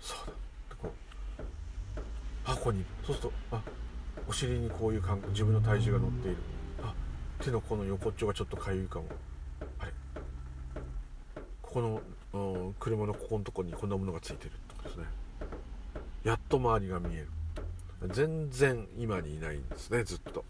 [0.00, 0.32] そうだ。
[0.32, 0.34] っ
[0.70, 1.40] てこう
[2.44, 3.62] あここにそうするとあ
[4.26, 6.36] お尻にこういう感自分の体重が乗っている。
[6.82, 6.94] あ
[7.40, 9.06] 手のこの横っちょがちょっとかゆいかも。
[9.78, 9.92] あれ。
[11.62, 12.02] ここの、
[12.32, 14.52] うん、車のここのとこにこんなものがついてる。
[14.68, 15.04] とかですね。
[16.24, 17.28] やっと周りが見える。
[18.08, 20.44] 全然今にいないんですねずっと。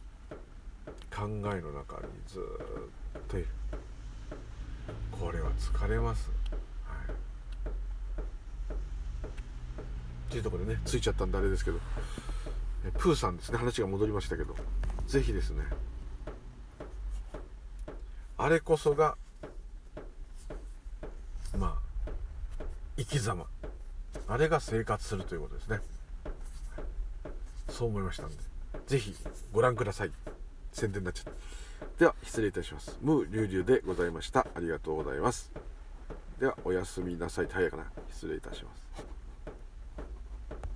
[1.15, 3.49] 考えの中にずっといる。
[5.20, 6.31] これは疲れます、
[6.85, 7.12] はい、
[10.28, 11.78] っていうところでねついちゃったんであれですけど。
[12.97, 13.59] プーさんですね。
[13.59, 14.55] 話が戻りましたけど。
[15.07, 15.65] 是非ですね。
[18.39, 19.16] あれこそが
[21.59, 22.12] まあ
[22.97, 23.47] 生き様。
[24.28, 25.81] あれが生活するということですね。
[27.69, 28.36] そう思いましたんで。
[28.86, 29.15] 是非
[29.53, 30.12] ご覧ください。
[30.73, 31.32] 宣伝になっちゃった。
[31.99, 32.99] では失礼いたします。
[33.01, 34.47] ムーリュウリュウでございました。
[34.55, 35.51] ありがとうございます。
[36.39, 37.49] ではおやすみなさい。
[37.51, 37.85] 早いかな。
[38.11, 39.18] 失礼いたします。